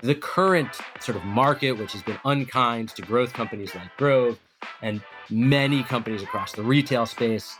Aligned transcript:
the 0.00 0.14
current 0.14 0.70
sort 1.00 1.16
of 1.16 1.24
market, 1.24 1.72
which 1.72 1.92
has 1.92 2.02
been 2.02 2.18
unkind 2.24 2.90
to 2.90 3.02
growth 3.02 3.32
companies 3.32 3.74
like 3.74 3.96
Grove 3.96 4.38
and 4.82 5.02
many 5.28 5.82
companies 5.82 6.22
across 6.22 6.52
the 6.52 6.62
retail 6.62 7.06
space, 7.06 7.56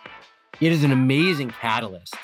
it 0.60 0.72
is 0.72 0.84
an 0.84 0.92
amazing 0.92 1.50
catalyst 1.50 2.14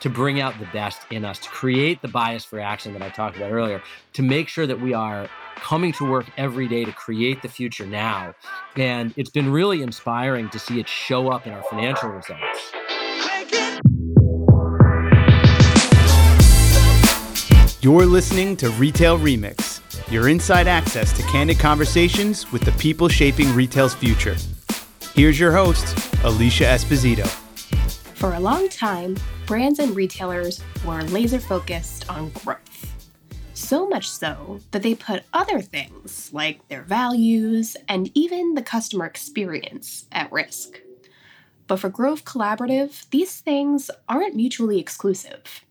to 0.00 0.10
bring 0.10 0.40
out 0.40 0.58
the 0.58 0.66
best 0.66 1.00
in 1.10 1.24
us, 1.24 1.38
to 1.38 1.48
create 1.48 2.02
the 2.02 2.08
bias 2.08 2.44
for 2.44 2.58
action 2.58 2.92
that 2.92 3.02
I 3.02 3.08
talked 3.08 3.36
about 3.36 3.52
earlier, 3.52 3.82
to 4.14 4.22
make 4.22 4.48
sure 4.48 4.66
that 4.66 4.80
we 4.80 4.92
are 4.92 5.28
coming 5.56 5.92
to 5.94 6.10
work 6.10 6.26
every 6.36 6.68
day 6.68 6.84
to 6.84 6.92
create 6.92 7.40
the 7.42 7.48
future 7.48 7.86
now. 7.86 8.34
And 8.76 9.14
it's 9.16 9.30
been 9.30 9.50
really 9.50 9.82
inspiring 9.82 10.50
to 10.50 10.58
see 10.58 10.80
it 10.80 10.88
show 10.88 11.30
up 11.30 11.46
in 11.46 11.52
our 11.52 11.62
financial 11.62 12.10
results. 12.10 12.72
You're 17.84 18.06
listening 18.06 18.56
to 18.56 18.70
Retail 18.70 19.18
Remix, 19.18 19.82
your 20.10 20.30
inside 20.30 20.66
access 20.66 21.12
to 21.18 21.22
candid 21.24 21.58
conversations 21.58 22.50
with 22.50 22.62
the 22.62 22.72
people 22.72 23.10
shaping 23.10 23.54
retail's 23.54 23.94
future. 23.94 24.36
Here's 25.12 25.38
your 25.38 25.52
host, 25.52 25.94
Alicia 26.24 26.64
Esposito. 26.64 27.26
For 28.14 28.32
a 28.32 28.40
long 28.40 28.70
time, 28.70 29.18
brands 29.44 29.80
and 29.80 29.94
retailers 29.94 30.62
were 30.82 31.02
laser 31.02 31.38
focused 31.38 32.08
on 32.08 32.30
growth. 32.30 32.94
So 33.52 33.86
much 33.86 34.08
so 34.08 34.60
that 34.70 34.82
they 34.82 34.94
put 34.94 35.24
other 35.34 35.60
things, 35.60 36.30
like 36.32 36.66
their 36.68 36.84
values 36.84 37.76
and 37.86 38.10
even 38.14 38.54
the 38.54 38.62
customer 38.62 39.04
experience, 39.04 40.06
at 40.10 40.32
risk. 40.32 40.80
But 41.66 41.80
for 41.80 41.90
Grove 41.90 42.24
Collaborative, 42.24 43.10
these 43.10 43.40
things 43.40 43.90
aren't 44.08 44.36
mutually 44.36 44.78
exclusive. 44.78 45.63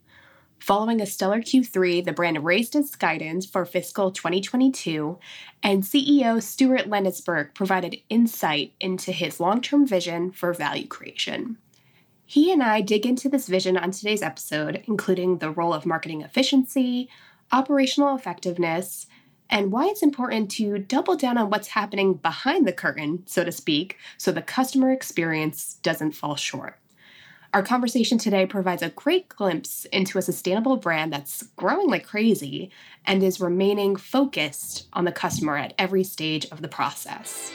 Following 0.63 1.01
a 1.01 1.05
stellar 1.05 1.41
Q3, 1.41 2.05
the 2.05 2.13
brand 2.13 2.45
raised 2.45 2.73
its 2.73 2.95
guidance 2.95 3.45
for 3.45 3.65
fiscal 3.65 4.11
2022, 4.11 5.19
and 5.61 5.83
CEO 5.83 6.41
Stuart 6.41 6.89
Landesberg 6.89 7.53
provided 7.53 7.97
insight 8.07 8.73
into 8.79 9.11
his 9.11 9.41
long 9.41 9.59
term 9.59 9.85
vision 9.85 10.31
for 10.31 10.53
value 10.53 10.87
creation. 10.87 11.57
He 12.25 12.49
and 12.49 12.63
I 12.63 12.79
dig 12.79 13.05
into 13.05 13.27
this 13.27 13.49
vision 13.49 13.75
on 13.75 13.91
today's 13.91 14.21
episode, 14.21 14.81
including 14.87 15.39
the 15.39 15.51
role 15.51 15.73
of 15.73 15.85
marketing 15.85 16.21
efficiency, 16.21 17.09
operational 17.51 18.15
effectiveness, 18.15 19.05
and 19.49 19.69
why 19.69 19.87
it's 19.87 20.01
important 20.01 20.49
to 20.51 20.77
double 20.79 21.17
down 21.17 21.37
on 21.37 21.49
what's 21.49 21.67
happening 21.67 22.13
behind 22.13 22.65
the 22.65 22.71
curtain, 22.71 23.23
so 23.25 23.43
to 23.43 23.51
speak, 23.51 23.97
so 24.17 24.31
the 24.31 24.41
customer 24.41 24.93
experience 24.93 25.73
doesn't 25.83 26.13
fall 26.13 26.37
short. 26.37 26.79
Our 27.53 27.61
conversation 27.61 28.17
today 28.17 28.47
provides 28.47 28.81
a 28.81 28.89
great 28.89 29.29
glimpse 29.29 29.85
into 29.91 30.17
a 30.17 30.23
sustainable 30.23 30.75
brand 30.77 31.13
that's 31.13 31.43
growing 31.55 31.87
like 31.87 32.03
crazy 32.03 32.71
and 33.05 33.21
is 33.21 33.39
remaining 33.39 33.95
focused 33.95 34.87
on 34.93 35.05
the 35.05 35.11
customer 35.11 35.55
at 35.55 35.75
every 35.77 36.03
stage 36.03 36.47
of 36.51 36.63
the 36.63 36.67
process. 36.67 37.53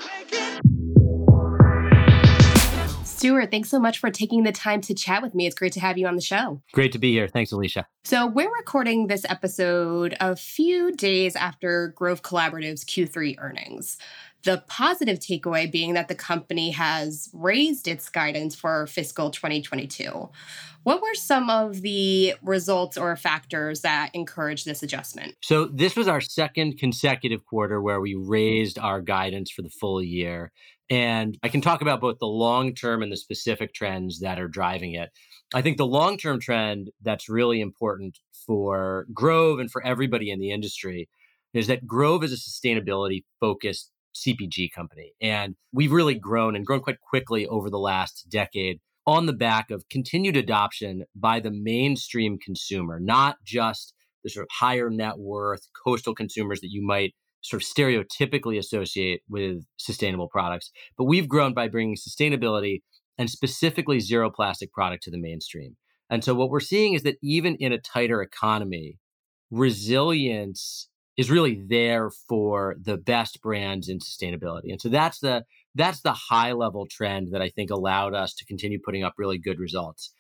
Stuart, 3.03 3.51
thanks 3.51 3.69
so 3.69 3.81
much 3.81 3.99
for 3.99 4.11
taking 4.11 4.45
the 4.45 4.53
time 4.53 4.81
to 4.83 4.95
chat 4.95 5.21
with 5.21 5.35
me. 5.35 5.47
It's 5.47 5.57
great 5.57 5.73
to 5.73 5.81
have 5.81 5.99
you 5.99 6.07
on 6.07 6.15
the 6.15 6.23
show. 6.23 6.63
Great 6.73 6.93
to 6.93 7.01
be 7.01 7.11
here. 7.11 7.27
Thanks, 7.27 7.51
Alicia. 7.51 7.85
So, 8.05 8.29
we're 8.29 8.55
recording 8.57 9.09
this 9.09 9.27
episode 9.29 10.17
a 10.21 10.37
few 10.37 10.93
days 10.93 11.35
after 11.35 11.89
Grove 11.97 12.23
Collaborative's 12.23 12.85
Q3 12.85 13.35
earnings. 13.39 13.99
The 14.49 14.65
positive 14.67 15.19
takeaway 15.19 15.71
being 15.71 15.93
that 15.93 16.09
the 16.09 16.15
company 16.15 16.71
has 16.71 17.29
raised 17.35 17.87
its 17.87 18.09
guidance 18.09 18.55
for 18.55 18.87
fiscal 18.87 19.31
2022. 19.31 20.31
What 20.85 21.03
were 21.03 21.15
some 21.15 21.51
of 21.51 21.83
the 21.83 22.33
results 22.41 22.97
or 22.97 23.15
factors 23.15 23.83
that 23.83 24.09
encouraged 24.15 24.65
this 24.65 24.83
adjustment? 24.83 25.35
So, 25.43 25.67
this 25.67 25.97
was 25.97 26.09
our 26.09 26.23
second 26.23 26.79
consecutive 26.79 27.45
quarter 27.45 27.83
where 27.83 28.01
we 28.01 28.15
raised 28.15 28.79
our 28.79 29.03
guidance 29.03 29.51
for 29.51 29.61
the 29.61 29.69
full 29.69 30.03
year. 30.03 30.51
And 30.89 31.37
I 31.43 31.49
can 31.49 31.61
talk 31.61 31.83
about 31.83 32.01
both 32.01 32.19
the 32.19 32.27
long 32.27 32.75
term 32.75 33.03
and 33.03 33.13
the 33.13 33.19
specific 33.19 33.75
trends 33.75 34.21
that 34.21 34.41
are 34.41 34.49
driving 34.49 34.95
it. 34.95 35.11
I 35.53 35.61
think 35.61 35.77
the 35.77 35.85
long 35.85 36.17
term 36.17 36.41
trend 36.41 36.89
that's 37.03 37.29
really 37.29 37.61
important 37.61 38.19
for 38.47 39.05
Grove 39.13 39.59
and 39.59 39.71
for 39.71 39.85
everybody 39.85 40.31
in 40.31 40.41
the 40.41 40.53
industry 40.53 41.07
is 41.53 41.67
that 41.67 41.87
Grove 41.87 42.25
is 42.25 42.33
a 42.33 42.37
sustainability 42.37 43.25
focused 43.41 43.91
CPG 44.15 44.71
company. 44.75 45.13
And 45.21 45.57
we've 45.73 45.93
really 45.93 46.19
grown 46.19 46.57
and 46.57 46.67
grown 46.67 46.81
quite 46.81 47.01
quickly 47.01 47.47
over 47.47 47.71
the 47.71 47.79
last 47.79 48.27
decade 48.31 48.81
on 49.07 49.27
the 49.27 49.33
back 49.33 49.71
of 49.71 49.89
continued 49.89 50.37
adoption 50.37 51.05
by 51.15 51.41
the 51.41 51.51
mainstream 51.51 52.39
consumer, 52.39 52.99
not 53.01 53.37
just 53.45 53.95
the 54.23 54.31
sort 54.31 54.45
of 54.45 54.51
higher 54.53 54.91
net 54.91 55.19
worth 55.19 55.69
coastal 55.85 56.15
consumers 56.15 56.61
that 56.61 56.71
you 56.71 56.85
might 56.85 57.15
sort 57.41 57.63
of 57.63 57.69
stereotypically 57.69 58.59
associate 58.59 59.23
with 59.29 59.65
sustainable 59.77 60.29
products. 60.29 60.71
But 60.97 61.05
we've 61.05 61.29
grown 61.29 61.55
by 61.55 61.69
bringing 61.69 61.97
sustainability 61.97 62.83
and 63.17 63.31
specifically 63.31 64.01
zero 64.01 64.31
plastic 64.31 64.73
product 64.73 65.05
to 65.05 65.11
the 65.11 65.19
mainstream. 65.19 65.77
And 66.11 66.25
so 66.25 66.35
what 66.35 66.51
we're 66.51 66.61
seeing 66.61 66.95
is 66.95 67.03
that 67.03 67.17
even 67.23 67.57
in 67.57 67.73
a 67.73 67.81
tighter 67.81 68.23
economy, 68.23 68.99
resilience 69.51 70.89
is 71.19 71.31
really 71.31 71.61
there 71.67 72.11
for 72.29 72.77
the 72.81 72.97
best 72.97 73.43
brands 73.43 73.89
in 73.89 73.99
sustainability. 73.99 74.71
And 74.71 74.81
so 74.81 74.89
that's 74.89 75.19
the 75.19 75.45
that's 75.75 76.01
the 76.01 76.13
high 76.13 76.53
level 76.53 76.87
trend 76.91 77.33
that 77.33 77.43
I 77.43 77.51
think 77.51 77.71
allowed 77.71 78.15
us 78.15 78.33
to 78.35 78.47
continue 78.47 78.79
putting 78.83 79.05
up 79.05 79.15
really 79.19 79.37
good 79.37 79.59
results. 79.59 80.15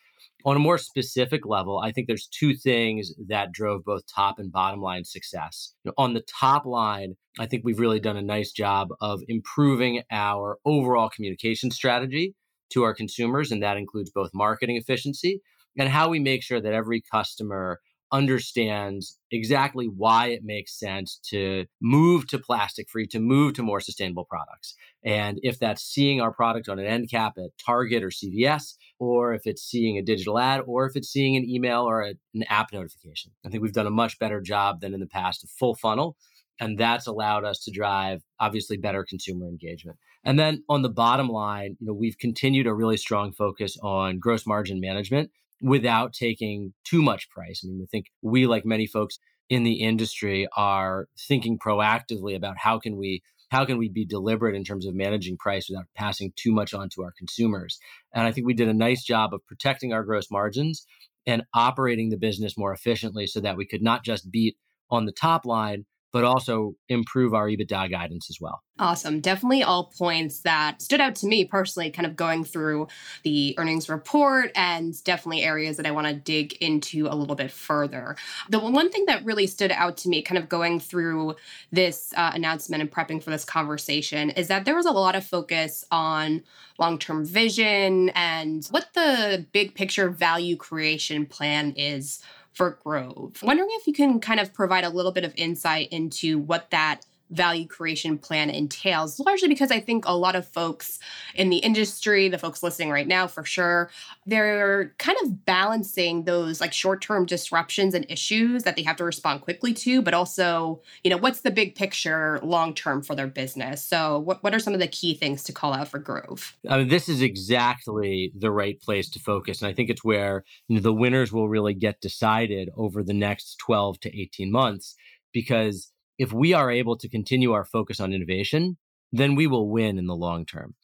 On 0.44 0.56
a 0.56 0.60
more 0.60 0.78
specific 0.78 1.46
level, 1.46 1.78
I 1.78 1.90
think 1.90 2.06
there's 2.06 2.28
two 2.28 2.54
things 2.54 3.12
that 3.28 3.52
drove 3.52 3.84
both 3.84 4.02
top 4.06 4.38
and 4.38 4.52
bottom 4.52 4.80
line 4.80 5.04
success. 5.04 5.72
You 5.82 5.90
know, 5.90 5.94
on 5.98 6.14
the 6.14 6.22
top 6.22 6.64
line, 6.64 7.14
I 7.40 7.46
think 7.46 7.62
we've 7.64 7.80
really 7.80 7.98
done 7.98 8.16
a 8.16 8.22
nice 8.22 8.52
job 8.52 8.88
of 9.00 9.20
improving 9.26 10.02
our 10.12 10.58
overall 10.64 11.08
communication 11.08 11.70
strategy 11.70 12.34
to 12.70 12.82
our 12.82 12.94
consumers, 12.94 13.50
and 13.50 13.62
that 13.62 13.76
includes 13.76 14.10
both 14.10 14.30
marketing 14.32 14.76
efficiency 14.76 15.40
and 15.76 15.88
how 15.88 16.08
we 16.08 16.18
make 16.18 16.42
sure 16.42 16.60
that 16.60 16.72
every 16.72 17.02
customer 17.12 17.80
understands 18.10 19.18
exactly 19.30 19.86
why 19.86 20.28
it 20.28 20.42
makes 20.44 20.78
sense 20.78 21.20
to 21.30 21.66
move 21.80 22.26
to 22.28 22.38
plastic 22.38 22.88
free, 22.88 23.06
to 23.06 23.18
move 23.18 23.54
to 23.54 23.62
more 23.62 23.80
sustainable 23.80 24.24
products. 24.24 24.74
And 25.04 25.38
if 25.42 25.58
that's 25.58 25.82
seeing 25.82 26.20
our 26.20 26.32
product 26.32 26.68
on 26.68 26.78
an 26.78 26.86
end 26.86 27.10
cap 27.10 27.34
at 27.38 27.50
Target 27.64 28.02
or 28.02 28.08
CVS, 28.08 28.74
or 28.98 29.34
if 29.34 29.42
it's 29.46 29.62
seeing 29.62 29.98
a 29.98 30.02
digital 30.02 30.38
ad, 30.38 30.62
or 30.66 30.86
if 30.86 30.96
it's 30.96 31.08
seeing 31.08 31.36
an 31.36 31.48
email 31.48 31.82
or 31.82 32.02
a, 32.02 32.14
an 32.34 32.44
app 32.48 32.72
notification. 32.72 33.32
I 33.44 33.48
think 33.48 33.62
we've 33.62 33.72
done 33.72 33.86
a 33.86 33.90
much 33.90 34.18
better 34.18 34.40
job 34.40 34.80
than 34.80 34.94
in 34.94 35.00
the 35.00 35.06
past 35.06 35.44
of 35.44 35.50
full 35.50 35.74
funnel. 35.74 36.16
And 36.60 36.76
that's 36.76 37.06
allowed 37.06 37.44
us 37.44 37.62
to 37.64 37.70
drive 37.70 38.22
obviously 38.40 38.76
better 38.76 39.04
consumer 39.08 39.46
engagement. 39.46 39.98
And 40.24 40.38
then 40.38 40.64
on 40.68 40.82
the 40.82 40.88
bottom 40.88 41.28
line, 41.28 41.76
you 41.78 41.86
know, 41.86 41.92
we've 41.92 42.18
continued 42.18 42.66
a 42.66 42.74
really 42.74 42.96
strong 42.96 43.32
focus 43.32 43.76
on 43.82 44.18
gross 44.18 44.46
margin 44.46 44.80
management 44.80 45.30
without 45.62 46.12
taking 46.12 46.72
too 46.84 47.02
much 47.02 47.30
price. 47.30 47.62
I 47.64 47.68
mean, 47.68 47.80
I 47.82 47.86
think 47.90 48.06
we, 48.22 48.46
like 48.46 48.64
many 48.64 48.86
folks 48.86 49.18
in 49.48 49.64
the 49.64 49.80
industry, 49.82 50.46
are 50.56 51.08
thinking 51.18 51.58
proactively 51.58 52.36
about 52.36 52.56
how 52.58 52.78
can 52.78 52.96
we 52.96 53.22
how 53.50 53.64
can 53.64 53.78
we 53.78 53.88
be 53.88 54.04
deliberate 54.04 54.54
in 54.54 54.62
terms 54.62 54.86
of 54.86 54.94
managing 54.94 55.36
price 55.38 55.68
without 55.68 55.86
passing 55.96 56.32
too 56.36 56.52
much 56.52 56.74
on 56.74 56.88
to 56.90 57.02
our 57.02 57.12
consumers. 57.16 57.78
And 58.12 58.26
I 58.26 58.32
think 58.32 58.46
we 58.46 58.52
did 58.52 58.68
a 58.68 58.74
nice 58.74 59.02
job 59.02 59.32
of 59.32 59.46
protecting 59.46 59.92
our 59.92 60.02
gross 60.02 60.30
margins 60.30 60.86
and 61.26 61.44
operating 61.54 62.10
the 62.10 62.18
business 62.18 62.58
more 62.58 62.72
efficiently 62.72 63.26
so 63.26 63.40
that 63.40 63.56
we 63.56 63.66
could 63.66 63.82
not 63.82 64.04
just 64.04 64.30
beat 64.30 64.56
on 64.90 65.06
the 65.06 65.12
top 65.12 65.44
line, 65.44 65.86
but 66.12 66.24
also 66.24 66.74
improve 66.88 67.34
our 67.34 67.48
EBITDA 67.48 67.90
guidance 67.90 68.28
as 68.30 68.38
well. 68.40 68.62
Awesome. 68.80 69.20
Definitely 69.20 69.64
all 69.64 69.92
points 69.98 70.40
that 70.42 70.80
stood 70.80 71.00
out 71.00 71.16
to 71.16 71.26
me 71.26 71.44
personally, 71.44 71.90
kind 71.90 72.06
of 72.06 72.14
going 72.14 72.44
through 72.44 72.86
the 73.24 73.54
earnings 73.58 73.88
report 73.88 74.52
and 74.54 75.02
definitely 75.02 75.42
areas 75.42 75.76
that 75.76 75.86
I 75.86 75.90
want 75.90 76.06
to 76.06 76.14
dig 76.14 76.52
into 76.54 77.08
a 77.08 77.14
little 77.14 77.34
bit 77.34 77.50
further. 77.50 78.14
The 78.48 78.60
one 78.60 78.90
thing 78.90 79.06
that 79.06 79.24
really 79.24 79.48
stood 79.48 79.72
out 79.72 79.96
to 79.98 80.08
me, 80.08 80.22
kind 80.22 80.38
of 80.38 80.48
going 80.48 80.78
through 80.78 81.34
this 81.72 82.14
uh, 82.16 82.30
announcement 82.34 82.80
and 82.80 82.90
prepping 82.90 83.22
for 83.22 83.30
this 83.30 83.44
conversation, 83.44 84.30
is 84.30 84.46
that 84.46 84.64
there 84.64 84.76
was 84.76 84.86
a 84.86 84.92
lot 84.92 85.16
of 85.16 85.26
focus 85.26 85.84
on 85.90 86.42
long 86.78 86.98
term 86.98 87.24
vision 87.24 88.10
and 88.10 88.66
what 88.66 88.88
the 88.94 89.44
big 89.52 89.74
picture 89.74 90.08
value 90.08 90.56
creation 90.56 91.26
plan 91.26 91.72
is 91.76 92.22
for 92.58 92.76
Grove. 92.82 93.40
Wondering 93.40 93.68
if 93.74 93.86
you 93.86 93.92
can 93.92 94.18
kind 94.18 94.40
of 94.40 94.52
provide 94.52 94.82
a 94.82 94.90
little 94.90 95.12
bit 95.12 95.24
of 95.24 95.32
insight 95.36 95.88
into 95.92 96.40
what 96.40 96.70
that 96.70 97.06
value 97.30 97.66
creation 97.66 98.18
plan 98.18 98.50
entails, 98.50 99.18
largely 99.20 99.48
because 99.48 99.70
I 99.70 99.80
think 99.80 100.04
a 100.06 100.16
lot 100.16 100.34
of 100.34 100.46
folks 100.46 100.98
in 101.34 101.50
the 101.50 101.58
industry, 101.58 102.28
the 102.28 102.38
folks 102.38 102.62
listening 102.62 102.90
right 102.90 103.06
now 103.06 103.26
for 103.26 103.44
sure, 103.44 103.90
they're 104.26 104.94
kind 104.98 105.18
of 105.22 105.44
balancing 105.44 106.24
those 106.24 106.60
like 106.60 106.72
short-term 106.72 107.26
disruptions 107.26 107.94
and 107.94 108.06
issues 108.08 108.62
that 108.62 108.76
they 108.76 108.82
have 108.82 108.96
to 108.96 109.04
respond 109.04 109.42
quickly 109.42 109.74
to, 109.74 110.02
but 110.02 110.14
also, 110.14 110.80
you 111.04 111.10
know, 111.10 111.16
what's 111.16 111.42
the 111.42 111.50
big 111.50 111.74
picture 111.74 112.40
long-term 112.42 113.02
for 113.02 113.14
their 113.14 113.26
business? 113.26 113.84
So 113.84 114.18
what, 114.18 114.42
what 114.42 114.54
are 114.54 114.58
some 114.58 114.74
of 114.74 114.80
the 114.80 114.88
key 114.88 115.14
things 115.14 115.42
to 115.44 115.52
call 115.52 115.72
out 115.72 115.88
for 115.88 115.98
Grove? 115.98 116.56
I 116.68 116.78
mean, 116.78 116.88
this 116.88 117.08
is 117.08 117.22
exactly 117.22 118.32
the 118.36 118.50
right 118.50 118.80
place 118.80 119.10
to 119.10 119.18
focus. 119.18 119.60
And 119.60 119.68
I 119.68 119.74
think 119.74 119.90
it's 119.90 120.04
where 120.04 120.44
you 120.68 120.76
know, 120.76 120.82
the 120.82 120.92
winners 120.92 121.32
will 121.32 121.48
really 121.48 121.74
get 121.74 122.00
decided 122.00 122.70
over 122.76 123.02
the 123.02 123.14
next 123.14 123.58
12 123.58 124.00
to 124.00 124.20
18 124.20 124.50
months 124.50 124.94
because 125.32 125.92
if 126.18 126.32
we 126.32 126.52
are 126.52 126.70
able 126.70 126.96
to 126.98 127.08
continue 127.08 127.52
our 127.52 127.64
focus 127.64 128.00
on 128.00 128.12
innovation, 128.12 128.76
then 129.12 129.34
we 129.34 129.46
will 129.46 129.70
win 129.70 129.98
in 129.98 130.06
the 130.06 130.16
long 130.16 130.44
term. 130.44 130.74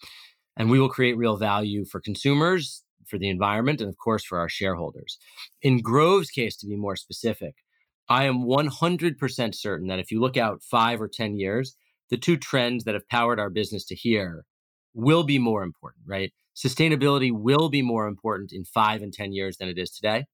And 0.56 0.70
we 0.70 0.78
will 0.78 0.88
create 0.88 1.16
real 1.16 1.36
value 1.36 1.84
for 1.84 2.00
consumers, 2.00 2.84
for 3.06 3.18
the 3.18 3.28
environment, 3.28 3.80
and 3.80 3.90
of 3.90 3.98
course 3.98 4.24
for 4.24 4.38
our 4.38 4.48
shareholders. 4.48 5.18
In 5.62 5.82
Grove's 5.82 6.30
case, 6.30 6.56
to 6.58 6.66
be 6.66 6.76
more 6.76 6.96
specific, 6.96 7.56
I 8.08 8.24
am 8.24 8.44
100% 8.44 9.54
certain 9.54 9.88
that 9.88 9.98
if 9.98 10.10
you 10.10 10.20
look 10.20 10.36
out 10.36 10.62
five 10.62 11.00
or 11.00 11.08
10 11.08 11.36
years, 11.36 11.76
the 12.10 12.16
two 12.16 12.36
trends 12.36 12.84
that 12.84 12.94
have 12.94 13.08
powered 13.08 13.40
our 13.40 13.50
business 13.50 13.84
to 13.86 13.94
here 13.94 14.44
will 14.94 15.24
be 15.24 15.38
more 15.38 15.62
important, 15.62 16.04
right? 16.06 16.32
Sustainability 16.54 17.32
will 17.32 17.68
be 17.68 17.82
more 17.82 18.06
important 18.06 18.52
in 18.52 18.64
five 18.64 19.02
and 19.02 19.12
10 19.12 19.32
years 19.32 19.56
than 19.56 19.68
it 19.68 19.78
is 19.78 19.90
today. 19.90 20.24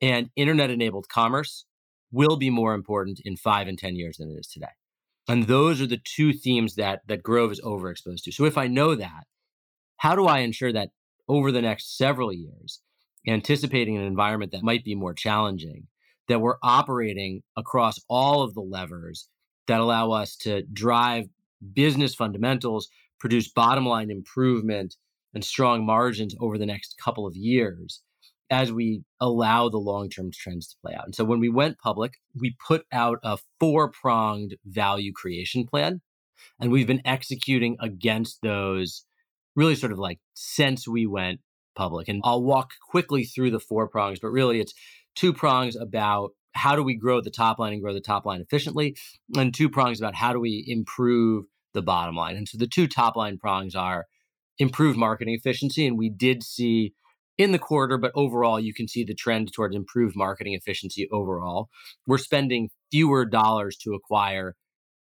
And 0.00 0.30
internet 0.36 0.70
enabled 0.70 1.08
commerce 1.08 1.64
will 2.12 2.36
be 2.36 2.50
more 2.50 2.74
important 2.74 3.20
in 3.24 3.36
five 3.36 3.68
and 3.68 3.78
10 3.78 3.96
years 3.96 4.16
than 4.16 4.30
it 4.30 4.38
is 4.38 4.46
today. 4.46 4.66
And 5.28 5.44
those 5.44 5.80
are 5.80 5.86
the 5.86 6.00
two 6.02 6.32
themes 6.32 6.76
that, 6.76 7.02
that 7.08 7.22
Grove 7.22 7.50
is 7.50 7.60
overexposed 7.60 8.22
to. 8.24 8.32
So 8.32 8.44
if 8.44 8.56
I 8.56 8.68
know 8.68 8.94
that, 8.94 9.24
how 9.98 10.14
do 10.14 10.26
I 10.26 10.38
ensure 10.38 10.72
that 10.72 10.90
over 11.28 11.50
the 11.50 11.62
next 11.62 11.96
several 11.96 12.32
years, 12.32 12.80
anticipating 13.26 13.96
an 13.96 14.04
environment 14.04 14.52
that 14.52 14.62
might 14.62 14.84
be 14.84 14.94
more 14.94 15.14
challenging, 15.14 15.88
that 16.28 16.40
we're 16.40 16.58
operating 16.62 17.42
across 17.56 17.98
all 18.08 18.42
of 18.42 18.54
the 18.54 18.60
levers 18.60 19.28
that 19.66 19.80
allow 19.80 20.12
us 20.12 20.36
to 20.36 20.62
drive 20.72 21.26
business 21.72 22.14
fundamentals, 22.14 22.88
produce 23.18 23.48
bottom 23.48 23.86
line 23.86 24.10
improvement 24.10 24.96
and 25.34 25.44
strong 25.44 25.84
margins 25.84 26.34
over 26.40 26.56
the 26.56 26.66
next 26.66 26.96
couple 27.02 27.26
of 27.26 27.34
years 27.34 28.02
as 28.50 28.72
we 28.72 29.02
allow 29.20 29.68
the 29.68 29.78
long 29.78 30.08
term 30.08 30.30
trends 30.32 30.68
to 30.68 30.76
play 30.82 30.94
out. 30.94 31.04
And 31.04 31.14
so 31.14 31.24
when 31.24 31.40
we 31.40 31.48
went 31.48 31.78
public, 31.78 32.14
we 32.34 32.56
put 32.66 32.86
out 32.92 33.18
a 33.22 33.38
four 33.58 33.90
pronged 33.90 34.56
value 34.64 35.12
creation 35.12 35.66
plan. 35.66 36.00
And 36.60 36.70
we've 36.70 36.86
been 36.86 37.02
executing 37.04 37.76
against 37.80 38.40
those 38.42 39.04
really 39.54 39.74
sort 39.74 39.92
of 39.92 39.98
like 39.98 40.20
since 40.34 40.86
we 40.86 41.06
went 41.06 41.40
public. 41.74 42.08
And 42.08 42.20
I'll 42.24 42.42
walk 42.42 42.72
quickly 42.88 43.24
through 43.24 43.50
the 43.50 43.60
four 43.60 43.88
prongs, 43.88 44.20
but 44.20 44.28
really 44.28 44.60
it's 44.60 44.74
two 45.14 45.32
prongs 45.32 45.76
about 45.76 46.32
how 46.52 46.74
do 46.74 46.82
we 46.82 46.96
grow 46.96 47.20
the 47.20 47.30
top 47.30 47.58
line 47.58 47.72
and 47.72 47.82
grow 47.82 47.92
the 47.92 48.00
top 48.00 48.24
line 48.24 48.40
efficiently, 48.40 48.96
and 49.36 49.52
two 49.52 49.68
prongs 49.68 50.00
about 50.00 50.14
how 50.14 50.32
do 50.32 50.40
we 50.40 50.64
improve 50.66 51.44
the 51.74 51.82
bottom 51.82 52.16
line. 52.16 52.36
And 52.36 52.48
so 52.48 52.56
the 52.56 52.66
two 52.66 52.86
top 52.86 53.16
line 53.16 53.38
prongs 53.38 53.74
are 53.74 54.06
improve 54.58 54.96
marketing 54.96 55.34
efficiency. 55.34 55.86
And 55.86 55.98
we 55.98 56.08
did 56.08 56.42
see 56.42 56.94
in 57.38 57.52
the 57.52 57.58
quarter, 57.58 57.98
but 57.98 58.12
overall, 58.14 58.58
you 58.58 58.72
can 58.72 58.88
see 58.88 59.04
the 59.04 59.14
trend 59.14 59.52
towards 59.52 59.76
improved 59.76 60.16
marketing 60.16 60.54
efficiency 60.54 61.08
overall. 61.12 61.68
We're 62.06 62.18
spending 62.18 62.70
fewer 62.90 63.24
dollars 63.24 63.76
to 63.78 63.94
acquire 63.94 64.54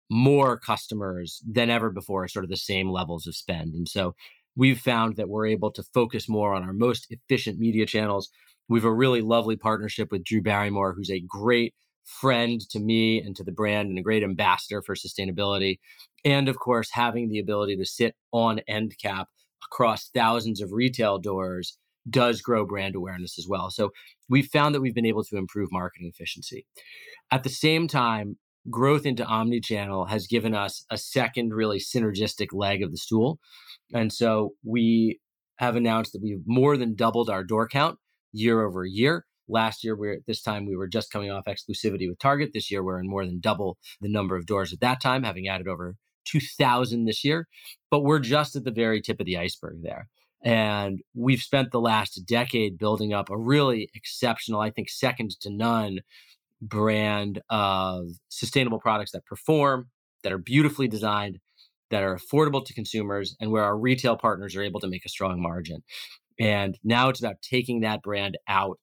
more 0.10 0.60
customers 0.60 1.42
than 1.48 1.70
ever 1.70 1.90
before, 1.90 2.28
sort 2.28 2.46
of 2.46 2.50
the 2.50 2.58
same 2.58 2.90
levels 2.90 3.28
of 3.28 3.36
spend. 3.36 3.74
And 3.74 3.88
so 3.88 4.16
we've 4.56 4.80
found 4.80 5.16
that 5.16 5.30
we're 5.30 5.48
able 5.48 5.72
to 5.72 5.84
focus 5.94 6.30
more 6.30 6.54
on 6.54 6.64
our 6.64 6.74
most 6.74 7.08
efficient 7.10 7.60
media 7.60 7.86
channels. 7.86 8.30
We 8.68 8.80
have 8.80 8.86
a 8.86 8.94
really 8.94 9.22
lovely 9.22 9.56
partnership 9.56 10.12
with 10.12 10.24
Drew 10.24 10.42
Barrymore, 10.42 10.94
who's 10.94 11.12
a 11.12 11.24
great 11.28 11.74
friend 12.06 12.62
to 12.70 12.80
me 12.80 13.22
and 13.22 13.36
to 13.36 13.44
the 13.44 13.52
brand 13.52 13.90
and 13.90 13.98
a 13.98 14.04
great 14.04 14.24
ambassador 14.24 14.82
for 14.82 14.96
sustainability. 14.96 15.80
And 16.26 16.50
of 16.50 16.60
course, 16.60 16.90
having 16.92 17.30
the 17.30 17.40
ability 17.40 17.78
to 17.78 17.86
sit 17.86 18.16
on 18.32 18.60
end 18.68 18.96
cap 19.02 19.30
across 19.66 20.10
thousands 20.10 20.62
of 20.62 20.74
retail 20.74 21.18
doors 21.18 21.78
does 22.10 22.42
grow 22.42 22.66
brand 22.66 22.96
awareness 22.96 23.38
as 23.40 23.48
well. 23.48 23.70
So 23.70 23.92
we've 24.30 24.48
found 24.48 24.76
that 24.76 24.82
we've 24.82 24.96
been 24.96 25.06
able 25.06 25.24
to 25.24 25.38
improve 25.38 25.70
marketing 25.72 26.12
efficiency. 26.14 26.66
At 27.32 27.44
the 27.44 27.50
same 27.50 27.88
time, 27.88 28.38
growth 28.70 29.06
into 29.06 29.26
omni-channel 29.26 30.06
has 30.06 30.28
given 30.28 30.54
us 30.54 30.86
a 30.90 30.98
second 30.98 31.54
really 31.54 31.80
synergistic 31.80 32.48
leg 32.52 32.82
of 32.82 32.92
the 32.92 32.98
stool. 32.98 33.40
And 33.94 34.12
so 34.12 34.52
we 34.64 35.20
have 35.58 35.76
announced 35.76 36.14
that 36.14 36.22
we've 36.22 36.44
more 36.46 36.78
than 36.78 36.96
doubled 36.96 37.30
our 37.30 37.44
door 37.44 37.68
count 37.68 38.00
year 38.32 38.66
over 38.66 38.86
year. 38.86 39.26
Last 39.50 39.84
year, 39.84 39.96
we 39.96 40.08
are 40.08 40.14
at 40.14 40.26
this 40.26 40.42
time 40.42 40.66
we 40.66 40.76
were 40.76 40.88
just 40.88 41.12
coming 41.12 41.30
off 41.30 41.46
exclusivity 41.46 42.08
with 42.08 42.18
Target. 42.20 42.52
This 42.54 42.72
year, 42.72 42.84
we're 42.84 43.00
in 43.00 43.10
more 43.10 43.26
than 43.26 43.40
double 43.40 43.78
the 44.00 44.10
number 44.10 44.38
of 44.38 44.46
doors 44.46 44.72
at 44.72 44.80
that 44.80 45.02
time, 45.02 45.24
having 45.24 45.48
added 45.48 45.68
over 45.68 45.96
2,000 46.26 47.06
this 47.06 47.26
year. 47.26 47.48
But 47.92 48.04
we're 48.04 48.20
just 48.20 48.56
at 48.56 48.64
the 48.64 48.72
very 48.72 49.02
tip 49.02 49.20
of 49.20 49.26
the 49.26 49.38
iceberg 49.38 49.82
there. 49.84 50.08
And 50.44 51.02
we've 51.14 51.42
spent 51.42 51.72
the 51.72 51.80
last 51.80 52.22
decade 52.26 52.78
building 52.78 53.14
up 53.14 53.30
a 53.30 53.38
really 53.38 53.90
exceptional, 53.96 54.60
I 54.60 54.72
think, 54.72 54.90
second 54.90 55.32
to 55.42 55.50
none 55.50 56.00
brand 56.62 57.42
of 57.50 58.08
sustainable 58.30 58.80
products 58.80 59.12
that 59.12 59.26
perform, 59.26 59.90
that 60.24 60.34
are 60.34 60.38
beautifully 60.38 60.88
designed, 60.88 61.40
that 61.92 62.04
are 62.04 62.18
affordable 62.18 62.66
to 62.66 62.74
consumers, 62.74 63.36
and 63.40 63.52
where 63.52 63.64
our 63.64 63.78
retail 63.78 64.18
partners 64.18 64.56
are 64.56 64.64
able 64.64 64.80
to 64.82 64.88
make 64.88 65.06
a 65.06 65.10
strong 65.10 65.42
margin. 65.42 65.84
And 66.40 66.78
now 66.84 67.10
it's 67.10 67.20
about 67.20 67.42
taking 67.42 67.82
that 67.82 68.02
brand 68.02 68.38
out 68.48 68.80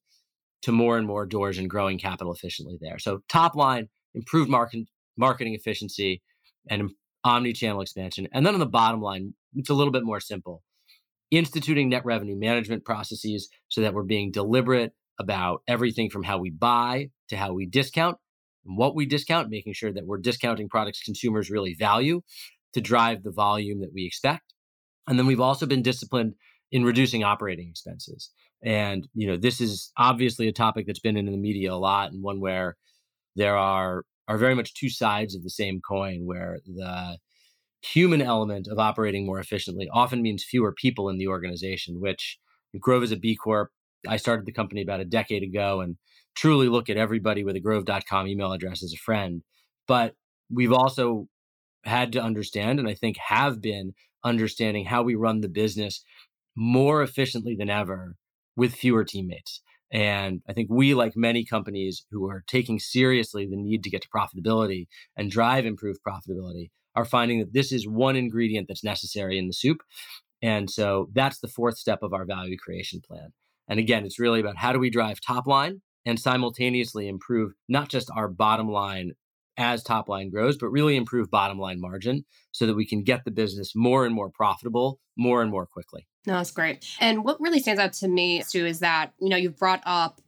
to 0.63 0.73
more 0.73 0.97
and 0.97 1.07
more 1.07 1.27
doors 1.27 1.59
and 1.59 1.69
growing 1.69 1.99
capital 1.99 2.33
efficiently 2.33 2.79
there. 2.81 2.99
So, 2.99 3.21
top 3.29 3.55
line, 3.55 3.89
improved 4.15 4.51
market, 4.51 4.87
marketing 5.17 5.55
efficiency 5.55 6.23
and 6.69 6.91
omni 7.25 7.53
channel 7.53 7.81
expansion. 7.81 8.29
And 8.33 8.47
then 8.47 8.55
on 8.55 8.61
the 8.61 8.67
bottom 8.67 9.01
line, 9.01 9.35
it's 9.55 9.71
a 9.71 9.75
little 9.75 9.93
bit 9.93 10.05
more 10.05 10.21
simple 10.21 10.63
instituting 11.31 11.89
net 11.89 12.05
revenue 12.05 12.37
management 12.37 12.85
processes 12.85 13.49
so 13.69 13.81
that 13.81 13.95
we're 13.95 14.03
being 14.03 14.31
deliberate 14.31 14.93
about 15.19 15.63
everything 15.69 16.11
from 16.11 16.23
how 16.23 16.39
we 16.39 16.51
buy 16.51 17.11
to 17.29 17.37
how 17.37 17.53
we 17.53 17.67
discount 17.67 18.17
and 18.65 18.77
what 18.77 18.95
we 18.95 19.07
discount, 19.07 19.51
making 19.51 19.73
sure 19.73 19.93
that 19.93 20.07
we're 20.07 20.19
discounting 20.19 20.69
products 20.69 21.03
consumers 21.03 21.51
really 21.51 21.75
value 21.75 22.21
to 22.73 22.81
drive 22.81 23.23
the 23.23 23.31
volume 23.31 23.81
that 23.81 23.93
we 23.93 24.07
expect. 24.07 24.55
And 25.07 25.19
then 25.19 25.27
we've 25.27 25.41
also 25.41 25.67
been 25.67 25.83
disciplined 25.83 26.35
in 26.73 26.85
reducing 26.85 27.25
operating 27.25 27.69
expenses. 27.69 28.31
And, 28.63 29.09
you 29.15 29.27
know, 29.27 29.37
this 29.37 29.61
is 29.61 29.93
obviously 29.97 30.49
a 30.49 30.53
topic 30.53 30.87
that's 30.87 31.01
been 31.01 31.17
in 31.17 31.27
the 31.27 31.37
media 31.37 31.73
a 31.73 31.75
lot 31.75 32.13
and 32.13 32.23
one 32.23 32.41
where 32.41 32.77
there 33.37 33.57
are 33.57 34.05
are 34.29 34.39
very 34.39 34.55
much 34.55 34.75
two 34.75 34.89
sides 34.89 35.35
of 35.35 35.43
the 35.43 35.51
same 35.51 35.81
coin 35.81 36.25
where 36.25 36.61
the 36.65 37.19
human 37.83 38.23
element 38.23 38.69
of 38.69 38.79
operating 38.79 39.27
more 39.27 39.39
efficiently 39.39 39.89
often 39.93 40.23
means 40.23 40.45
fewer 40.45 40.73
people 40.73 41.09
in 41.09 41.19
the 41.19 41.29
organization, 41.29 42.01
which 42.01 42.39
Grove 42.79 43.03
is 43.03 43.13
a 43.13 43.17
B 43.17 43.37
Corp. 43.37 43.71
I 44.07 44.17
started 44.17 44.47
the 44.47 44.53
company 44.53 44.83
about 44.83 45.01
a 45.01 45.05
decade 45.05 45.43
ago 45.43 45.81
and 45.81 45.97
truly 46.35 46.69
look 46.69 46.89
at 46.89 46.97
everybody 46.97 47.45
with 47.45 47.57
a 47.57 47.61
grove.com 47.61 48.27
email 48.27 48.53
address 48.53 48.83
as 48.83 48.93
a 48.93 48.99
friend. 48.99 49.43
But 49.87 50.15
we've 50.51 50.73
also 50.73 51.27
had 51.85 52.13
to 52.13 52.23
understand, 52.23 52.79
and 52.79 52.89
I 52.89 52.95
think 52.95 53.17
have 53.19 53.61
been 53.61 53.95
understanding 54.25 54.85
how 54.85 55.03
we 55.03 55.15
run 55.15 55.41
the 55.41 55.49
business 55.49 56.05
more 56.57 57.03
efficiently 57.03 57.57
than 57.57 57.71
ever 57.71 58.17
with 58.57 58.75
fewer 58.75 59.05
teammates. 59.05 59.63
And 59.93 60.43
I 60.49 60.53
think 60.53 60.69
we, 60.71 60.95
like 60.95 61.17
many 61.17 61.45
companies 61.45 62.05
who 62.11 62.29
are 62.29 62.45
taking 62.47 62.79
seriously 62.79 63.47
the 63.47 63.57
need 63.57 63.83
to 63.85 63.91
get 63.91 64.03
to 64.03 64.09
profitability 64.09 64.87
and 65.17 65.31
drive 65.31 65.67
improved 65.67 66.01
profitability, 66.07 66.71
are 67.01 67.05
finding 67.05 67.39
that 67.41 67.53
this 67.53 67.73
is 67.73 67.89
one 67.89 68.17
ingredient 68.17 68.69
that's 68.69 68.85
necessary 68.85 69.39
in 69.39 69.47
the 69.47 69.53
soup. 69.53 69.83
And 70.43 70.71
so 70.71 71.09
that's 71.13 71.41
the 71.41 71.49
fourth 71.49 71.79
step 71.79 72.03
of 72.03 72.13
our 72.13 72.25
value 72.25 72.57
creation 72.57 73.01
plan. 73.01 73.33
And 73.69 73.79
again, 73.79 74.05
it's 74.05 74.19
really 74.19 74.41
about 74.41 74.57
how 74.57 74.73
do 74.73 74.79
we 74.79 74.91
drive 74.91 75.21
top 75.21 75.47
line 75.47 75.83
and 76.05 76.19
simultaneously 76.19 77.09
improve 77.09 77.53
not 77.69 77.89
just 77.89 78.11
our 78.15 78.29
bottom 78.29 78.69
line 78.69 79.13
as 79.57 79.83
top 79.83 80.09
line 80.09 80.31
grows, 80.31 80.57
but 80.57 80.69
really 80.69 80.97
improve 80.97 81.31
bottom 81.31 81.59
line 81.59 81.81
margin 81.81 82.25
so 82.53 82.67
that 82.67 82.75
we 82.75 82.87
can 82.87 83.03
get 83.03 83.25
the 83.25 83.31
business 83.31 83.73
more 83.75 84.07
and 84.07 84.15
more 84.15 84.31
profitable 84.31 84.99
more 85.17 85.43
and 85.43 85.51
more 85.51 85.67
quickly. 85.67 86.07
No, 86.27 86.35
that's 86.35 86.51
great. 86.51 86.85
And 86.99 87.25
what 87.25 87.41
really 87.41 87.61
stands 87.61 87.81
out 87.81 87.93
to 87.95 88.09
me, 88.09 88.43
Stu, 88.43 88.65
is 88.65 88.81
that, 88.81 89.13
you 89.21 89.29
know, 89.29 89.37
you've 89.37 89.59
brought 89.59 89.83
up 89.85 90.21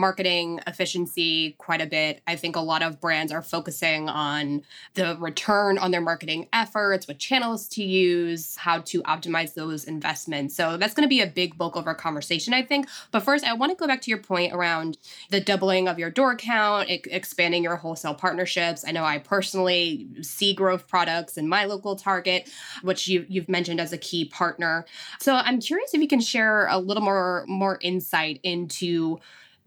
marketing 0.00 0.60
efficiency 0.66 1.52
quite 1.58 1.80
a 1.80 1.86
bit. 1.86 2.22
I 2.26 2.36
think 2.36 2.56
a 2.56 2.60
lot 2.60 2.82
of 2.82 3.00
brands 3.00 3.30
are 3.30 3.42
focusing 3.42 4.08
on 4.08 4.62
the 4.94 5.16
return 5.20 5.78
on 5.78 5.90
their 5.90 6.00
marketing 6.00 6.48
efforts, 6.52 7.06
what 7.06 7.18
channels 7.18 7.68
to 7.68 7.84
use, 7.84 8.56
how 8.56 8.78
to 8.80 9.02
optimize 9.02 9.54
those 9.54 9.84
investments. 9.84 10.56
So 10.56 10.76
that's 10.76 10.94
going 10.94 11.04
to 11.04 11.08
be 11.08 11.20
a 11.20 11.26
big 11.26 11.58
bulk 11.58 11.76
of 11.76 11.86
our 11.86 11.94
conversation, 11.94 12.54
I 12.54 12.62
think. 12.62 12.88
But 13.10 13.22
first, 13.22 13.44
I 13.44 13.52
want 13.52 13.70
to 13.70 13.76
go 13.76 13.86
back 13.86 14.00
to 14.02 14.10
your 14.10 14.18
point 14.18 14.52
around 14.52 14.98
the 15.28 15.40
doubling 15.40 15.86
of 15.86 15.98
your 15.98 16.10
door 16.10 16.34
count, 16.34 16.88
expanding 16.88 17.62
your 17.62 17.76
wholesale 17.76 18.14
partnerships. 18.14 18.84
I 18.86 18.92
know 18.92 19.04
I 19.04 19.18
personally 19.18 20.08
see 20.22 20.54
Grove 20.54 20.88
products 20.88 21.36
in 21.36 21.48
my 21.48 21.66
local 21.66 21.94
Target, 21.94 22.50
which 22.82 23.06
you, 23.06 23.26
you've 23.28 23.48
mentioned 23.48 23.80
as 23.80 23.92
a 23.92 23.98
key 23.98 24.24
partner. 24.24 24.86
So 25.20 25.34
I'm 25.34 25.60
curious 25.60 25.92
if 25.92 26.00
you 26.00 26.08
can 26.08 26.20
share 26.20 26.66
a 26.68 26.78
little 26.78 27.02
more 27.02 27.44
more 27.46 27.78
insight 27.82 28.40
into 28.42 29.20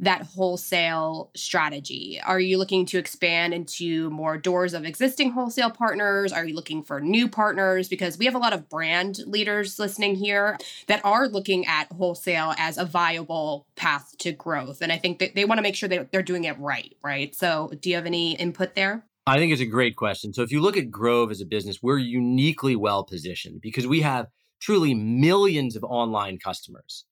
that 0.03 0.23
wholesale 0.23 1.31
strategy? 1.35 2.19
Are 2.23 2.39
you 2.39 2.57
looking 2.57 2.85
to 2.87 2.97
expand 2.97 3.53
into 3.53 4.09
more 4.09 4.37
doors 4.37 4.73
of 4.73 4.85
existing 4.85 5.31
wholesale 5.31 5.71
partners? 5.71 6.31
Are 6.31 6.45
you 6.45 6.55
looking 6.55 6.83
for 6.83 7.01
new 7.01 7.27
partners? 7.27 7.89
Because 7.89 8.17
we 8.17 8.25
have 8.25 8.35
a 8.35 8.39
lot 8.39 8.53
of 8.53 8.69
brand 8.69 9.19
leaders 9.25 9.79
listening 9.79 10.15
here 10.15 10.57
that 10.87 11.03
are 11.03 11.27
looking 11.27 11.65
at 11.65 11.91
wholesale 11.91 12.53
as 12.57 12.77
a 12.77 12.85
viable 12.85 13.67
path 13.75 14.15
to 14.19 14.31
growth. 14.31 14.81
And 14.81 14.91
I 14.91 14.97
think 14.97 15.19
that 15.19 15.35
they 15.35 15.45
want 15.45 15.57
to 15.57 15.63
make 15.63 15.75
sure 15.75 15.89
that 15.89 16.11
they're 16.11 16.21
doing 16.21 16.43
it 16.43 16.57
right, 16.59 16.95
right? 17.03 17.33
So, 17.35 17.71
do 17.79 17.89
you 17.89 17.95
have 17.95 18.05
any 18.05 18.35
input 18.35 18.75
there? 18.75 19.05
I 19.25 19.37
think 19.37 19.53
it's 19.53 19.61
a 19.61 19.65
great 19.65 19.95
question. 19.95 20.33
So 20.33 20.41
if 20.41 20.51
you 20.51 20.59
look 20.59 20.75
at 20.75 20.91
Grove 20.91 21.31
as 21.31 21.39
a 21.39 21.45
business, 21.45 21.81
we're 21.81 21.97
uniquely 21.97 22.75
well 22.75 23.05
positioned 23.05 23.61
because 23.61 23.87
we 23.87 24.01
have 24.01 24.27
truly 24.59 24.93
millions 24.93 25.75
of 25.75 25.83
online 25.83 26.39
customers. 26.39 27.05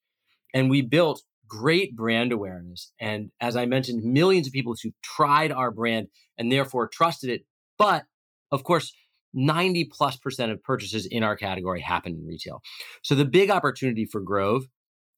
And 0.54 0.70
we 0.70 0.82
built 0.82 1.24
great 1.52 1.98
brand 1.98 2.32
awareness. 2.32 2.94
And 2.98 3.30
as 3.42 3.58
I 3.58 3.66
mentioned, 3.66 4.06
millions 4.06 4.48
of 4.48 4.54
people 4.54 4.74
who 4.82 4.92
tried 5.04 5.52
our 5.52 5.70
brand 5.70 6.08
and 6.38 6.50
therefore 6.50 6.88
trusted 6.88 7.30
it. 7.30 7.42
But 7.78 8.06
of 8.54 8.64
course, 8.64 8.94
90 9.34 9.90
plus 9.92 10.16
percent 10.16 10.54
of 10.54 10.64
purchases 10.64 11.06
in 11.06 11.24
our 11.24 11.36
category 11.36 11.82
happen 11.82 12.14
in 12.14 12.26
retail. 12.26 12.62
So 13.04 13.16
the 13.16 13.26
big 13.26 13.52
opportunity 13.52 14.06
for 14.06 14.22
Grove 14.22 14.64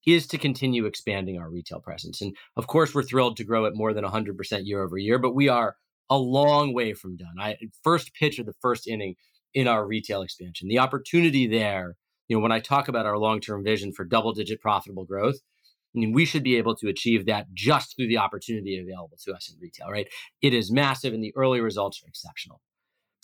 is 0.07 0.25
to 0.27 0.39
continue 0.39 0.85
expanding 0.85 1.37
our 1.37 1.51
retail 1.51 1.79
presence. 1.79 2.19
And 2.19 2.35
of 2.57 2.65
course, 2.65 2.95
we're 2.95 3.03
thrilled 3.03 3.37
to 3.37 3.43
grow 3.43 3.67
at 3.67 3.75
more 3.75 3.93
than 3.93 4.03
100% 4.03 4.61
year 4.63 4.81
over 4.81 4.97
year, 4.97 5.19
but 5.19 5.35
we 5.35 5.49
are 5.49 5.75
a 6.09 6.17
long 6.17 6.73
way 6.73 6.93
from 6.93 7.15
done. 7.15 7.35
I 7.39 7.57
first 7.83 8.13
pitch 8.15 8.39
of 8.39 8.47
the 8.47 8.55
first 8.59 8.87
inning 8.87 9.15
in 9.53 9.67
our 9.67 9.85
retail 9.85 10.23
expansion. 10.23 10.67
The 10.67 10.79
opportunity 10.79 11.45
there, 11.45 11.95
you 12.27 12.35
know, 12.35 12.41
when 12.41 12.51
I 12.51 12.59
talk 12.59 12.87
about 12.87 13.05
our 13.05 13.19
long-term 13.19 13.63
vision 13.63 13.93
for 13.93 14.03
double-digit 14.03 14.59
profitable 14.59 15.05
growth, 15.05 15.37
I 15.95 16.00
mean, 16.00 16.13
we 16.13 16.25
should 16.25 16.43
be 16.43 16.57
able 16.57 16.75
to 16.77 16.88
achieve 16.88 17.25
that 17.25 17.47
just 17.53 17.95
through 17.95 18.07
the 18.07 18.17
opportunity 18.17 18.79
available 18.79 19.17
to 19.25 19.33
us 19.33 19.51
in 19.51 19.59
retail, 19.59 19.89
right? 19.89 20.07
It 20.41 20.53
is 20.53 20.71
massive 20.71 21.13
and 21.13 21.23
the 21.23 21.33
early 21.35 21.62
results 21.62 22.01
are 22.03 22.07
exceptional. 22.07 22.62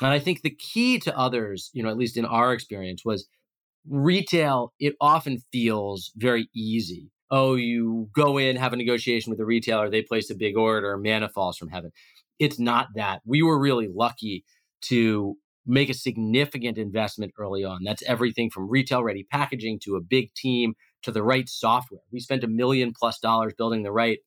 And 0.02 0.12
I 0.12 0.20
think 0.20 0.42
the 0.42 0.56
key 0.56 1.00
to 1.00 1.18
others, 1.18 1.72
you 1.74 1.84
know, 1.84 1.90
at 1.90 1.98
least 1.98 2.18
in 2.18 2.26
our 2.26 2.54
experience, 2.54 3.04
was 3.04 3.28
retail, 3.90 4.74
it 4.80 4.96
often 5.02 5.40
feels 5.52 6.12
very 6.16 6.48
easy. 6.56 7.12
Oh, 7.32 7.56
you 7.56 8.10
go 8.16 8.38
in, 8.38 8.56
have 8.56 8.74
a 8.74 8.78
negotiation 8.78 9.30
with 9.30 9.40
the 9.40 9.46
retailer, 9.46 9.90
they 9.90 10.02
place 10.02 10.30
a 10.30 10.36
big 10.36 10.58
order, 10.58 10.98
manna 10.98 11.30
falls 11.30 11.58
from 11.58 11.70
heaven 11.70 11.92
it's 12.40 12.58
not 12.58 12.88
that. 12.96 13.22
We 13.26 13.44
were 13.44 13.60
really 13.60 13.90
lucky 13.94 14.46
to 14.86 15.36
make 15.68 15.90
a 15.90 15.94
significant 15.94 16.78
investment 16.78 17.34
early 17.38 17.64
on. 17.64 17.80
That's 17.84 18.02
everything 18.04 18.50
from 18.50 18.70
retail 18.70 19.04
ready 19.04 19.28
packaging 19.30 19.80
to 19.84 19.98
a 19.98 20.02
big 20.02 20.34
team 20.34 20.74
to 21.04 21.12
the 21.12 21.24
right 21.24 21.48
software. 21.48 22.02
We 22.12 22.20
spent 22.20 22.44
a 22.44 22.48
million 22.48 22.94
plus 22.98 23.20
dollars 23.20 23.54
building 23.58 23.84
the 23.84 23.92
right 23.92 24.20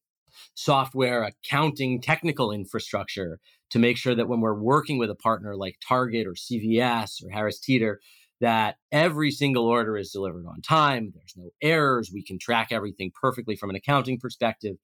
software, 0.54 1.24
accounting, 1.24 2.00
technical 2.00 2.52
infrastructure 2.52 3.38
to 3.70 3.78
make 3.78 3.96
sure 3.96 4.14
that 4.14 4.28
when 4.28 4.40
we're 4.40 4.58
working 4.58 4.98
with 4.98 5.10
a 5.10 5.14
partner 5.14 5.56
like 5.56 5.76
Target 5.86 6.26
or 6.26 6.34
CVS 6.34 7.24
or 7.24 7.30
Harris 7.30 7.58
Teeter, 7.58 8.00
that 8.40 8.76
every 8.90 9.30
single 9.30 9.66
order 9.66 9.96
is 9.96 10.10
delivered 10.10 10.46
on 10.46 10.60
time. 10.62 11.12
There's 11.14 11.34
no 11.36 11.50
errors. 11.62 12.10
We 12.12 12.24
can 12.24 12.38
track 12.38 12.68
everything 12.70 13.12
perfectly 13.18 13.56
from 13.56 13.70
an 13.70 13.76
accounting 13.76 14.18
perspective 14.18 14.76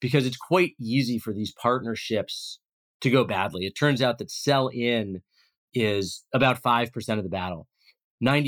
because 0.00 0.26
it's 0.26 0.36
quite 0.36 0.72
easy 0.80 1.18
for 1.18 1.32
these 1.32 1.52
partnerships 1.52 2.60
to 3.00 3.10
go 3.10 3.24
badly. 3.24 3.66
It 3.66 3.76
turns 3.76 4.00
out 4.00 4.18
that 4.18 4.30
sell 4.30 4.68
in 4.68 5.22
is 5.74 6.24
about 6.32 6.62
5% 6.62 7.18
of 7.18 7.24
the 7.24 7.28
battle. 7.28 7.66
Mm. 8.22 8.44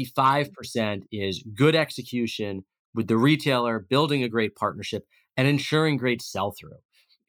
95% 0.53 1.03
is 1.11 1.45
good 1.55 1.75
execution 1.75 2.65
with 2.95 3.09
the 3.09 3.17
retailer, 3.17 3.79
building 3.79 4.23
a 4.23 4.29
great 4.29 4.55
partnership, 4.55 5.07
and 5.37 5.49
ensuring 5.49 5.97
great 5.97 6.23
sell 6.23 6.53
through. 6.53 6.79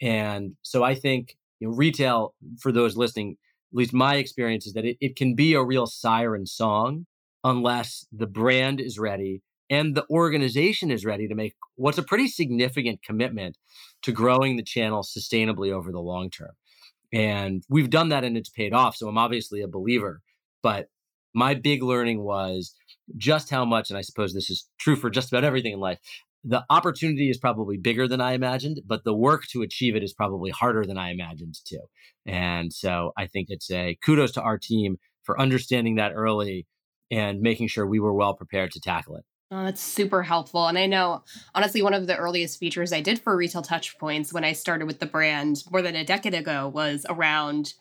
And 0.02 0.56
so 0.62 0.84
I 0.84 0.96
think 0.96 1.38
you 1.60 1.68
know, 1.68 1.76
retail, 1.76 2.36
for 2.60 2.72
those 2.72 2.98
listening, 2.98 3.38
at 3.72 3.78
least 3.78 3.94
my 3.94 4.16
experience 4.16 4.68
is 4.68 4.74
that 4.74 4.86
it, 4.86 4.98
it 5.00 5.16
can 5.16 5.36
be 5.36 5.54
a 5.54 5.64
real 5.64 5.86
siren 5.86 6.46
song 6.46 7.06
unless 7.44 8.06
the 8.12 8.28
brand 8.28 8.80
is 8.80 9.00
ready 9.00 9.42
and 9.70 9.96
the 9.96 10.06
organization 10.10 10.92
is 10.92 11.06
ready 11.06 11.28
to 11.28 11.36
make 11.36 11.56
what's 11.76 11.98
a 11.98 12.04
pretty 12.04 12.28
significant 12.28 13.02
commitment 13.02 13.58
to 14.04 14.12
growing 14.12 14.56
the 14.56 14.64
channel 14.64 15.02
sustainably 15.02 15.72
over 15.72 15.92
the 15.92 16.00
long 16.00 16.30
term. 16.30 16.52
And 17.12 17.64
we've 17.70 17.90
done 17.90 18.10
that 18.10 18.24
and 18.24 18.38
it's 18.38 18.50
paid 18.50 18.74
off. 18.74 18.96
So 18.96 19.08
I'm 19.08 19.18
obviously 19.18 19.62
a 19.62 19.68
believer. 19.68 20.22
But 20.62 20.90
my 21.34 21.54
big 21.54 21.82
learning 21.82 22.24
was 22.24 22.76
just 23.18 23.50
how 23.50 23.66
much, 23.66 23.90
and 23.90 23.98
I 23.98 24.02
suppose 24.02 24.34
this 24.34 24.50
is 24.50 24.70
true 24.80 24.96
for 24.96 25.10
just 25.10 25.32
about 25.32 25.44
everything 25.44 25.74
in 25.74 25.80
life, 25.80 26.00
the 26.44 26.64
opportunity 26.70 27.30
is 27.30 27.38
probably 27.38 27.78
bigger 27.78 28.08
than 28.08 28.20
I 28.20 28.34
imagined, 28.34 28.82
but 28.86 29.04
the 29.04 29.14
work 29.14 29.44
to 29.52 29.62
achieve 29.62 29.96
it 29.96 30.04
is 30.04 30.14
probably 30.14 30.52
harder 30.52 30.86
than 30.86 30.98
I 30.98 31.12
imagined 31.12 31.56
too. 31.66 31.80
And 32.26 32.74
so 32.74 33.12
I 33.18 33.28
think 33.28 33.48
it's 33.50 33.72
a 33.72 33.98
kudos 34.04 34.32
to 34.34 34.42
our 34.42 34.58
team 34.58 34.98
for 35.24 35.40
understanding 35.40 35.96
that 35.96 36.12
early 36.14 36.68
and 37.10 37.40
making 37.40 37.68
sure 37.68 37.88
we 37.88 38.00
were 38.00 38.14
well 38.14 38.34
prepared 38.34 38.72
to 38.72 38.82
tackle 38.82 39.16
it. 39.18 39.24
Oh, 39.52 39.64
that's 39.66 39.82
super 39.82 40.24
helpful. 40.24 40.68
And 40.68 40.80
I 40.80 40.88
know, 40.88 41.24
honestly, 41.54 41.84
one 41.84 41.94
of 41.94 42.08
the 42.08 42.18
earliest 42.18 42.60
features 42.60 42.92
I 42.92 43.02
did 43.02 43.20
for 43.20 43.38
Retail 43.38 43.62
Touchpoints 43.62 44.34
when 44.34 44.44
I 44.44 44.54
started 44.54 44.88
with 44.88 45.00
the 45.00 45.06
brand 45.06 45.64
more 45.72 45.82
than 45.84 45.96
a 45.96 46.04
decade 46.04 46.34
ago 46.34 46.68
was 46.68 47.06
around 47.08 47.76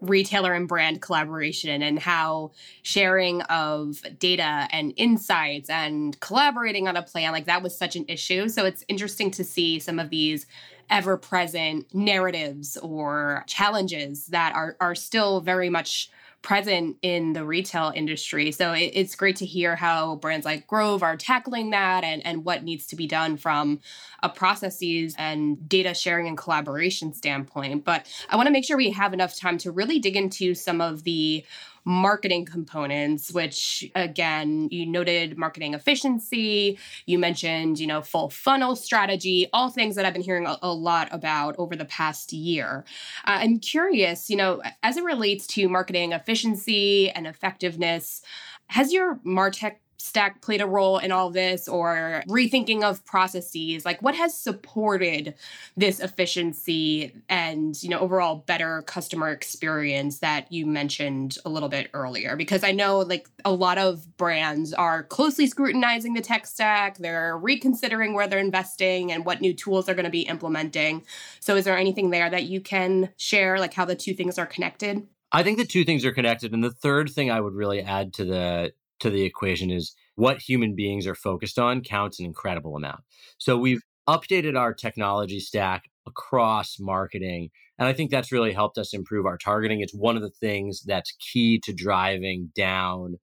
retailer 0.00 0.52
and 0.52 0.68
brand 0.68 1.00
collaboration 1.00 1.82
and 1.82 1.98
how 1.98 2.52
sharing 2.82 3.42
of 3.42 4.02
data 4.18 4.68
and 4.70 4.92
insights 4.96 5.70
and 5.70 6.18
collaborating 6.20 6.86
on 6.86 6.96
a 6.96 7.02
plan 7.02 7.32
like 7.32 7.46
that 7.46 7.62
was 7.62 7.76
such 7.76 7.96
an 7.96 8.04
issue. 8.08 8.48
So 8.48 8.64
it's 8.64 8.84
interesting 8.88 9.30
to 9.32 9.44
see 9.44 9.78
some 9.78 9.98
of 9.98 10.10
these 10.10 10.46
ever 10.90 11.16
present 11.16 11.92
narratives 11.94 12.76
or 12.76 13.44
challenges 13.46 14.26
that 14.28 14.54
are, 14.54 14.76
are 14.80 14.94
still 14.94 15.40
very 15.40 15.68
much 15.68 16.10
present 16.46 16.96
in 17.02 17.32
the 17.32 17.44
retail 17.44 17.92
industry. 17.92 18.52
So 18.52 18.72
it, 18.72 18.92
it's 18.94 19.16
great 19.16 19.34
to 19.38 19.44
hear 19.44 19.74
how 19.74 20.14
brands 20.14 20.46
like 20.46 20.68
Grove 20.68 21.02
are 21.02 21.16
tackling 21.16 21.70
that 21.70 22.04
and, 22.04 22.24
and 22.24 22.44
what 22.44 22.62
needs 22.62 22.86
to 22.86 22.94
be 22.94 23.08
done 23.08 23.36
from 23.36 23.80
a 24.22 24.28
processes 24.28 25.16
and 25.18 25.68
data 25.68 25.92
sharing 25.92 26.28
and 26.28 26.38
collaboration 26.38 27.12
standpoint. 27.12 27.84
But 27.84 28.06
I 28.30 28.36
want 28.36 28.46
to 28.46 28.52
make 28.52 28.64
sure 28.64 28.76
we 28.76 28.92
have 28.92 29.12
enough 29.12 29.36
time 29.36 29.58
to 29.58 29.72
really 29.72 29.98
dig 29.98 30.16
into 30.16 30.54
some 30.54 30.80
of 30.80 31.02
the 31.02 31.44
marketing 31.86 32.44
components, 32.44 33.30
which 33.30 33.88
again, 33.94 34.68
you 34.72 34.84
noted 34.84 35.38
marketing 35.38 35.72
efficiency, 35.72 36.76
you 37.06 37.16
mentioned, 37.16 37.78
you 37.78 37.86
know, 37.86 38.02
full 38.02 38.28
funnel 38.28 38.74
strategy, 38.74 39.48
all 39.52 39.70
things 39.70 39.94
that 39.94 40.04
I've 40.04 40.12
been 40.12 40.22
hearing 40.22 40.46
a, 40.46 40.58
a 40.62 40.72
lot 40.72 41.08
about 41.12 41.54
over 41.58 41.76
the 41.76 41.84
past 41.84 42.32
year. 42.32 42.84
Uh, 43.24 43.38
I'm 43.40 43.60
curious, 43.60 44.28
you 44.28 44.36
know, 44.36 44.60
as 44.82 44.96
it 44.96 45.04
relates 45.04 45.46
to 45.48 45.68
marketing 45.68 46.10
efficiency 46.10 47.08
and 47.10 47.24
effectiveness, 47.24 48.20
has 48.66 48.92
your 48.92 49.20
Martech 49.24 49.76
stack 50.06 50.40
played 50.40 50.60
a 50.60 50.66
role 50.66 50.98
in 50.98 51.10
all 51.10 51.30
this 51.30 51.66
or 51.66 52.22
rethinking 52.28 52.82
of 52.82 53.04
processes. 53.04 53.84
Like 53.84 54.00
what 54.00 54.14
has 54.14 54.38
supported 54.38 55.34
this 55.76 55.98
efficiency 55.98 57.12
and 57.28 57.80
you 57.82 57.88
know 57.88 57.98
overall 57.98 58.36
better 58.36 58.82
customer 58.82 59.30
experience 59.30 60.20
that 60.20 60.50
you 60.52 60.64
mentioned 60.64 61.38
a 61.44 61.48
little 61.48 61.68
bit 61.68 61.90
earlier? 61.92 62.36
Because 62.36 62.62
i 62.62 62.72
know 62.72 63.00
like 63.00 63.28
a 63.44 63.52
lot 63.52 63.78
of 63.78 64.16
brands 64.16 64.72
are 64.72 65.02
closely 65.02 65.46
scrutinizing 65.46 66.14
the 66.14 66.20
tech 66.20 66.46
stack. 66.46 66.98
They're 66.98 67.36
reconsidering 67.36 68.14
where 68.14 68.28
they're 68.28 68.38
investing 68.38 69.10
and 69.10 69.24
what 69.24 69.40
new 69.40 69.54
tools 69.54 69.86
they're 69.86 69.94
going 69.94 70.04
to 70.04 70.10
be 70.10 70.22
implementing. 70.22 71.04
So 71.40 71.56
is 71.56 71.64
there 71.64 71.76
anything 71.76 72.10
there 72.10 72.30
that 72.30 72.44
you 72.44 72.60
can 72.60 73.10
share 73.16 73.58
like 73.58 73.74
how 73.74 73.84
the 73.84 73.96
two 73.96 74.14
things 74.14 74.38
are 74.38 74.46
connected? 74.46 75.06
I 75.32 75.42
think 75.42 75.58
the 75.58 75.64
two 75.66 75.84
things 75.84 76.04
are 76.04 76.12
connected. 76.12 76.52
And 76.52 76.62
the 76.62 76.70
third 76.70 77.10
thing 77.10 77.30
I 77.30 77.40
would 77.40 77.54
really 77.54 77.82
add 77.82 78.14
to 78.14 78.24
the 78.24 78.72
to 79.00 79.10
the 79.10 79.22
equation 79.22 79.70
is 79.70 79.94
what 80.14 80.40
human 80.40 80.74
beings 80.74 81.06
are 81.06 81.14
focused 81.14 81.58
on 81.58 81.82
counts 81.82 82.18
an 82.18 82.26
incredible 82.26 82.76
amount. 82.76 83.00
So 83.38 83.56
we've 83.56 83.82
updated 84.08 84.56
our 84.56 84.72
technology 84.72 85.40
stack 85.40 85.84
across 86.06 86.78
marketing. 86.78 87.50
And 87.78 87.88
I 87.88 87.92
think 87.92 88.10
that's 88.10 88.32
really 88.32 88.52
helped 88.52 88.78
us 88.78 88.94
improve 88.94 89.26
our 89.26 89.36
targeting. 89.36 89.80
It's 89.80 89.92
one 89.92 90.16
of 90.16 90.22
the 90.22 90.30
things 90.30 90.82
that's 90.82 91.12
key 91.32 91.60
to 91.64 91.72
driving 91.72 92.50
down 92.54 93.16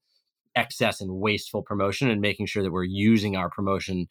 excess 0.56 1.02
and 1.02 1.16
wasteful 1.16 1.64
promotion 1.64 2.10
and 2.10 2.22
making 2.22 2.46
sure 2.46 2.62
that 2.62 2.72
we're 2.72 2.84
using 2.84 3.36
our 3.36 3.50
promotion 3.50 4.08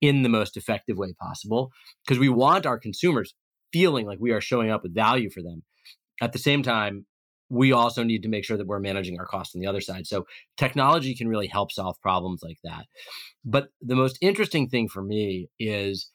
in 0.00 0.22
the 0.22 0.28
most 0.28 0.56
effective 0.56 0.98
way 0.98 1.12
possible 1.20 1.70
because 2.04 2.18
we 2.18 2.28
want 2.28 2.66
our 2.66 2.78
consumers 2.78 3.34
feeling 3.72 4.06
like 4.06 4.18
we 4.20 4.32
are 4.32 4.40
showing 4.40 4.70
up 4.70 4.82
with 4.82 4.94
value 4.94 5.30
for 5.30 5.42
them. 5.42 5.62
At 6.20 6.32
the 6.32 6.38
same 6.38 6.62
time, 6.62 7.06
we 7.54 7.72
also 7.72 8.02
need 8.02 8.22
to 8.22 8.28
make 8.28 8.44
sure 8.44 8.56
that 8.56 8.66
we're 8.66 8.80
managing 8.80 9.18
our 9.18 9.26
costs 9.26 9.54
on 9.54 9.60
the 9.60 9.66
other 9.66 9.80
side. 9.80 10.06
So 10.06 10.26
technology 10.56 11.14
can 11.14 11.28
really 11.28 11.46
help 11.46 11.70
solve 11.72 12.00
problems 12.00 12.42
like 12.42 12.58
that. 12.64 12.86
But 13.44 13.68
the 13.80 13.94
most 13.94 14.18
interesting 14.20 14.68
thing 14.68 14.88
for 14.88 15.02
me 15.02 15.48
is 15.58 16.10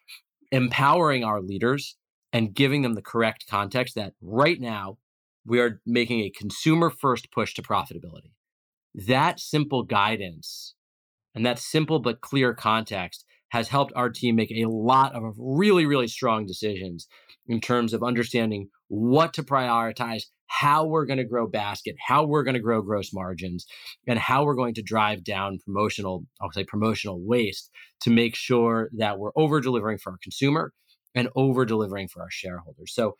empowering 0.51 1.23
our 1.23 1.41
leaders 1.41 1.95
and 2.33 2.53
giving 2.53 2.81
them 2.81 2.93
the 2.93 3.01
correct 3.01 3.45
context 3.49 3.95
that 3.95 4.13
right 4.21 4.59
now 4.59 4.97
we 5.45 5.59
are 5.59 5.81
making 5.85 6.19
a 6.19 6.29
consumer 6.29 6.89
first 6.89 7.31
push 7.31 7.53
to 7.55 7.61
profitability. 7.61 8.33
That 8.93 9.39
simple 9.39 9.83
guidance 9.83 10.75
and 11.33 11.45
that 11.45 11.59
simple 11.59 11.99
but 11.99 12.21
clear 12.21 12.53
context 12.53 13.25
has 13.49 13.69
helped 13.69 13.93
our 13.95 14.09
team 14.09 14.35
make 14.35 14.51
a 14.51 14.65
lot 14.65 15.15
of 15.15 15.33
really, 15.37 15.85
really 15.85 16.07
strong 16.07 16.45
decisions 16.45 17.07
in 17.47 17.61
terms 17.61 17.93
of 17.93 18.03
understanding 18.03 18.69
what 18.89 19.33
to 19.35 19.43
prioritize, 19.43 20.23
how 20.47 20.83
we're 20.83 21.05
going 21.05 21.17
to 21.17 21.23
grow 21.23 21.47
basket, 21.47 21.95
how 22.05 22.25
we're 22.25 22.43
going 22.43 22.55
to 22.55 22.59
grow 22.59 22.81
gross 22.81 23.13
margins, 23.13 23.65
and 24.07 24.19
how 24.19 24.43
we're 24.43 24.55
going 24.55 24.73
to 24.73 24.81
drive 24.81 25.23
down 25.23 25.59
promotional, 25.63 26.25
I'll 26.41 26.51
say 26.51 26.63
promotional 26.63 27.19
waste 27.21 27.69
to 28.01 28.09
make 28.09 28.35
sure 28.35 28.89
that 28.97 29.19
we're 29.19 29.31
over 29.35 29.61
delivering 29.61 29.99
for 29.99 30.11
our 30.11 30.19
consumer 30.21 30.73
and 31.15 31.29
over 31.35 31.65
delivering 31.65 32.07
for 32.07 32.21
our 32.21 32.31
shareholders. 32.31 32.93
So 32.93 33.15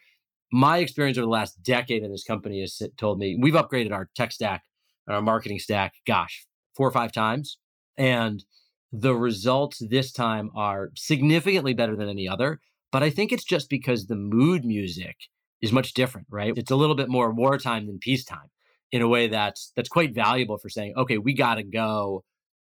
my 0.51 0.79
experience 0.79 1.17
over 1.17 1.25
the 1.25 1.31
last 1.31 1.61
decade 1.63 2.03
in 2.03 2.11
this 2.11 2.23
company 2.23 2.61
has 2.61 2.81
told 2.97 3.19
me 3.19 3.37
we've 3.39 3.53
upgraded 3.53 3.91
our 3.91 4.09
tech 4.15 4.31
stack 4.31 4.63
and 5.05 5.15
our 5.15 5.21
marketing 5.21 5.59
stack, 5.59 5.93
gosh, 6.07 6.47
four 6.75 6.87
or 6.87 6.91
five 6.91 7.11
times. 7.11 7.59
And 7.97 8.43
the 8.91 9.15
results 9.15 9.81
this 9.89 10.11
time 10.11 10.49
are 10.55 10.89
significantly 10.95 11.73
better 11.73 11.95
than 11.95 12.09
any 12.09 12.27
other. 12.27 12.59
But 12.91 13.03
I 13.03 13.11
think 13.11 13.31
it's 13.31 13.43
just 13.43 13.69
because 13.69 14.07
the 14.07 14.15
mood 14.15 14.65
music 14.65 15.15
is 15.61 15.71
much 15.71 15.93
different, 15.93 16.27
right? 16.29 16.53
It's 16.55 16.71
a 16.71 16.75
little 16.75 16.95
bit 16.95 17.09
more 17.09 17.33
wartime 17.33 17.87
than 17.87 17.99
peacetime 17.99 18.49
in 18.91 19.01
a 19.01 19.07
way 19.07 19.27
that's 19.27 19.71
that's 19.75 19.89
quite 19.89 20.13
valuable 20.13 20.57
for 20.57 20.69
saying, 20.69 20.93
okay, 20.97 21.17
we 21.17 21.33
got 21.33 21.55
to 21.55 21.63
go 21.63 22.23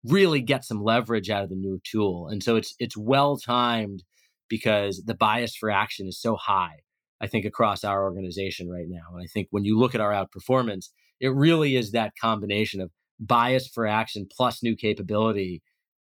really 0.04 0.40
get 0.40 0.64
some 0.64 0.82
leverage 0.82 1.30
out 1.30 1.42
of 1.42 1.50
the 1.50 1.56
new 1.56 1.80
tool. 1.84 2.28
And 2.28 2.42
so 2.42 2.56
it's 2.56 2.74
it's 2.78 2.96
well 2.96 3.36
timed 3.36 4.02
because 4.48 5.02
the 5.06 5.14
bias 5.14 5.54
for 5.54 5.70
action 5.70 6.06
is 6.08 6.20
so 6.20 6.36
high, 6.36 6.80
I 7.20 7.26
think, 7.26 7.44
across 7.44 7.84
our 7.84 8.04
organization 8.04 8.68
right 8.68 8.88
now. 8.88 9.14
And 9.14 9.22
I 9.22 9.26
think 9.26 9.48
when 9.50 9.64
you 9.64 9.78
look 9.78 9.94
at 9.94 10.00
our 10.00 10.12
outperformance, 10.12 10.86
it 11.20 11.28
really 11.28 11.76
is 11.76 11.92
that 11.92 12.12
combination 12.20 12.80
of 12.80 12.90
bias 13.20 13.68
for 13.68 13.86
action 13.86 14.26
plus 14.30 14.62
new 14.62 14.74
capability 14.74 15.62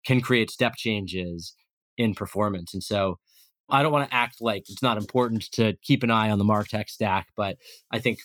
can 0.05 0.21
create 0.21 0.51
step 0.51 0.75
changes 0.75 1.55
in 1.97 2.13
performance. 2.13 2.73
And 2.73 2.83
so 2.83 3.17
I 3.69 3.83
don't 3.83 3.91
want 3.91 4.09
to 4.09 4.15
act 4.15 4.37
like 4.41 4.69
it's 4.69 4.81
not 4.81 4.97
important 4.97 5.51
to 5.53 5.73
keep 5.81 6.03
an 6.03 6.11
eye 6.11 6.29
on 6.29 6.39
the 6.39 6.45
Martech 6.45 6.89
stack, 6.89 7.27
but 7.35 7.57
I 7.91 7.99
think 7.99 8.19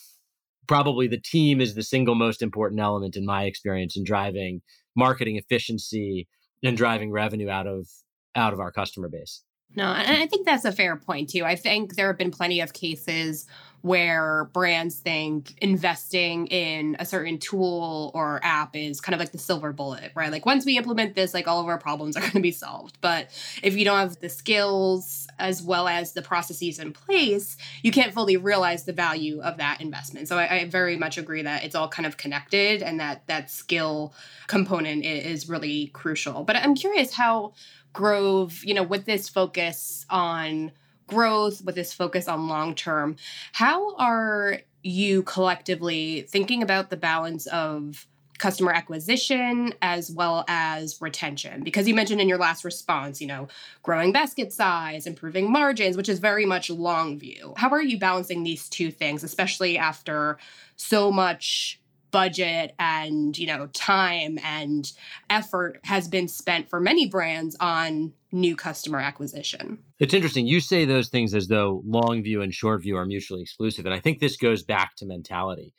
probably 0.68 1.08
the 1.08 1.20
team 1.20 1.60
is 1.60 1.74
the 1.74 1.82
single 1.82 2.14
most 2.14 2.42
important 2.42 2.80
element 2.80 3.16
in 3.16 3.24
my 3.24 3.44
experience 3.44 3.96
in 3.96 4.04
driving 4.04 4.62
marketing 4.96 5.36
efficiency 5.36 6.28
and 6.62 6.76
driving 6.76 7.10
revenue 7.10 7.48
out 7.48 7.66
of 7.66 7.88
out 8.34 8.52
of 8.52 8.60
our 8.60 8.70
customer 8.70 9.08
base. 9.08 9.42
No, 9.74 9.84
and 9.84 10.22
I 10.22 10.26
think 10.26 10.46
that's 10.46 10.64
a 10.64 10.72
fair 10.72 10.96
point 10.96 11.30
too. 11.30 11.44
I 11.44 11.56
think 11.56 11.94
there 11.94 12.06
have 12.08 12.18
been 12.18 12.30
plenty 12.30 12.60
of 12.60 12.72
cases 12.72 13.46
where 13.82 14.44
brands 14.52 14.94
think 14.94 15.54
investing 15.60 16.46
in 16.46 16.96
a 17.00 17.04
certain 17.04 17.36
tool 17.38 18.12
or 18.14 18.40
app 18.44 18.76
is 18.76 19.00
kind 19.00 19.12
of 19.12 19.18
like 19.18 19.32
the 19.32 19.38
silver 19.38 19.72
bullet, 19.72 20.12
right? 20.14 20.30
Like 20.30 20.46
once 20.46 20.64
we 20.64 20.78
implement 20.78 21.16
this, 21.16 21.34
like 21.34 21.48
all 21.48 21.60
of 21.60 21.66
our 21.66 21.78
problems 21.78 22.16
are 22.16 22.20
going 22.22 22.32
to 22.32 22.40
be 22.40 22.52
solved. 22.52 22.98
But 23.00 23.28
if 23.62 23.76
you 23.76 23.84
don't 23.84 23.98
have 23.98 24.20
the 24.20 24.28
skills 24.28 25.26
as 25.38 25.62
well 25.62 25.88
as 25.88 26.12
the 26.12 26.22
processes 26.22 26.78
in 26.78 26.92
place, 26.92 27.56
you 27.82 27.90
can't 27.90 28.14
fully 28.14 28.36
realize 28.36 28.84
the 28.84 28.92
value 28.92 29.40
of 29.42 29.56
that 29.56 29.80
investment. 29.80 30.28
So 30.28 30.38
I, 30.38 30.60
I 30.60 30.64
very 30.66 30.96
much 30.96 31.18
agree 31.18 31.42
that 31.42 31.64
it's 31.64 31.74
all 31.74 31.88
kind 31.88 32.06
of 32.06 32.16
connected 32.16 32.82
and 32.82 33.00
that 33.00 33.26
that 33.26 33.50
skill 33.50 34.14
component 34.46 35.04
is 35.04 35.48
really 35.48 35.88
crucial. 35.88 36.44
But 36.44 36.56
I'm 36.56 36.76
curious 36.76 37.12
how 37.14 37.52
Grove, 37.92 38.64
you 38.64 38.72
know, 38.72 38.82
with 38.82 39.04
this 39.04 39.28
focus 39.28 40.06
on 40.08 40.72
growth, 41.12 41.64
with 41.64 41.74
this 41.74 41.92
focus 41.92 42.28
on 42.28 42.48
long 42.48 42.74
term, 42.74 43.16
how 43.52 43.94
are 43.96 44.60
you 44.82 45.22
collectively 45.22 46.22
thinking 46.22 46.62
about 46.62 46.90
the 46.90 46.96
balance 46.96 47.46
of 47.46 48.06
customer 48.38 48.72
acquisition 48.72 49.72
as 49.82 50.10
well 50.10 50.44
as 50.48 51.00
retention? 51.00 51.62
Because 51.62 51.86
you 51.86 51.94
mentioned 51.94 52.20
in 52.20 52.28
your 52.28 52.38
last 52.38 52.64
response 52.64 53.20
you 53.20 53.26
know 53.26 53.46
growing 53.82 54.12
basket 54.12 54.52
size 54.52 55.06
improving 55.06 55.50
margins 55.50 55.96
which 55.96 56.08
is 56.08 56.18
very 56.18 56.44
much 56.44 56.68
long 56.68 57.18
view. 57.18 57.54
How 57.56 57.70
are 57.70 57.82
you 57.82 57.98
balancing 57.98 58.42
these 58.42 58.68
two 58.68 58.90
things 58.90 59.22
especially 59.22 59.78
after 59.78 60.38
so 60.76 61.12
much 61.12 61.78
budget 62.10 62.74
and 62.78 63.36
you 63.38 63.46
know 63.46 63.68
time 63.68 64.38
and 64.44 64.92
effort 65.30 65.80
has 65.84 66.08
been 66.08 66.28
spent 66.28 66.68
for 66.68 66.78
many 66.78 67.06
brands 67.06 67.56
on 67.58 68.12
new 68.32 68.56
customer 68.56 68.98
acquisition. 68.98 69.78
It's 69.98 70.14
interesting. 70.14 70.46
You 70.46 70.60
say 70.60 70.84
those 70.84 71.10
things 71.10 71.34
as 71.34 71.48
though 71.48 71.82
long 71.86 72.22
view 72.22 72.40
and 72.40 72.52
short 72.52 72.82
view 72.82 72.96
are 72.96 73.04
mutually 73.04 73.42
exclusive 73.42 73.84
and 73.84 73.94
i 73.94 74.00
think 74.00 74.18
this 74.18 74.36
goes 74.36 74.62
back 74.62 74.96
to 74.96 75.06
mentality. 75.06 75.74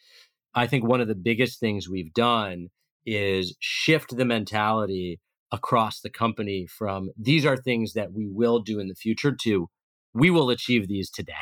I 0.55 0.67
think 0.67 0.85
one 0.85 1.01
of 1.01 1.07
the 1.07 1.15
biggest 1.15 1.59
things 1.59 1.89
we've 1.89 2.13
done 2.13 2.67
is 3.07 3.55
shift 3.59 4.15
the 4.15 4.25
mentality 4.25 5.19
across 5.51 5.99
the 5.99 6.11
company 6.11 6.67
from 6.67 7.09
these 7.17 7.45
are 7.45 7.57
things 7.57 7.93
that 7.93 8.13
we 8.13 8.27
will 8.27 8.59
do 8.59 8.79
in 8.79 8.87
the 8.87 8.95
future 8.95 9.35
to 9.43 9.67
we 10.13 10.29
will 10.29 10.51
achieve 10.51 10.87
these 10.87 11.09
today. 11.09 11.33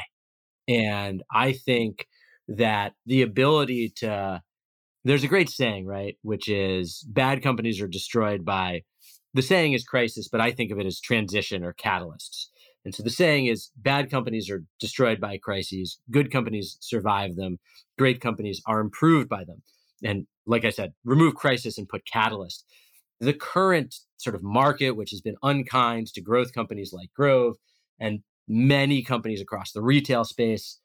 And 0.67 1.23
i 1.31 1.51
think 1.51 2.07
that 2.47 2.93
the 3.05 3.21
ability 3.21 3.93
to 3.97 4.41
there's 5.03 5.23
a 5.23 5.27
great 5.27 5.49
saying, 5.49 5.87
right? 5.87 6.15
Which 6.21 6.47
is 6.47 7.03
bad 7.07 7.41
companies 7.41 7.81
are 7.81 7.87
destroyed 7.87 8.45
by 8.45 8.83
the 9.33 9.41
saying 9.41 9.73
is 9.73 9.83
crisis, 9.83 10.27
but 10.27 10.41
I 10.41 10.51
think 10.51 10.71
of 10.71 10.79
it 10.79 10.85
as 10.85 10.99
transition 10.99 11.63
or 11.63 11.73
catalysts. 11.73 12.47
And 12.83 12.95
so 12.95 13.03
the 13.03 13.09
saying 13.09 13.45
is 13.45 13.69
bad 13.75 14.09
companies 14.09 14.49
are 14.49 14.63
destroyed 14.79 15.21
by 15.21 15.37
crises, 15.37 15.99
good 16.09 16.31
companies 16.31 16.77
survive 16.79 17.35
them, 17.35 17.59
great 17.97 18.21
companies 18.21 18.61
are 18.65 18.79
improved 18.79 19.29
by 19.29 19.43
them. 19.43 19.61
And 20.03 20.25
like 20.45 20.65
I 20.65 20.71
said, 20.71 20.93
remove 21.05 21.35
crisis 21.35 21.77
and 21.77 21.87
put 21.87 22.05
catalyst. 22.05 22.65
The 23.19 23.33
current 23.33 23.95
sort 24.17 24.35
of 24.35 24.41
market, 24.41 24.91
which 24.91 25.11
has 25.11 25.21
been 25.21 25.35
unkind 25.43 26.07
to 26.07 26.21
growth 26.21 26.53
companies 26.53 26.91
like 26.91 27.13
Grove 27.13 27.57
and 27.99 28.21
many 28.47 29.03
companies 29.03 29.41
across 29.41 29.71
the 29.71 29.81
retail 29.81 30.23
space, 30.23 30.79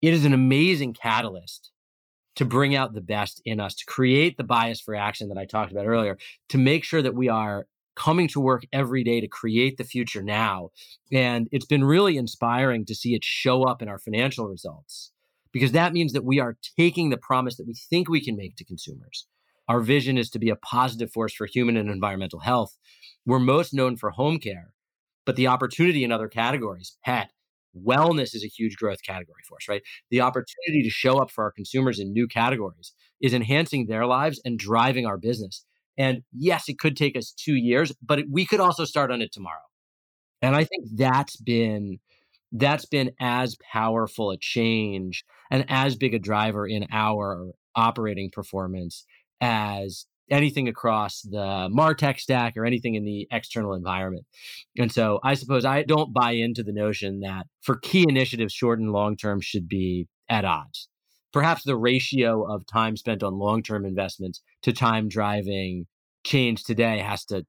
it 0.00 0.14
is 0.14 0.24
an 0.24 0.32
amazing 0.32 0.94
catalyst 0.94 1.70
to 2.36 2.44
bring 2.44 2.74
out 2.74 2.94
the 2.94 3.00
best 3.00 3.40
in 3.44 3.60
us, 3.60 3.74
to 3.74 3.84
create 3.84 4.36
the 4.36 4.44
bias 4.44 4.80
for 4.80 4.94
action 4.94 5.28
that 5.28 5.38
I 5.38 5.44
talked 5.44 5.72
about 5.72 5.86
earlier, 5.86 6.18
to 6.48 6.58
make 6.58 6.84
sure 6.84 7.02
that 7.02 7.14
we 7.14 7.28
are 7.28 7.66
coming 7.96 8.28
to 8.28 8.40
work 8.40 8.64
every 8.72 9.04
day 9.04 9.20
to 9.20 9.28
create 9.28 9.76
the 9.76 9.84
future 9.84 10.22
now. 10.22 10.70
And 11.12 11.48
it's 11.52 11.66
been 11.66 11.84
really 11.84 12.16
inspiring 12.16 12.84
to 12.86 12.94
see 12.94 13.14
it 13.14 13.24
show 13.24 13.64
up 13.64 13.82
in 13.82 13.88
our 13.88 13.98
financial 13.98 14.46
results 14.46 15.12
because 15.52 15.72
that 15.72 15.92
means 15.92 16.12
that 16.12 16.24
we 16.24 16.40
are 16.40 16.56
taking 16.76 17.10
the 17.10 17.16
promise 17.16 17.56
that 17.56 17.66
we 17.66 17.74
think 17.74 18.08
we 18.08 18.24
can 18.24 18.36
make 18.36 18.56
to 18.56 18.64
consumers. 18.64 19.26
Our 19.68 19.80
vision 19.80 20.18
is 20.18 20.28
to 20.30 20.38
be 20.38 20.50
a 20.50 20.56
positive 20.56 21.10
force 21.12 21.32
for 21.32 21.46
human 21.46 21.76
and 21.76 21.88
environmental 21.88 22.40
health. 22.40 22.76
We're 23.24 23.38
most 23.38 23.72
known 23.72 23.96
for 23.96 24.10
home 24.10 24.38
care, 24.38 24.74
but 25.24 25.36
the 25.36 25.46
opportunity 25.46 26.04
in 26.04 26.12
other 26.12 26.28
categories, 26.28 26.98
pet, 27.04 27.30
wellness 27.76 28.34
is 28.34 28.44
a 28.44 28.48
huge 28.48 28.76
growth 28.76 29.02
category 29.02 29.42
for 29.48 29.56
us, 29.56 29.68
right? 29.68 29.82
The 30.10 30.20
opportunity 30.20 30.82
to 30.82 30.90
show 30.90 31.18
up 31.18 31.30
for 31.30 31.44
our 31.44 31.52
consumers 31.52 31.98
in 31.98 32.12
new 32.12 32.26
categories 32.26 32.92
is 33.20 33.32
enhancing 33.32 33.86
their 33.86 34.06
lives 34.06 34.40
and 34.44 34.58
driving 34.58 35.06
our 35.06 35.16
business. 35.16 35.64
And 35.96 36.22
yes, 36.32 36.68
it 36.68 36.78
could 36.78 36.96
take 36.96 37.16
us 37.16 37.32
two 37.32 37.54
years, 37.54 37.92
but 38.02 38.24
we 38.30 38.46
could 38.46 38.60
also 38.60 38.84
start 38.84 39.10
on 39.10 39.22
it 39.22 39.32
tomorrow. 39.32 39.56
And 40.42 40.54
I 40.54 40.64
think 40.64 40.86
that's 40.94 41.36
been 41.36 41.98
that's 42.52 42.86
been 42.86 43.10
as 43.20 43.56
powerful 43.72 44.30
a 44.30 44.38
change 44.38 45.24
and 45.50 45.64
as 45.68 45.96
big 45.96 46.14
a 46.14 46.18
driver 46.18 46.66
in 46.66 46.86
our 46.92 47.50
operating 47.74 48.30
performance 48.30 49.04
as 49.40 50.06
anything 50.30 50.68
across 50.68 51.20
the 51.22 51.68
martech 51.70 52.18
stack 52.18 52.56
or 52.56 52.64
anything 52.64 52.94
in 52.94 53.04
the 53.04 53.26
external 53.30 53.74
environment 53.74 54.24
and 54.78 54.90
so 54.90 55.20
i 55.22 55.34
suppose 55.34 55.66
i 55.66 55.82
don't 55.82 56.14
buy 56.14 56.30
into 56.30 56.62
the 56.62 56.72
notion 56.72 57.20
that 57.20 57.44
for 57.60 57.76
key 57.76 58.06
initiatives 58.08 58.52
short 58.52 58.78
and 58.78 58.92
long 58.92 59.16
term 59.16 59.40
should 59.40 59.68
be 59.68 60.06
at 60.30 60.44
odds 60.44 60.88
perhaps 61.34 61.64
the 61.64 61.76
ratio 61.76 62.44
of 62.44 62.64
time 62.64 62.96
spent 62.96 63.24
on 63.24 63.38
long 63.38 63.62
term 63.62 63.84
investments 63.84 64.40
to 64.62 64.72
time 64.72 65.08
driving 65.08 65.86
change 66.24 66.62
today 66.62 67.00
has 67.00 67.24
to 67.26 67.44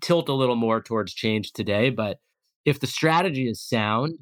tilt 0.00 0.28
a 0.28 0.34
little 0.34 0.56
more 0.56 0.82
towards 0.82 1.14
change 1.14 1.52
today 1.52 1.88
but 1.88 2.18
if 2.66 2.80
the 2.80 2.86
strategy 2.86 3.48
is 3.48 3.62
sound 3.62 4.18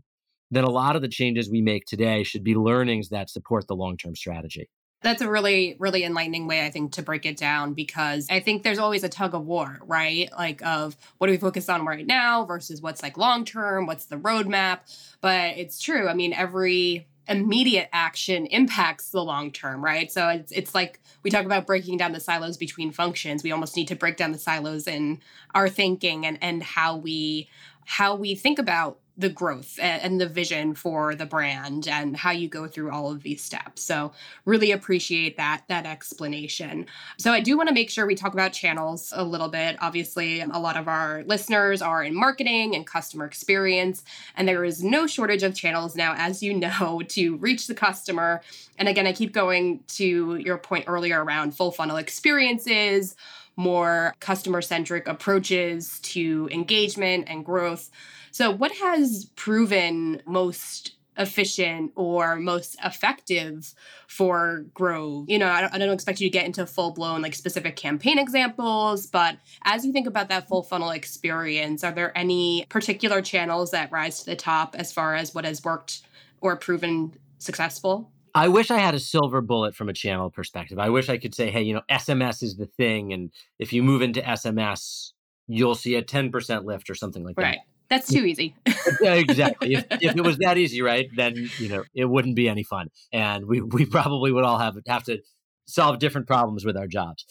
then 0.53 0.63
a 0.63 0.71
lot 0.71 0.95
of 0.95 1.03
the 1.03 1.09
changes 1.09 1.51
we 1.51 1.63
make 1.63 1.87
today 1.87 2.23
should 2.23 2.45
be 2.45 2.55
learnings 2.55 3.09
that 3.09 3.31
support 3.31 3.67
the 3.67 3.75
long 3.75 3.97
term 3.97 4.15
strategy 4.15 4.69
that's 5.03 5.23
a 5.23 5.29
really, 5.29 5.77
really 5.79 6.03
enlightening 6.05 6.49
way, 6.49 6.65
I 6.65 6.71
think, 6.71 6.93
to 6.93 7.03
break 7.03 7.27
it 7.27 7.37
down 7.37 7.75
because 7.75 8.27
I 8.31 8.41
think 8.41 8.63
there's 8.63 8.79
always 8.79 9.05
a 9.05 9.09
tug 9.09 9.35
of 9.35 9.45
war, 9.45 9.79
right? 9.83 10.29
Like, 10.33 10.65
of 10.65 10.97
what 11.19 11.29
do 11.29 11.33
we 11.33 11.37
focus 11.37 11.69
on 11.69 11.85
right 11.85 12.05
now 12.05 12.45
versus 12.45 12.81
what's 12.81 13.03
like 13.03 13.17
long 13.17 13.45
term, 13.45 13.87
what's 13.87 14.07
the 14.07 14.17
roadmap. 14.17 14.81
But 15.21 15.59
it's 15.59 15.81
true. 15.81 16.09
I 16.09 16.15
mean, 16.15 16.33
every 16.33 17.07
immediate 17.29 17.89
action 17.93 18.47
impacts 18.47 19.11
the 19.11 19.23
long 19.23 19.51
term, 19.53 19.83
right? 19.83 20.11
So 20.11 20.29
it's 20.29 20.53
it's 20.53 20.75
like 20.75 21.01
we 21.23 21.31
talk 21.31 21.45
about 21.45 21.67
breaking 21.67 21.97
down 21.99 22.13
the 22.13 22.21
silos 22.21 22.57
between 22.57 22.93
functions. 22.93 23.43
We 23.43 23.53
almost 23.53 23.77
need 23.77 23.89
to 23.89 23.97
break 23.97 24.17
down 24.17 24.33
the 24.33 24.39
silos 24.39 24.87
in 24.87 25.21
our 25.55 25.69
thinking 25.69 26.25
and 26.25 26.39
and 26.41 26.63
how 26.63 26.97
we 26.97 27.49
how 27.85 28.15
we 28.15 28.35
think 28.35 28.59
about 28.59 28.99
the 29.19 29.29
growth 29.29 29.79
and 29.81 30.21
the 30.21 30.29
vision 30.29 30.75
for 30.75 31.15
the 31.15 31.25
brand 31.25 31.89
and 31.89 32.17
how 32.17 32.31
you 32.31 32.49
go 32.49 32.67
through 32.67 32.91
all 32.91 33.11
of 33.11 33.23
these 33.23 33.43
steps. 33.43 33.83
So 33.83 34.13
really 34.45 34.73
appreciate 34.73 35.37
that 35.37 35.63
that 35.69 35.87
explanation. 35.87 36.87
So 37.19 37.33
I 37.33 37.41
do 37.41 37.57
want 37.57 37.69
to 37.69 37.75
make 37.75 37.91
sure 37.91 38.07
we 38.07 38.15
talk 38.15 38.35
about 38.35 38.53
channels 38.53 39.13
a 39.17 39.25
little 39.25 39.49
bit. 39.49 39.77
Obviously, 39.81 40.41
a 40.41 40.47
lot 40.47 40.77
of 40.77 40.87
our 40.89 41.23
listeners 41.25 41.81
are 41.81 42.05
in 42.05 42.15
marketing 42.15 42.75
and 42.75 42.87
customer 42.87 43.25
experience 43.25 44.05
and 44.37 44.47
there 44.47 44.65
is 44.65 44.83
no 44.83 45.07
shortage 45.07 45.43
of 45.43 45.55
channels 45.55 45.97
now 45.97 46.15
as 46.17 46.43
you 46.43 46.53
know 46.55 47.03
to 47.09 47.37
reach 47.37 47.67
the 47.67 47.75
customer. 47.75 48.43
And 48.79 48.89
again, 48.89 49.07
I 49.07 49.13
keep 49.13 49.33
going 49.33 49.81
to 49.89 50.37
your 50.37 50.59
point 50.59 50.85
earlier 50.87 51.23
around 51.25 51.53
full 51.53 51.73
funnel 51.73 51.97
experiences, 51.97 53.17
more 53.57 54.15
customer 54.21 54.61
centric 54.61 55.09
approaches 55.09 55.99
to 56.01 56.49
engagement 56.53 57.25
and 57.29 57.45
growth. 57.45 57.91
So, 58.37 58.51
what 58.51 58.71
has 58.73 59.31
proven 59.35 60.21
most 60.27 60.93
efficient 61.17 61.91
or 61.95 62.37
most 62.37 62.77
effective 62.85 63.73
for 64.07 64.67
growth. 64.75 65.25
You 65.31 65.39
know, 65.39 65.49
I 65.49 65.63
don't, 65.63 65.73
I 65.73 65.79
don't 65.79 65.95
expect 65.95 66.21
you 66.21 66.29
to 66.29 66.31
get 66.31 66.45
into 66.45 66.67
full 66.67 66.91
blown 66.91 67.23
like 67.23 67.35
specific 67.35 67.77
campaign 67.77 68.19
examples, 68.19 69.07
but 69.07 69.39
as 69.65 69.87
you 69.87 69.93
think 69.95 70.07
about 70.07 70.29
that 70.29 70.49
full 70.49 70.63
funnel 70.63 70.91
experience, 70.91 71.83
are 71.83 71.93
there 71.93 72.13
any 72.15 72.67
particular 72.69 73.23
channels 73.23 73.71
that 73.71 73.91
rise 73.91 74.19
to 74.19 74.27
the 74.27 74.37
top 74.37 74.77
as 74.79 74.93
far 74.93 75.15
as 75.15 75.35
what 75.35 75.47
has 75.47 75.65
worked 75.65 76.03
or 76.43 76.55
proven 76.57 77.15
successful? 77.39 78.11
I 78.35 78.49
wish 78.49 78.71
I 78.71 78.77
had 78.77 78.95
a 78.95 79.01
silver 79.01 79.41
bullet 79.41 79.75
from 79.75 79.89
a 79.89 79.95
channel 79.95 80.31
perspective. 80.31 80.79
I 80.79 80.91
wish 80.91 81.09
I 81.09 81.17
could 81.17 81.35
say, 81.35 81.51
hey, 81.51 81.63
you 81.63 81.73
know, 81.73 81.81
SMS 81.91 82.43
is 82.43 82.57
the 82.57 82.67
thing. 82.67 83.15
And 83.15 83.31
if 83.59 83.73
you 83.73 83.83
move 83.83 84.03
into 84.03 84.21
SMS, 84.21 85.13
you'll 85.47 85.75
see 85.75 85.95
a 85.95 86.03
10% 86.03 86.67
lift 86.67 86.91
or 86.91 86.95
something 86.95 87.25
like 87.25 87.39
right. 87.39 87.55
that. 87.55 87.76
That's 87.89 88.13
too 88.13 88.25
easy. 88.25 88.57
exactly. 89.01 89.75
If, 89.75 89.87
if 89.91 90.17
it 90.17 90.23
was 90.23 90.39
that 90.39 90.59
easy, 90.59 90.83
right, 90.83 91.09
then 91.15 91.49
you 91.59 91.69
know 91.69 91.85
it 91.95 92.07
wouldn't 92.07 92.37
be 92.37 92.49
any 92.49 92.65
fun, 92.65 92.89
and 93.13 93.47
we 93.47 93.61
we 93.61 93.87
probably 93.87 94.33
would 94.33 94.45
all 94.45 94.59
have 94.59 94.77
have 94.87 95.05
to 95.05 95.19
solve 95.67 95.99
different 95.99 96.27
problems 96.27 96.65
with 96.65 96.77
our 96.77 96.87
jobs. 96.87 97.25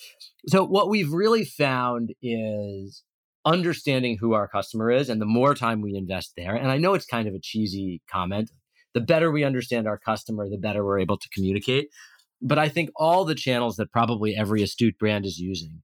So 0.48 0.66
what 0.66 0.90
we've 0.90 1.12
really 1.12 1.46
found 1.46 2.14
is 2.22 3.04
understanding 3.46 4.18
who 4.20 4.34
our 4.34 4.48
customer 4.48 4.92
is, 4.92 5.10
and 5.10 5.22
the 5.22 5.26
more 5.26 5.56
time 5.56 5.82
we 5.82 5.96
invest 5.96 6.34
there. 6.36 6.56
And 6.56 6.72
I 6.72 6.78
know 6.78 6.94
it's 6.94 7.06
kind 7.06 7.28
of 7.28 7.34
a 7.34 7.40
cheesy 7.40 8.02
comment, 8.12 8.52
the 8.94 9.02
better 9.02 9.32
we 9.32 9.44
understand 9.44 9.88
our 9.88 9.98
customer, 9.98 10.50
the 10.50 10.58
better 10.58 10.84
we're 10.84 11.00
able 11.00 11.18
to 11.18 11.30
communicate. 11.30 11.90
But 12.42 12.60
I 12.60 12.70
think 12.70 12.90
all 12.96 13.26
the 13.26 13.36
channels 13.36 13.78
that 13.78 13.92
probably 13.92 14.36
every 14.36 14.62
astute 14.62 14.98
brand 14.98 15.26
is 15.26 15.40
using 15.40 15.82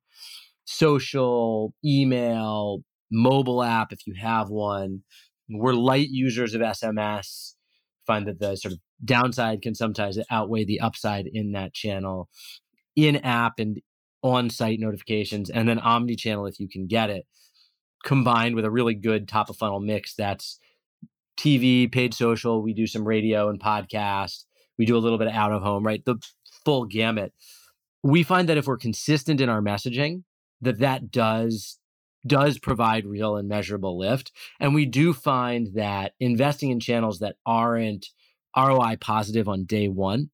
social, 0.65 1.73
email, 1.83 2.83
mobile 3.11 3.61
app, 3.61 3.91
if 3.91 4.07
you 4.07 4.13
have 4.19 4.49
one, 4.49 5.03
we're 5.49 5.73
light 5.73 6.09
users 6.09 6.53
of 6.53 6.61
SMS. 6.61 7.53
Find 8.07 8.27
that 8.27 8.39
the 8.39 8.55
sort 8.55 8.73
of 8.73 8.79
downside 9.03 9.61
can 9.61 9.75
sometimes 9.75 10.17
outweigh 10.29 10.65
the 10.65 10.79
upside 10.79 11.27
in 11.27 11.51
that 11.51 11.73
channel, 11.73 12.29
in 12.95 13.17
app 13.17 13.53
and 13.59 13.79
on 14.23 14.49
site 14.49 14.79
notifications, 14.79 15.49
and 15.49 15.67
then 15.67 15.79
omni 15.79 16.15
channel 16.15 16.45
if 16.45 16.59
you 16.59 16.67
can 16.69 16.87
get 16.87 17.09
it, 17.09 17.25
combined 18.03 18.55
with 18.55 18.65
a 18.65 18.71
really 18.71 18.95
good 18.95 19.27
top 19.27 19.49
of 19.49 19.57
funnel 19.57 19.79
mix 19.79 20.15
that's 20.15 20.59
TV, 21.37 21.91
paid 21.91 22.13
social. 22.13 22.61
We 22.61 22.73
do 22.73 22.87
some 22.87 23.07
radio 23.07 23.49
and 23.49 23.59
podcast. 23.59 24.45
We 24.77 24.85
do 24.85 24.97
a 24.97 24.99
little 24.99 25.17
bit 25.17 25.27
of 25.27 25.33
out 25.33 25.51
of 25.51 25.61
home, 25.61 25.85
right? 25.85 26.03
The 26.05 26.17
full 26.65 26.85
gamut. 26.85 27.33
We 28.03 28.23
find 28.23 28.49
that 28.49 28.57
if 28.57 28.67
we're 28.67 28.77
consistent 28.77 29.41
in 29.41 29.49
our 29.49 29.61
messaging, 29.61 30.23
that 30.61 30.79
that 30.79 31.11
does 31.11 31.79
does 32.25 32.59
provide 32.59 33.05
real 33.05 33.35
and 33.35 33.49
measurable 33.49 33.97
lift. 33.97 34.31
And 34.59 34.73
we 34.73 34.85
do 34.85 35.13
find 35.13 35.73
that 35.75 36.13
investing 36.19 36.69
in 36.71 36.79
channels 36.79 37.19
that 37.19 37.37
aren't 37.45 38.07
ROI 38.55 38.97
positive 38.99 39.47
on 39.47 39.65
day 39.65 39.87
one 39.87 40.29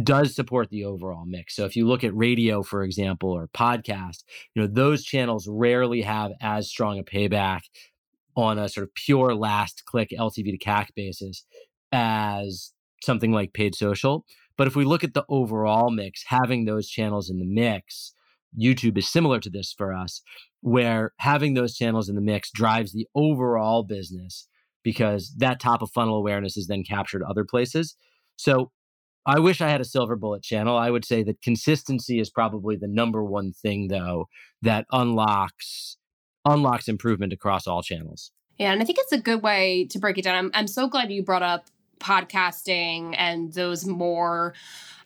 does 0.00 0.34
support 0.34 0.70
the 0.70 0.84
overall 0.84 1.24
mix. 1.26 1.56
So 1.56 1.64
if 1.64 1.76
you 1.76 1.86
look 1.86 2.04
at 2.04 2.16
radio, 2.16 2.62
for 2.62 2.84
example, 2.84 3.30
or 3.30 3.48
podcast, 3.48 4.24
you 4.54 4.62
know, 4.62 4.68
those 4.68 5.04
channels 5.04 5.48
rarely 5.48 6.02
have 6.02 6.32
as 6.40 6.68
strong 6.68 6.98
a 6.98 7.02
payback 7.02 7.62
on 8.36 8.58
a 8.58 8.68
sort 8.68 8.84
of 8.84 8.94
pure 8.94 9.34
last 9.34 9.84
click 9.84 10.10
LTV 10.16 10.52
to 10.52 10.58
CAC 10.58 10.88
basis 10.94 11.44
as 11.92 12.72
something 13.02 13.32
like 13.32 13.52
paid 13.52 13.74
social. 13.74 14.24
But 14.56 14.68
if 14.68 14.76
we 14.76 14.84
look 14.84 15.02
at 15.02 15.14
the 15.14 15.24
overall 15.28 15.90
mix, 15.90 16.24
having 16.26 16.64
those 16.64 16.88
channels 16.88 17.30
in 17.30 17.38
the 17.38 17.46
mix, 17.46 18.14
YouTube 18.58 18.98
is 18.98 19.08
similar 19.08 19.40
to 19.40 19.50
this 19.50 19.72
for 19.76 19.92
us, 19.92 20.22
where 20.60 21.12
having 21.18 21.54
those 21.54 21.76
channels 21.76 22.08
in 22.08 22.14
the 22.14 22.20
mix 22.20 22.50
drives 22.50 22.92
the 22.92 23.06
overall 23.14 23.82
business 23.82 24.48
because 24.82 25.34
that 25.38 25.60
top 25.60 25.82
of 25.82 25.90
funnel 25.90 26.16
awareness 26.16 26.56
is 26.56 26.66
then 26.66 26.82
captured 26.82 27.22
other 27.22 27.44
places. 27.44 27.96
So 28.36 28.70
I 29.26 29.38
wish 29.38 29.60
I 29.60 29.68
had 29.68 29.80
a 29.80 29.84
silver 29.84 30.16
bullet 30.16 30.42
channel. 30.42 30.76
I 30.76 30.90
would 30.90 31.04
say 31.04 31.22
that 31.24 31.42
consistency 31.42 32.20
is 32.20 32.30
probably 32.30 32.76
the 32.76 32.88
number 32.88 33.22
one 33.22 33.52
thing 33.52 33.88
though 33.88 34.28
that 34.62 34.86
unlocks 34.90 35.96
unlocks 36.46 36.88
improvement 36.88 37.32
across 37.32 37.66
all 37.66 37.82
channels. 37.82 38.32
Yeah, 38.58 38.72
and 38.72 38.82
I 38.82 38.84
think 38.84 38.98
it's 38.98 39.12
a 39.12 39.20
good 39.20 39.42
way 39.42 39.86
to 39.90 39.98
break 39.98 40.18
it 40.18 40.24
down. 40.24 40.34
I'm, 40.36 40.50
I'm 40.54 40.66
so 40.66 40.88
glad 40.88 41.12
you 41.12 41.22
brought 41.22 41.42
up 41.42 41.66
podcasting 42.00 43.14
and 43.16 43.52
those 43.52 43.86
more 43.86 44.54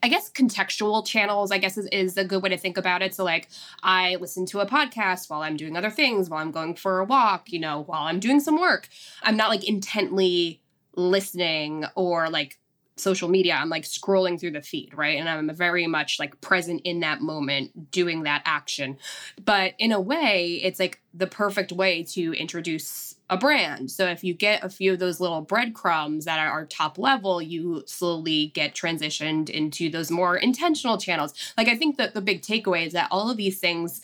I 0.02 0.08
guess 0.08 0.30
contextual 0.30 1.06
channels, 1.06 1.50
I 1.50 1.56
guess, 1.56 1.78
is, 1.78 1.86
is 1.86 2.18
a 2.18 2.26
good 2.26 2.42
way 2.42 2.50
to 2.50 2.58
think 2.58 2.76
about 2.76 3.00
it. 3.00 3.14
So, 3.14 3.24
like, 3.24 3.48
I 3.82 4.16
listen 4.16 4.44
to 4.46 4.60
a 4.60 4.66
podcast 4.66 5.30
while 5.30 5.40
I'm 5.40 5.56
doing 5.56 5.78
other 5.78 5.88
things, 5.88 6.28
while 6.28 6.42
I'm 6.42 6.50
going 6.50 6.74
for 6.74 6.98
a 6.98 7.06
walk, 7.06 7.50
you 7.50 7.58
know, 7.58 7.84
while 7.84 8.02
I'm 8.02 8.20
doing 8.20 8.38
some 8.38 8.60
work. 8.60 8.90
I'm 9.22 9.34
not 9.34 9.48
like 9.48 9.66
intently 9.66 10.60
listening 10.94 11.86
or 11.94 12.28
like 12.28 12.58
social 12.96 13.28
media 13.28 13.54
i'm 13.54 13.68
like 13.68 13.82
scrolling 13.82 14.38
through 14.38 14.52
the 14.52 14.62
feed 14.62 14.92
right? 14.94 15.18
And 15.18 15.28
i'm 15.28 15.54
very 15.54 15.86
much 15.86 16.18
like 16.18 16.40
present 16.40 16.80
in 16.84 17.00
that 17.00 17.20
moment 17.20 17.90
doing 17.90 18.22
that 18.22 18.42
action. 18.44 18.98
But 19.44 19.74
in 19.78 19.92
a 19.92 20.00
way 20.00 20.60
it's 20.62 20.78
like 20.78 21.00
the 21.12 21.26
perfect 21.26 21.72
way 21.72 22.02
to 22.02 22.32
introduce 22.34 23.16
a 23.30 23.36
brand. 23.36 23.90
So 23.90 24.06
if 24.06 24.22
you 24.22 24.34
get 24.34 24.62
a 24.62 24.68
few 24.68 24.92
of 24.92 24.98
those 24.98 25.18
little 25.18 25.40
breadcrumbs 25.40 26.26
that 26.26 26.38
are 26.38 26.66
top 26.66 26.98
level 26.98 27.40
you 27.42 27.82
slowly 27.86 28.48
get 28.54 28.74
transitioned 28.74 29.50
into 29.50 29.90
those 29.90 30.10
more 30.10 30.36
intentional 30.36 30.98
channels. 30.98 31.34
Like 31.56 31.68
i 31.68 31.76
think 31.76 31.96
that 31.96 32.14
the 32.14 32.20
big 32.20 32.42
takeaway 32.42 32.86
is 32.86 32.92
that 32.92 33.08
all 33.10 33.30
of 33.30 33.36
these 33.36 33.58
things 33.58 34.00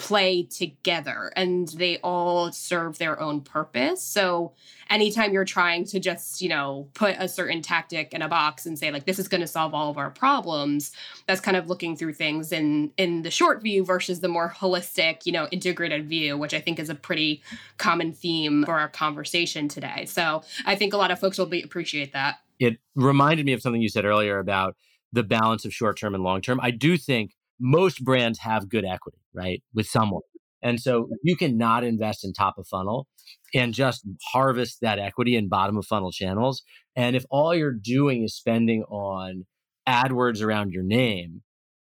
play 0.00 0.42
together 0.42 1.30
and 1.36 1.68
they 1.68 1.98
all 1.98 2.50
serve 2.50 2.96
their 2.96 3.20
own 3.20 3.42
purpose. 3.42 4.02
So 4.02 4.54
anytime 4.88 5.34
you're 5.34 5.44
trying 5.44 5.84
to 5.84 6.00
just, 6.00 6.40
you 6.40 6.48
know, 6.48 6.88
put 6.94 7.16
a 7.18 7.28
certain 7.28 7.60
tactic 7.60 8.14
in 8.14 8.22
a 8.22 8.28
box 8.28 8.64
and 8.64 8.78
say 8.78 8.90
like 8.90 9.04
this 9.04 9.18
is 9.18 9.28
going 9.28 9.42
to 9.42 9.46
solve 9.46 9.74
all 9.74 9.90
of 9.90 9.98
our 9.98 10.08
problems, 10.08 10.92
that's 11.26 11.42
kind 11.42 11.54
of 11.54 11.68
looking 11.68 11.96
through 11.96 12.14
things 12.14 12.50
in 12.50 12.92
in 12.96 13.20
the 13.20 13.30
short 13.30 13.62
view 13.62 13.84
versus 13.84 14.20
the 14.20 14.28
more 14.28 14.48
holistic, 14.56 15.26
you 15.26 15.32
know, 15.32 15.48
integrated 15.48 16.08
view, 16.08 16.38
which 16.38 16.54
I 16.54 16.60
think 16.60 16.78
is 16.78 16.88
a 16.88 16.94
pretty 16.94 17.42
common 17.76 18.14
theme 18.14 18.64
for 18.64 18.80
our 18.80 18.88
conversation 18.88 19.68
today. 19.68 20.06
So 20.06 20.42
I 20.64 20.76
think 20.76 20.94
a 20.94 20.96
lot 20.96 21.10
of 21.10 21.20
folks 21.20 21.36
will 21.36 21.44
be 21.44 21.60
appreciate 21.60 22.14
that. 22.14 22.38
It 22.58 22.78
reminded 22.94 23.44
me 23.44 23.52
of 23.52 23.60
something 23.60 23.82
you 23.82 23.90
said 23.90 24.06
earlier 24.06 24.38
about 24.38 24.76
the 25.12 25.22
balance 25.22 25.66
of 25.66 25.74
short 25.74 25.98
term 25.98 26.14
and 26.14 26.24
long 26.24 26.40
term. 26.40 26.58
I 26.62 26.70
do 26.70 26.96
think 26.96 27.32
most 27.60 28.02
brands 28.04 28.40
have 28.40 28.68
good 28.68 28.84
equity, 28.84 29.18
right, 29.34 29.62
with 29.74 29.86
someone. 29.86 30.22
And 30.62 30.80
so 30.80 31.08
you 31.22 31.36
cannot 31.36 31.84
invest 31.84 32.24
in 32.24 32.32
top 32.32 32.58
of 32.58 32.66
funnel 32.66 33.06
and 33.54 33.72
just 33.72 34.04
harvest 34.32 34.78
that 34.82 34.98
equity 34.98 35.36
in 35.36 35.48
bottom 35.48 35.76
of 35.76 35.86
funnel 35.86 36.12
channels. 36.12 36.62
And 36.96 37.16
if 37.16 37.24
all 37.30 37.54
you're 37.54 37.72
doing 37.72 38.24
is 38.24 38.34
spending 38.34 38.82
on 38.84 39.46
AdWords 39.88 40.42
around 40.42 40.72
your 40.72 40.82
name, 40.82 41.42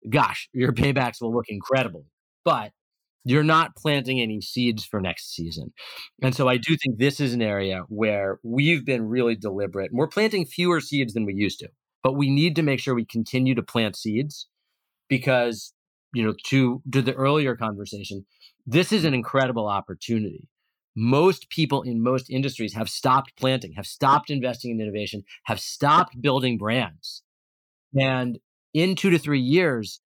gosh, 0.10 0.48
your 0.54 0.72
paybacks 0.72 1.22
will 1.22 1.34
look 1.34 1.46
incredible. 1.50 2.06
But 2.46 2.72
you're 3.24 3.44
not 3.44 3.76
planting 3.76 4.20
any 4.20 4.42
seeds 4.42 4.86
for 4.86 5.00
next 5.00 5.36
season. 5.36 5.74
And 6.24 6.36
so 6.36 6.48
I 6.48 6.58
do 6.58 6.76
think 6.76 6.98
this 6.98 7.20
is 7.20 7.34
an 7.34 7.42
area 7.42 7.84
where 7.88 8.40
we've 8.44 8.84
been 8.84 9.08
really 9.08 9.36
deliberate. 9.36 9.92
And 9.92 10.00
we're 10.00 10.08
planting 10.08 10.46
fewer 10.46 10.80
seeds 10.80 11.14
than 11.14 11.26
we 11.26 11.34
used 11.36 11.60
to, 11.60 11.70
but 12.04 12.14
we 12.14 12.32
need 12.32 12.56
to 12.56 12.64
make 12.64 12.80
sure 12.80 12.96
we 12.96 13.06
continue 13.06 13.54
to 13.54 13.62
plant 13.62 13.96
seeds 13.96 14.48
because 15.12 15.74
you 16.14 16.24
know 16.24 16.34
to 16.46 16.82
to 16.92 17.04
the 17.04 17.14
earlier 17.14 17.56
conversation 17.56 18.26
this 18.66 18.92
is 18.92 19.06
an 19.06 19.14
incredible 19.14 19.68
opportunity. 19.68 20.48
Most 20.96 21.50
people 21.50 21.82
in 21.82 22.02
most 22.02 22.30
industries 22.30 22.74
have 22.74 22.90
stopped 22.90 23.34
planting 23.38 23.74
have 23.74 23.86
stopped 23.86 24.32
investing 24.32 24.72
in 24.72 24.82
innovation 24.82 25.24
have 25.44 25.60
stopped 25.60 26.20
building 26.22 26.58
brands. 26.58 27.22
And 28.00 28.40
in 28.74 28.96
2 28.96 29.12
to 29.12 29.20
3 29.20 29.40
years 29.40 30.00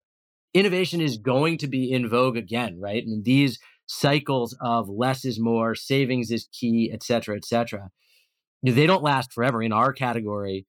innovation 0.53 1.01
is 1.01 1.17
going 1.17 1.57
to 1.59 1.67
be 1.67 1.91
in 1.91 2.09
vogue 2.09 2.37
again 2.37 2.79
right? 2.81 3.05
And 3.05 3.23
these 3.23 3.59
cycles 3.87 4.57
of 4.61 4.89
less 4.89 5.23
is 5.25 5.39
more 5.39 5.75
savings 5.75 6.31
is 6.31 6.49
key 6.51 6.91
et 6.91 7.03
cetera 7.03 7.35
et 7.37 7.45
cetera 7.45 7.91
they 8.63 8.87
don't 8.87 9.03
last 9.03 9.31
forever. 9.31 9.61
In 9.61 9.71
our 9.71 9.93
category 9.93 10.65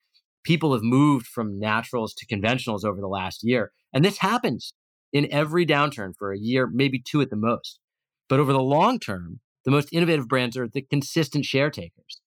people 0.46 0.72
have 0.72 0.82
moved 0.82 1.26
from 1.26 1.59
naturals 1.59 2.14
to 2.14 2.26
conventionals 2.26 2.85
over 2.85 3.00
the 3.00 3.09
last 3.09 3.42
year. 3.42 3.72
And 3.92 4.04
this 4.04 4.18
happens 4.18 4.72
in 5.12 5.30
every 5.32 5.66
downturn 5.66 6.12
for 6.16 6.32
a 6.32 6.38
year, 6.38 6.68
maybe 6.72 7.00
two 7.00 7.20
at 7.20 7.30
the 7.30 7.37
most. 7.37 7.80
But 8.28 8.40
over 8.40 8.52
the 8.52 8.61
long 8.61 8.98
term, 8.98 9.40
the 9.64 9.70
most 9.70 9.88
innovative 9.92 10.28
brands 10.28 10.56
are 10.56 10.68
the 10.68 10.82
consistent 10.82 11.44
share 11.44 11.70
takers. 11.70 12.20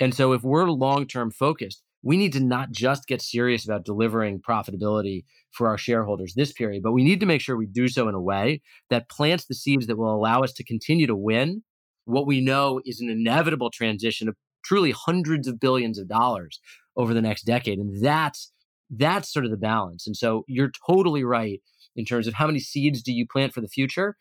And 0.00 0.14
so 0.14 0.32
if 0.32 0.42
we're 0.42 0.70
long 0.70 1.06
term 1.06 1.30
focused, 1.30 1.82
we 2.02 2.16
need 2.16 2.32
to 2.32 2.40
not 2.40 2.70
just 2.70 3.06
get 3.06 3.20
serious 3.20 3.66
about 3.66 3.84
delivering 3.84 4.40
profitability 4.40 5.24
for 5.50 5.68
our 5.68 5.76
shareholders 5.76 6.32
this 6.34 6.52
period, 6.52 6.82
but 6.82 6.92
we 6.92 7.04
need 7.04 7.20
to 7.20 7.26
make 7.26 7.42
sure 7.42 7.56
we 7.56 7.66
do 7.66 7.88
so 7.88 8.08
in 8.08 8.14
a 8.14 8.20
way 8.20 8.62
that 8.88 9.10
plants 9.10 9.44
the 9.44 9.54
seeds 9.54 9.86
that 9.86 9.98
will 9.98 10.14
allow 10.14 10.40
us 10.40 10.52
to 10.54 10.64
continue 10.64 11.06
to 11.06 11.16
win 11.16 11.62
what 12.06 12.26
we 12.26 12.40
know 12.40 12.80
is 12.84 13.00
an 13.00 13.10
inevitable 13.10 13.70
transition 13.70 14.28
of 14.28 14.36
truly 14.64 14.90
hundreds 14.90 15.46
of 15.46 15.60
billions 15.60 15.98
of 15.98 16.08
dollars 16.08 16.60
over 16.96 17.14
the 17.14 17.22
next 17.22 17.42
decade. 17.42 17.78
And 17.78 18.02
that's 18.02 18.52
that's 18.90 19.32
sort 19.32 19.44
of 19.44 19.50
the 19.50 19.56
balance. 19.56 20.06
And 20.06 20.16
so 20.16 20.44
you're 20.48 20.72
totally 20.86 21.22
right 21.22 21.60
in 21.94 22.04
terms 22.04 22.26
of 22.26 22.34
how 22.34 22.46
many 22.46 22.58
seeds 22.58 23.02
do 23.02 23.12
you 23.12 23.26
plant 23.26 23.52
for 23.52 23.60
the 23.60 23.68
future. 23.68 24.16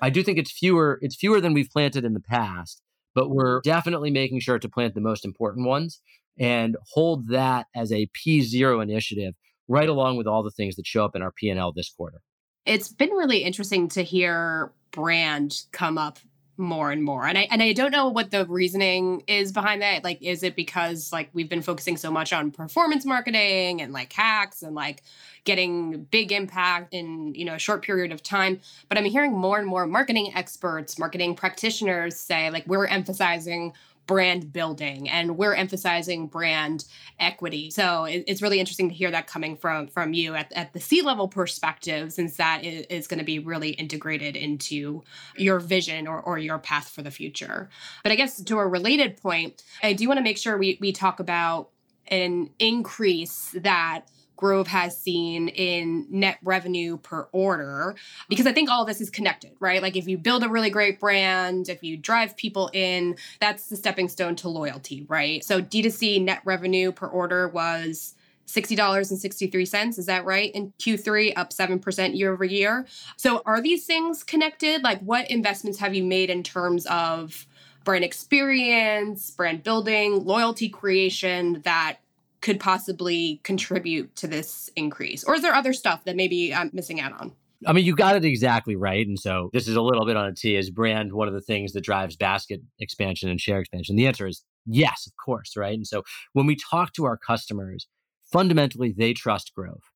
I 0.00 0.10
do 0.10 0.22
think 0.22 0.38
it's 0.38 0.52
fewer 0.52 0.98
it's 1.02 1.16
fewer 1.16 1.40
than 1.40 1.54
we've 1.54 1.70
planted 1.70 2.04
in 2.04 2.14
the 2.14 2.20
past, 2.20 2.82
but 3.14 3.30
we're 3.30 3.60
definitely 3.62 4.10
making 4.10 4.40
sure 4.40 4.58
to 4.58 4.68
plant 4.68 4.94
the 4.94 5.00
most 5.00 5.24
important 5.24 5.66
ones 5.66 6.00
and 6.38 6.76
hold 6.92 7.28
that 7.28 7.66
as 7.74 7.92
a 7.92 8.08
P0 8.08 8.82
initiative 8.82 9.34
right 9.68 9.88
along 9.88 10.16
with 10.16 10.26
all 10.26 10.42
the 10.42 10.50
things 10.50 10.76
that 10.76 10.86
show 10.86 11.04
up 11.04 11.16
in 11.16 11.22
our 11.22 11.30
P&L 11.30 11.72
this 11.72 11.90
quarter. 11.90 12.20
It's 12.66 12.88
been 12.88 13.10
really 13.10 13.38
interesting 13.38 13.88
to 13.90 14.02
hear 14.02 14.72
brand 14.90 15.62
come 15.72 15.98
up 15.98 16.18
more 16.56 16.90
and 16.90 17.02
more. 17.02 17.26
And 17.26 17.36
I 17.36 17.48
and 17.50 17.62
I 17.62 17.72
don't 17.72 17.90
know 17.90 18.08
what 18.08 18.30
the 18.30 18.46
reasoning 18.46 19.22
is 19.26 19.52
behind 19.52 19.82
that. 19.82 20.04
Like 20.04 20.22
is 20.22 20.42
it 20.42 20.56
because 20.56 21.12
like 21.12 21.30
we've 21.32 21.48
been 21.48 21.62
focusing 21.62 21.96
so 21.96 22.10
much 22.10 22.32
on 22.32 22.50
performance 22.50 23.04
marketing 23.04 23.80
and 23.80 23.92
like 23.92 24.12
hacks 24.12 24.62
and 24.62 24.74
like 24.74 25.02
getting 25.44 26.04
big 26.04 26.32
impact 26.32 26.94
in, 26.94 27.34
you 27.34 27.44
know, 27.44 27.54
a 27.54 27.58
short 27.58 27.82
period 27.82 28.12
of 28.12 28.22
time, 28.22 28.60
but 28.88 28.96
I'm 28.96 29.04
hearing 29.04 29.32
more 29.32 29.58
and 29.58 29.66
more 29.66 29.86
marketing 29.86 30.32
experts, 30.34 30.98
marketing 30.98 31.34
practitioners 31.34 32.16
say 32.16 32.50
like 32.50 32.66
we're 32.66 32.86
emphasizing 32.86 33.72
brand 34.06 34.52
building 34.52 35.08
and 35.08 35.36
we're 35.36 35.54
emphasizing 35.54 36.26
brand 36.26 36.84
equity. 37.18 37.70
So 37.70 38.04
it, 38.04 38.24
it's 38.26 38.42
really 38.42 38.60
interesting 38.60 38.88
to 38.88 38.94
hear 38.94 39.10
that 39.10 39.26
coming 39.26 39.56
from 39.56 39.88
from 39.88 40.12
you 40.12 40.34
at, 40.34 40.52
at 40.52 40.72
the 40.72 40.80
c-level 40.80 41.28
perspective 41.28 42.12
since 42.12 42.36
that 42.36 42.64
is, 42.64 42.86
is 42.90 43.06
going 43.06 43.18
to 43.18 43.24
be 43.24 43.38
really 43.38 43.70
integrated 43.70 44.36
into 44.36 45.02
your 45.36 45.58
vision 45.58 46.06
or, 46.06 46.20
or 46.20 46.38
your 46.38 46.58
path 46.58 46.88
for 46.88 47.02
the 47.02 47.10
future. 47.10 47.70
But 48.02 48.12
i 48.12 48.16
guess 48.16 48.42
to 48.42 48.58
a 48.58 48.66
related 48.66 49.16
point 49.16 49.62
i 49.82 49.92
do 49.92 50.06
want 50.08 50.18
to 50.18 50.24
make 50.24 50.38
sure 50.38 50.58
we, 50.58 50.78
we 50.80 50.92
talk 50.92 51.20
about 51.20 51.70
an 52.08 52.50
increase 52.58 53.54
that 53.60 54.02
Grove 54.36 54.66
has 54.66 55.00
seen 55.00 55.48
in 55.48 56.06
net 56.10 56.38
revenue 56.42 56.96
per 56.98 57.28
order 57.32 57.94
because 58.28 58.46
I 58.46 58.52
think 58.52 58.70
all 58.70 58.84
this 58.84 59.00
is 59.00 59.10
connected, 59.10 59.52
right? 59.60 59.80
Like 59.82 59.96
if 59.96 60.08
you 60.08 60.18
build 60.18 60.42
a 60.42 60.48
really 60.48 60.70
great 60.70 60.98
brand, 60.98 61.68
if 61.68 61.82
you 61.82 61.96
drive 61.96 62.36
people 62.36 62.70
in, 62.72 63.16
that's 63.40 63.68
the 63.68 63.76
stepping 63.76 64.08
stone 64.08 64.36
to 64.36 64.48
loyalty, 64.48 65.06
right? 65.08 65.44
So 65.44 65.62
D2C 65.62 66.22
net 66.22 66.40
revenue 66.44 66.92
per 66.92 67.06
order 67.06 67.48
was 67.48 68.14
$60.63. 68.46 69.98
Is 69.98 70.06
that 70.06 70.24
right? 70.24 70.50
In 70.52 70.72
Q3, 70.78 71.32
up 71.36 71.50
7% 71.50 72.16
year 72.16 72.32
over 72.32 72.44
year. 72.44 72.86
So 73.16 73.42
are 73.46 73.60
these 73.60 73.86
things 73.86 74.22
connected? 74.22 74.82
Like 74.82 75.00
what 75.00 75.30
investments 75.30 75.78
have 75.78 75.94
you 75.94 76.04
made 76.04 76.30
in 76.30 76.42
terms 76.42 76.86
of 76.86 77.46
brand 77.84 78.04
experience, 78.04 79.30
brand 79.30 79.62
building, 79.62 80.24
loyalty 80.24 80.68
creation 80.68 81.60
that 81.64 81.98
could 82.44 82.60
possibly 82.60 83.40
contribute 83.42 84.14
to 84.16 84.26
this 84.26 84.68
increase? 84.76 85.24
Or 85.24 85.34
is 85.34 85.40
there 85.40 85.54
other 85.54 85.72
stuff 85.72 86.04
that 86.04 86.14
maybe 86.14 86.54
I'm 86.54 86.68
missing 86.74 87.00
out 87.00 87.18
on? 87.18 87.32
I 87.66 87.72
mean, 87.72 87.86
you 87.86 87.96
got 87.96 88.16
it 88.16 88.24
exactly 88.26 88.76
right. 88.76 89.06
And 89.06 89.18
so 89.18 89.48
this 89.54 89.66
is 89.66 89.76
a 89.76 89.80
little 89.80 90.04
bit 90.04 90.18
on 90.18 90.26
a 90.26 90.34
T. 90.34 90.54
Is 90.54 90.68
brand 90.68 91.14
one 91.14 91.26
of 91.26 91.32
the 91.32 91.40
things 91.40 91.72
that 91.72 91.80
drives 91.80 92.16
basket 92.16 92.60
expansion 92.78 93.30
and 93.30 93.40
share 93.40 93.60
expansion? 93.60 93.96
The 93.96 94.06
answer 94.06 94.26
is 94.26 94.44
yes, 94.66 95.06
of 95.06 95.14
course, 95.16 95.56
right? 95.56 95.74
And 95.74 95.86
so 95.86 96.02
when 96.34 96.44
we 96.44 96.54
talk 96.54 96.92
to 96.92 97.06
our 97.06 97.16
customers, 97.16 97.86
fundamentally 98.30 98.92
they 98.92 99.14
trust 99.14 99.54
Grove. 99.54 99.90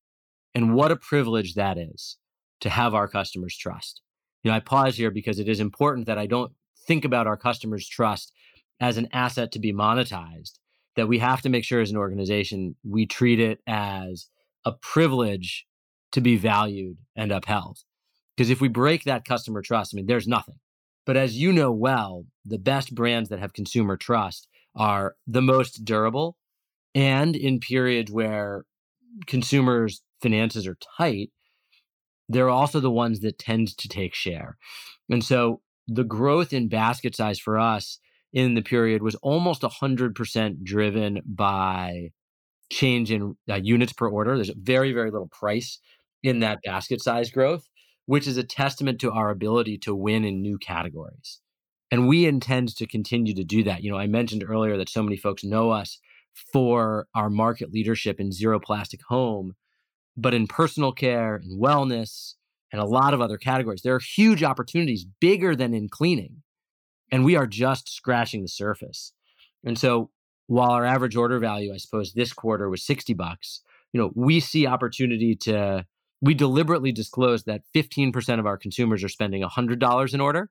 And 0.54 0.74
what 0.74 0.90
a 0.90 0.96
privilege 0.96 1.52
that 1.54 1.76
is 1.76 2.16
to 2.60 2.70
have 2.70 2.94
our 2.94 3.08
customers 3.08 3.58
trust. 3.58 4.00
You 4.42 4.50
know, 4.50 4.56
I 4.56 4.60
pause 4.60 4.96
here 4.96 5.10
because 5.10 5.38
it 5.38 5.50
is 5.50 5.60
important 5.60 6.06
that 6.06 6.16
I 6.16 6.26
don't 6.26 6.52
think 6.86 7.04
about 7.04 7.26
our 7.26 7.36
customers' 7.36 7.86
trust 7.86 8.32
as 8.80 8.96
an 8.96 9.08
asset 9.12 9.52
to 9.52 9.58
be 9.58 9.74
monetized, 9.74 10.52
that 10.98 11.06
we 11.06 11.20
have 11.20 11.40
to 11.40 11.48
make 11.48 11.62
sure 11.62 11.80
as 11.80 11.92
an 11.92 11.96
organization 11.96 12.74
we 12.82 13.06
treat 13.06 13.38
it 13.38 13.60
as 13.68 14.26
a 14.64 14.72
privilege 14.72 15.64
to 16.10 16.20
be 16.20 16.34
valued 16.34 16.96
and 17.14 17.30
upheld. 17.30 17.78
Because 18.36 18.50
if 18.50 18.60
we 18.60 18.66
break 18.66 19.04
that 19.04 19.24
customer 19.24 19.62
trust, 19.62 19.94
I 19.94 19.96
mean, 19.96 20.06
there's 20.06 20.26
nothing. 20.26 20.56
But 21.06 21.16
as 21.16 21.36
you 21.36 21.52
know 21.52 21.70
well, 21.70 22.26
the 22.44 22.58
best 22.58 22.96
brands 22.96 23.28
that 23.28 23.38
have 23.38 23.52
consumer 23.52 23.96
trust 23.96 24.48
are 24.74 25.14
the 25.24 25.40
most 25.40 25.84
durable. 25.84 26.36
And 26.96 27.36
in 27.36 27.60
periods 27.60 28.10
where 28.10 28.64
consumers' 29.28 30.02
finances 30.20 30.66
are 30.66 30.78
tight, 30.98 31.30
they're 32.28 32.50
also 32.50 32.80
the 32.80 32.90
ones 32.90 33.20
that 33.20 33.38
tend 33.38 33.68
to 33.78 33.88
take 33.88 34.14
share. 34.14 34.58
And 35.08 35.22
so 35.22 35.60
the 35.86 36.02
growth 36.02 36.52
in 36.52 36.66
basket 36.66 37.14
size 37.14 37.38
for 37.38 37.56
us 37.56 38.00
in 38.32 38.54
the 38.54 38.62
period 38.62 39.02
was 39.02 39.14
almost 39.16 39.62
100% 39.62 40.62
driven 40.62 41.22
by 41.24 42.10
change 42.70 43.10
in 43.10 43.36
uh, 43.50 43.54
units 43.54 43.92
per 43.92 44.08
order. 44.08 44.36
There's 44.36 44.50
very, 44.56 44.92
very 44.92 45.10
little 45.10 45.28
price 45.28 45.78
in 46.22 46.40
that 46.40 46.58
basket 46.64 47.02
size 47.02 47.30
growth, 47.30 47.68
which 48.06 48.26
is 48.26 48.36
a 48.36 48.44
testament 48.44 49.00
to 49.00 49.12
our 49.12 49.30
ability 49.30 49.78
to 49.78 49.94
win 49.94 50.24
in 50.24 50.42
new 50.42 50.58
categories. 50.58 51.40
And 51.90 52.06
we 52.06 52.26
intend 52.26 52.76
to 52.76 52.86
continue 52.86 53.34
to 53.34 53.44
do 53.44 53.62
that. 53.64 53.82
You 53.82 53.90
know, 53.90 53.98
I 53.98 54.06
mentioned 54.06 54.44
earlier 54.46 54.76
that 54.76 54.90
so 54.90 55.02
many 55.02 55.16
folks 55.16 55.42
know 55.42 55.70
us 55.70 55.98
for 56.52 57.06
our 57.14 57.30
market 57.30 57.72
leadership 57.72 58.20
in 58.20 58.30
zero 58.30 58.60
plastic 58.60 59.00
home, 59.08 59.54
but 60.16 60.34
in 60.34 60.46
personal 60.46 60.92
care 60.92 61.36
and 61.36 61.58
wellness 61.58 62.34
and 62.70 62.80
a 62.82 62.86
lot 62.86 63.14
of 63.14 63.22
other 63.22 63.38
categories, 63.38 63.80
there 63.80 63.94
are 63.94 64.00
huge 64.00 64.42
opportunities 64.42 65.06
bigger 65.20 65.56
than 65.56 65.72
in 65.72 65.88
cleaning 65.88 66.42
and 67.10 67.24
we 67.24 67.36
are 67.36 67.46
just 67.46 67.88
scratching 67.88 68.42
the 68.42 68.48
surface. 68.48 69.12
And 69.64 69.78
so 69.78 70.10
while 70.46 70.70
our 70.70 70.84
average 70.84 71.16
order 71.16 71.38
value, 71.38 71.72
I 71.72 71.76
suppose 71.76 72.12
this 72.12 72.32
quarter 72.32 72.68
was 72.68 72.84
60 72.84 73.14
bucks, 73.14 73.62
you 73.92 74.00
know, 74.00 74.10
we 74.14 74.40
see 74.40 74.66
opportunity 74.66 75.34
to 75.42 75.86
we 76.20 76.34
deliberately 76.34 76.90
disclose 76.90 77.44
that 77.44 77.62
15% 77.74 78.40
of 78.40 78.46
our 78.46 78.56
consumers 78.56 79.04
are 79.04 79.08
spending 79.08 79.42
$100 79.42 80.14
in 80.14 80.20
order 80.20 80.50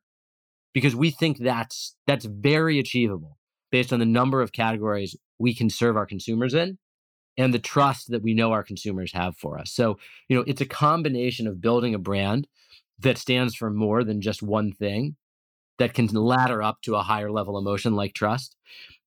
because 0.73 0.95
we 0.95 1.11
think 1.11 1.39
that's 1.39 1.95
that's 2.05 2.25
very 2.25 2.79
achievable 2.79 3.37
based 3.71 3.91
on 3.91 3.99
the 3.99 4.05
number 4.05 4.41
of 4.41 4.53
categories 4.53 5.15
we 5.39 5.53
can 5.53 5.69
serve 5.69 5.97
our 5.97 6.05
consumers 6.05 6.53
in 6.53 6.77
and 7.37 7.53
the 7.53 7.59
trust 7.59 8.09
that 8.09 8.23
we 8.23 8.33
know 8.33 8.51
our 8.51 8.63
consumers 8.63 9.13
have 9.13 9.35
for 9.37 9.59
us. 9.59 9.71
So, 9.71 9.99
you 10.27 10.35
know, 10.35 10.43
it's 10.47 10.61
a 10.61 10.65
combination 10.65 11.47
of 11.47 11.61
building 11.61 11.93
a 11.93 11.99
brand 11.99 12.47
that 12.99 13.17
stands 13.17 13.55
for 13.55 13.69
more 13.69 14.03
than 14.03 14.21
just 14.21 14.41
one 14.41 14.71
thing 14.71 15.15
that 15.79 15.93
can 15.93 16.07
ladder 16.07 16.61
up 16.61 16.81
to 16.81 16.95
a 16.95 17.03
higher 17.03 17.31
level 17.31 17.57
emotion 17.57 17.93
like 17.93 18.13
trust. 18.13 18.55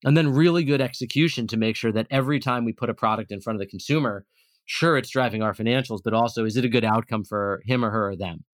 And 0.04 0.16
then 0.16 0.32
really 0.32 0.64
good 0.64 0.80
execution 0.80 1.46
to 1.48 1.56
make 1.56 1.76
sure 1.76 1.92
that 1.92 2.06
every 2.10 2.40
time 2.40 2.64
we 2.64 2.72
put 2.72 2.90
a 2.90 2.94
product 2.94 3.30
in 3.32 3.40
front 3.40 3.56
of 3.56 3.60
the 3.60 3.66
consumer, 3.66 4.24
sure, 4.64 4.96
it's 4.96 5.10
driving 5.10 5.42
our 5.42 5.52
financials, 5.52 6.00
but 6.02 6.14
also 6.14 6.44
is 6.44 6.56
it 6.56 6.64
a 6.64 6.68
good 6.70 6.84
outcome 6.84 7.24
for 7.24 7.62
him 7.66 7.84
or 7.84 7.90
her 7.90 8.10
or 8.10 8.16
them 8.16 8.44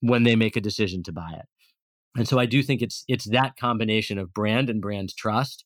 when 0.00 0.22
they 0.22 0.36
make 0.36 0.56
a 0.56 0.60
decision 0.60 1.02
to 1.04 1.12
buy 1.12 1.32
it? 1.36 1.46
And 2.16 2.28
so 2.28 2.38
I 2.38 2.46
do 2.46 2.62
think 2.62 2.80
it's 2.80 3.04
it's 3.08 3.24
that 3.30 3.56
combination 3.56 4.18
of 4.18 4.32
brand 4.32 4.70
and 4.70 4.80
brand 4.80 5.16
trust, 5.16 5.64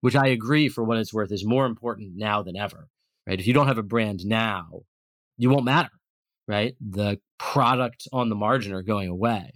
which 0.00 0.14
I 0.14 0.28
agree 0.28 0.68
for 0.68 0.84
what 0.84 0.98
it's 0.98 1.12
worth 1.12 1.32
is 1.32 1.44
more 1.44 1.66
important 1.66 2.12
now 2.16 2.42
than 2.42 2.56
ever. 2.56 2.88
Right? 3.26 3.40
If 3.40 3.46
you 3.46 3.52
don't 3.52 3.66
have 3.66 3.78
a 3.78 3.82
brand 3.82 4.24
now, 4.24 4.82
you 5.36 5.50
won't 5.50 5.64
matter, 5.64 5.90
right? 6.46 6.76
The 6.80 7.20
product 7.38 8.06
on 8.12 8.28
the 8.28 8.34
margin 8.34 8.72
are 8.72 8.82
going 8.82 9.08
away. 9.08 9.52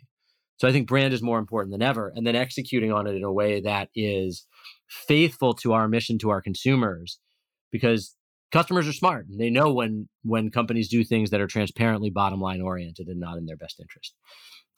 So 0.63 0.69
I 0.69 0.73
think 0.73 0.87
brand 0.87 1.13
is 1.13 1.23
more 1.23 1.41
important 1.41 1.73
than 1.73 1.83
ever. 1.83 2.13
And 2.15 2.25
then 2.25 2.37
executing 2.37 2.93
on 2.93 3.09
it 3.09 3.17
in 3.17 3.25
a 3.25 3.33
way 3.33 3.61
that 3.63 3.89
is 3.97 4.47
faithful 4.87 5.55
to 5.55 5.73
our 5.73 5.89
mission 5.89 6.19
to 6.19 6.31
our 6.31 6.41
consumers 6.41 7.19
because 7.73 8.15
customers 8.53 8.87
are 8.87 8.93
smart 8.93 9.27
and 9.27 9.41
they 9.41 9.51
know 9.51 9.73
when 9.73 10.09
when 10.23 10.53
companies 10.53 10.89
do 10.89 11.03
things 11.03 11.31
that 11.31 11.41
are 11.41 11.49
transparently 11.49 12.11
bottom 12.11 12.41
line 12.41 12.61
oriented 12.61 13.09
and 13.09 13.19
not 13.19 13.39
in 13.39 13.47
their 13.47 13.57
best 13.57 13.81
interest. 13.81 14.15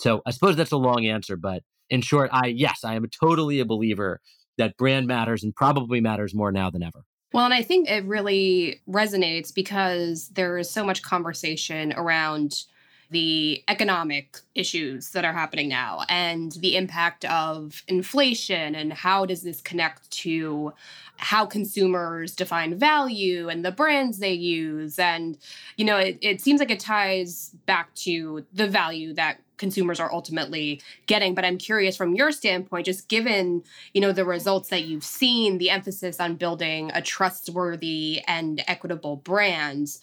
So 0.00 0.22
I 0.24 0.30
suppose 0.30 0.56
that's 0.56 0.72
a 0.72 0.78
long 0.78 1.04
answer, 1.04 1.36
but 1.36 1.62
in 1.90 2.00
short, 2.00 2.30
I 2.32 2.46
yes, 2.46 2.82
I 2.82 2.94
am 2.94 3.04
totally 3.20 3.60
a 3.60 3.66
believer 3.66 4.22
that 4.56 4.78
brand 4.78 5.06
matters 5.06 5.44
and 5.44 5.54
probably 5.54 6.00
matters 6.00 6.34
more 6.34 6.50
now 6.50 6.70
than 6.70 6.82
ever. 6.82 7.04
Well, 7.34 7.44
and 7.44 7.52
I 7.52 7.60
think 7.60 7.90
it 7.90 8.06
really 8.06 8.80
resonates 8.88 9.54
because 9.54 10.30
there 10.30 10.56
is 10.56 10.70
so 10.70 10.82
much 10.82 11.02
conversation 11.02 11.92
around 11.92 12.64
the 13.10 13.62
economic 13.68 14.38
issues 14.54 15.10
that 15.10 15.24
are 15.24 15.32
happening 15.32 15.68
now 15.68 16.02
and 16.08 16.52
the 16.52 16.76
impact 16.76 17.24
of 17.26 17.82
inflation 17.88 18.74
and 18.74 18.92
how 18.92 19.26
does 19.26 19.42
this 19.42 19.60
connect 19.60 20.10
to 20.10 20.72
how 21.16 21.46
consumers 21.46 22.34
define 22.34 22.76
value 22.76 23.48
and 23.48 23.64
the 23.64 23.70
brands 23.70 24.18
they 24.18 24.32
use. 24.32 24.98
And 24.98 25.38
you 25.76 25.84
know 25.84 25.98
it, 25.98 26.18
it 26.20 26.40
seems 26.40 26.60
like 26.60 26.70
it 26.70 26.80
ties 26.80 27.54
back 27.66 27.94
to 27.96 28.44
the 28.52 28.66
value 28.66 29.14
that 29.14 29.40
consumers 29.56 30.00
are 30.00 30.12
ultimately 30.12 30.80
getting. 31.06 31.34
But 31.34 31.44
i'm 31.44 31.58
curious 31.58 31.96
from 31.96 32.14
your 32.14 32.32
standpoint 32.32 32.86
just 32.86 33.08
given 33.08 33.62
you 33.92 34.00
know 34.00 34.12
the 34.12 34.24
results 34.24 34.68
that 34.70 34.84
you've 34.84 35.04
seen 35.04 35.58
the 35.58 35.70
emphasis 35.70 36.18
on 36.18 36.34
building 36.34 36.90
a 36.94 37.02
trustworthy 37.02 38.22
and 38.26 38.62
equitable 38.66 39.16
brand 39.16 39.98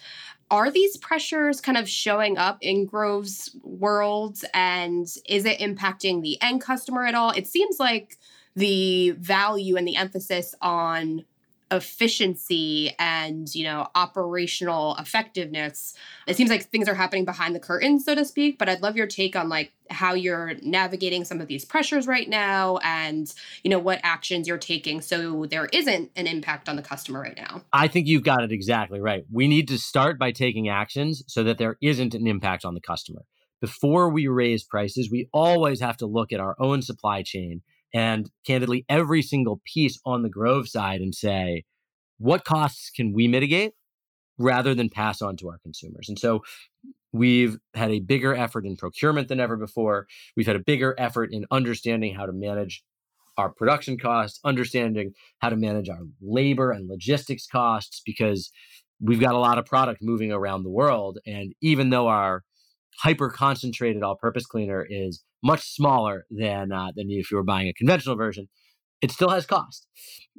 are 0.51 0.69
these 0.69 0.97
pressures 0.97 1.61
kind 1.61 1.77
of 1.77 1.87
showing 1.87 2.37
up 2.37 2.57
in 2.61 2.85
Grove's 2.85 3.55
world 3.63 4.39
and 4.53 5.07
is 5.25 5.45
it 5.45 5.59
impacting 5.59 6.21
the 6.21 6.39
end 6.41 6.61
customer 6.61 7.05
at 7.05 7.15
all? 7.15 7.31
It 7.31 7.47
seems 7.47 7.79
like 7.79 8.19
the 8.55 9.11
value 9.11 9.77
and 9.77 9.87
the 9.87 9.95
emphasis 9.95 10.53
on 10.61 11.23
efficiency 11.71 12.93
and 12.99 13.53
you 13.55 13.63
know 13.63 13.88
operational 13.95 14.95
effectiveness. 14.97 15.95
It 16.27 16.36
seems 16.36 16.49
like 16.49 16.63
things 16.63 16.88
are 16.88 16.95
happening 16.95 17.25
behind 17.25 17.55
the 17.55 17.60
curtain 17.60 17.99
so 17.99 18.15
to 18.15 18.25
speak 18.25 18.57
but 18.57 18.69
i'd 18.69 18.81
love 18.81 18.95
your 18.95 19.07
take 19.07 19.36
on 19.36 19.49
like 19.49 19.71
how 19.89 20.13
you're 20.13 20.53
navigating 20.62 21.23
some 21.25 21.41
of 21.41 21.47
these 21.47 21.65
pressures 21.65 22.07
right 22.07 22.29
now 22.29 22.77
and 22.77 23.34
you 23.63 23.69
know 23.69 23.79
what 23.79 23.99
actions 24.03 24.47
you're 24.47 24.57
taking 24.57 25.01
so 25.01 25.45
there 25.45 25.67
isn't 25.73 26.12
an 26.15 26.27
impact 26.27 26.69
on 26.69 26.75
the 26.75 26.81
customer 26.81 27.21
right 27.21 27.38
now. 27.38 27.62
I 27.73 27.88
think 27.88 28.07
you've 28.07 28.23
got 28.23 28.43
it 28.43 28.51
exactly 28.51 28.99
right. 28.99 29.23
We 29.31 29.47
need 29.47 29.67
to 29.69 29.77
start 29.77 30.17
by 30.17 30.31
taking 30.31 30.69
actions 30.69 31.23
so 31.27 31.43
that 31.43 31.57
there 31.57 31.77
isn't 31.81 32.13
an 32.13 32.27
impact 32.27 32.65
on 32.65 32.73
the 32.73 32.81
customer. 32.81 33.23
Before 33.60 34.10
we 34.10 34.27
raise 34.27 34.63
prices 34.63 35.10
we 35.12 35.27
always 35.34 35.81
have 35.81 35.97
to 35.97 36.05
look 36.05 36.31
at 36.31 36.39
our 36.39 36.55
own 36.60 36.81
supply 36.81 37.23
chain 37.23 37.62
and 37.93 38.30
candidly 38.45 38.86
every 38.88 39.21
single 39.21 39.62
piece 39.65 39.99
on 40.06 40.23
the 40.23 40.30
Grove 40.30 40.67
side 40.67 41.01
and 41.01 41.13
say, 41.13 41.63
what 42.17 42.45
costs 42.45 42.89
can 42.89 43.13
we 43.13 43.27
mitigate 43.27 43.73
rather 44.38 44.73
than 44.73 44.89
pass 44.89 45.21
on 45.21 45.38
to 45.38 45.49
our 45.49 45.60
consumers? 45.63 46.08
And 46.08 46.17
so 46.17 46.43
we've 47.12 47.58
had 47.73 47.91
a 47.91 47.99
bigger 47.99 48.34
effort 48.34 48.65
in 48.65 48.77
procurement 48.77 49.27
than 49.27 49.39
ever 49.39 49.58
before. 49.58 50.08
We've 50.38 50.47
had 50.47 50.56
a 50.56 50.60
bigger 50.60 50.95
effort 50.97 51.30
in 51.32 51.45
understanding 51.51 52.15
how 52.15 52.25
to 52.25 52.32
manage 52.32 52.84
our 53.38 53.49
production 53.49 53.97
costs, 53.97 54.39
understanding 54.45 55.13
how 55.39 55.49
to 55.49 55.56
manage 55.56 55.89
our 55.89 56.01
labor 56.21 56.71
and 56.71 56.88
logistics 56.88 57.47
costs, 57.47 58.01
because 58.06 58.51
we've 58.99 59.19
got 59.19 59.36
a 59.36 59.39
lot 59.39 59.58
of 59.58 59.65
product 59.65 60.01
moving 60.01 60.32
around 60.32 60.63
the 60.63 60.69
world. 60.69 61.17
And 61.25 61.54
even 61.62 61.89
though 61.89 62.08
our 62.08 62.43
hyper 62.99 63.30
concentrated 63.30 64.04
all 64.04 64.15
purpose 64.15 64.45
cleaner 64.45 64.86
is 64.88 65.23
much 65.43 65.62
smaller 65.62 66.25
than 66.30 66.71
uh, 66.71 66.91
than 66.95 67.10
if 67.10 67.32
you 67.32 67.38
were 67.38 67.43
buying 67.43 67.67
a 67.67 67.73
conventional 67.73 68.15
version. 68.15 68.47
It 69.01 69.12
still 69.12 69.30
has 69.30 69.47
cost, 69.47 69.88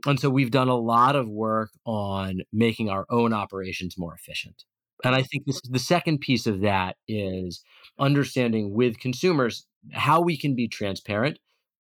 and 0.07 0.21
so 0.21 0.31
we've 0.31 0.53
done 0.53 0.69
a 0.69 0.77
lot 0.77 1.17
of 1.17 1.29
work 1.29 1.71
on 1.85 2.43
making 2.53 2.89
our 2.89 3.07
own 3.11 3.33
operations 3.33 3.99
more 3.99 4.15
efficient. 4.15 4.65
And 5.05 5.15
I 5.15 5.23
think 5.23 5.47
this, 5.47 5.61
the 5.69 5.79
second 5.79 6.21
piece 6.21 6.47
of 6.47 6.61
that 6.61 6.97
is 7.09 7.65
understanding 7.99 8.73
with 8.73 9.01
consumers 9.01 9.67
how 9.93 10.21
we 10.21 10.37
can 10.37 10.55
be 10.55 10.69
transparent 10.69 11.39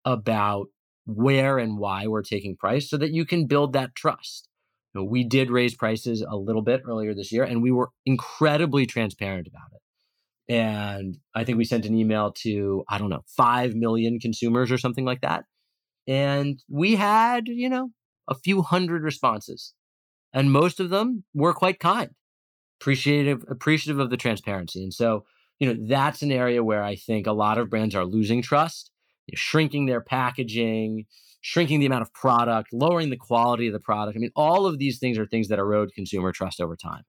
about 0.04 0.66
where 1.06 1.58
and 1.58 1.78
why 1.78 2.06
we're 2.06 2.22
taking 2.22 2.56
price 2.56 2.88
so 2.88 2.96
that 2.98 3.12
you 3.12 3.24
can 3.24 3.46
build 3.46 3.72
that 3.72 3.94
trust. 3.94 4.48
You 4.94 5.00
know, 5.00 5.04
we 5.04 5.24
did 5.24 5.50
raise 5.50 5.74
prices 5.74 6.22
a 6.22 6.36
little 6.36 6.62
bit 6.62 6.82
earlier 6.86 7.14
this 7.14 7.32
year 7.32 7.44
and 7.44 7.62
we 7.62 7.72
were 7.72 7.90
incredibly 8.06 8.86
transparent 8.86 9.46
about 9.48 9.70
it. 9.74 9.80
And 10.48 11.18
I 11.34 11.44
think 11.44 11.58
we 11.58 11.64
sent 11.64 11.84
an 11.84 11.94
email 11.94 12.32
to, 12.38 12.84
I 12.88 12.98
don't 12.98 13.10
know, 13.10 13.22
5 13.36 13.74
million 13.74 14.18
consumers 14.18 14.72
or 14.72 14.78
something 14.78 15.04
like 15.04 15.20
that. 15.20 15.44
And 16.06 16.62
we 16.70 16.96
had, 16.96 17.48
you 17.48 17.68
know, 17.68 17.90
a 18.28 18.34
few 18.34 18.62
hundred 18.62 19.02
responses. 19.02 19.74
And 20.32 20.50
most 20.50 20.80
of 20.80 20.90
them 20.90 21.24
were 21.34 21.52
quite 21.52 21.80
kind, 21.80 22.10
appreciative, 22.80 23.44
appreciative 23.48 23.98
of 23.98 24.10
the 24.10 24.16
transparency. 24.16 24.82
And 24.82 24.92
so, 24.92 25.24
you 25.58 25.68
know, 25.68 25.86
that's 25.86 26.22
an 26.22 26.32
area 26.32 26.64
where 26.64 26.82
I 26.82 26.96
think 26.96 27.26
a 27.26 27.32
lot 27.32 27.58
of 27.58 27.68
brands 27.68 27.94
are 27.94 28.04
losing 28.04 28.40
trust, 28.40 28.90
you 29.26 29.32
know, 29.32 29.36
shrinking 29.36 29.86
their 29.86 30.00
packaging, 30.00 31.04
shrinking 31.40 31.80
the 31.80 31.86
amount 31.86 32.02
of 32.02 32.12
product, 32.12 32.72
lowering 32.72 33.10
the 33.10 33.16
quality 33.16 33.66
of 33.66 33.72
the 33.72 33.80
product. 33.80 34.16
I 34.16 34.20
mean, 34.20 34.32
all 34.34 34.66
of 34.66 34.78
these 34.78 34.98
things 34.98 35.18
are 35.18 35.26
things 35.26 35.48
that 35.48 35.58
erode 35.58 35.92
consumer 35.94 36.32
trust 36.32 36.60
over 36.60 36.76
time. 36.76 37.02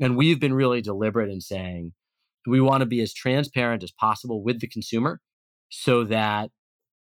And 0.00 0.16
we've 0.16 0.40
been 0.40 0.54
really 0.54 0.80
deliberate 0.80 1.30
in 1.30 1.40
saying, 1.40 1.92
we 2.46 2.60
want 2.60 2.80
to 2.80 2.86
be 2.86 3.00
as 3.00 3.12
transparent 3.12 3.82
as 3.82 3.92
possible 3.92 4.42
with 4.42 4.60
the 4.60 4.68
consumer 4.68 5.20
so 5.68 6.04
that 6.04 6.50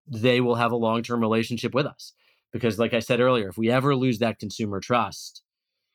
they 0.07 0.41
will 0.41 0.55
have 0.55 0.71
a 0.71 0.77
long 0.77 1.03
term 1.03 1.21
relationship 1.21 1.73
with 1.73 1.85
us. 1.85 2.13
Because, 2.51 2.79
like 2.79 2.93
I 2.93 2.99
said 2.99 3.19
earlier, 3.19 3.49
if 3.49 3.57
we 3.57 3.69
ever 3.69 3.95
lose 3.95 4.19
that 4.19 4.39
consumer 4.39 4.79
trust, 4.79 5.43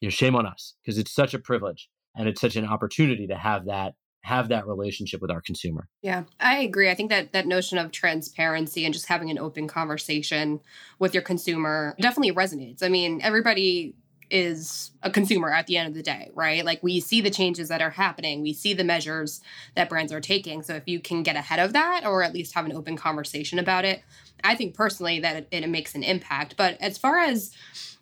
you 0.00 0.06
know, 0.06 0.10
shame 0.10 0.36
on 0.36 0.46
us 0.46 0.74
because 0.82 0.98
it's 0.98 1.12
such 1.12 1.34
a 1.34 1.38
privilege 1.38 1.88
and 2.16 2.28
it's 2.28 2.40
such 2.40 2.56
an 2.56 2.64
opportunity 2.64 3.26
to 3.26 3.36
have 3.36 3.66
that 3.66 3.94
have 4.24 4.48
that 4.48 4.66
relationship 4.66 5.20
with 5.20 5.30
our 5.30 5.42
consumer. 5.42 5.86
Yeah, 6.00 6.24
I 6.40 6.60
agree. 6.60 6.90
I 6.90 6.94
think 6.94 7.10
that 7.10 7.32
that 7.32 7.46
notion 7.46 7.76
of 7.76 7.90
transparency 7.92 8.86
and 8.86 8.94
just 8.94 9.06
having 9.06 9.30
an 9.30 9.38
open 9.38 9.68
conversation 9.68 10.60
with 10.98 11.12
your 11.12 11.22
consumer 11.22 11.94
definitely 12.00 12.32
resonates. 12.32 12.82
I 12.82 12.88
mean, 12.88 13.20
everybody 13.22 13.94
is 14.30 14.90
a 15.02 15.10
consumer 15.10 15.50
at 15.50 15.66
the 15.66 15.76
end 15.76 15.88
of 15.88 15.94
the 15.94 16.02
day, 16.02 16.30
right? 16.34 16.64
Like 16.64 16.82
we 16.82 17.00
see 17.00 17.20
the 17.20 17.30
changes 17.30 17.68
that 17.68 17.82
are 17.82 17.90
happening, 17.90 18.42
we 18.42 18.52
see 18.52 18.74
the 18.74 18.84
measures 18.84 19.40
that 19.74 19.88
brands 19.88 20.12
are 20.12 20.20
taking. 20.20 20.62
So 20.62 20.74
if 20.74 20.84
you 20.86 21.00
can 21.00 21.22
get 21.22 21.36
ahead 21.36 21.60
of 21.60 21.72
that 21.72 22.04
or 22.06 22.22
at 22.22 22.32
least 22.32 22.54
have 22.54 22.66
an 22.66 22.72
open 22.72 22.96
conversation 22.96 23.58
about 23.58 23.84
it, 23.84 24.02
I 24.42 24.54
think 24.54 24.74
personally 24.74 25.20
that 25.20 25.36
it, 25.36 25.48
it 25.50 25.68
makes 25.68 25.94
an 25.94 26.02
impact. 26.02 26.56
But 26.56 26.76
as 26.80 26.98
far 26.98 27.18
as 27.18 27.52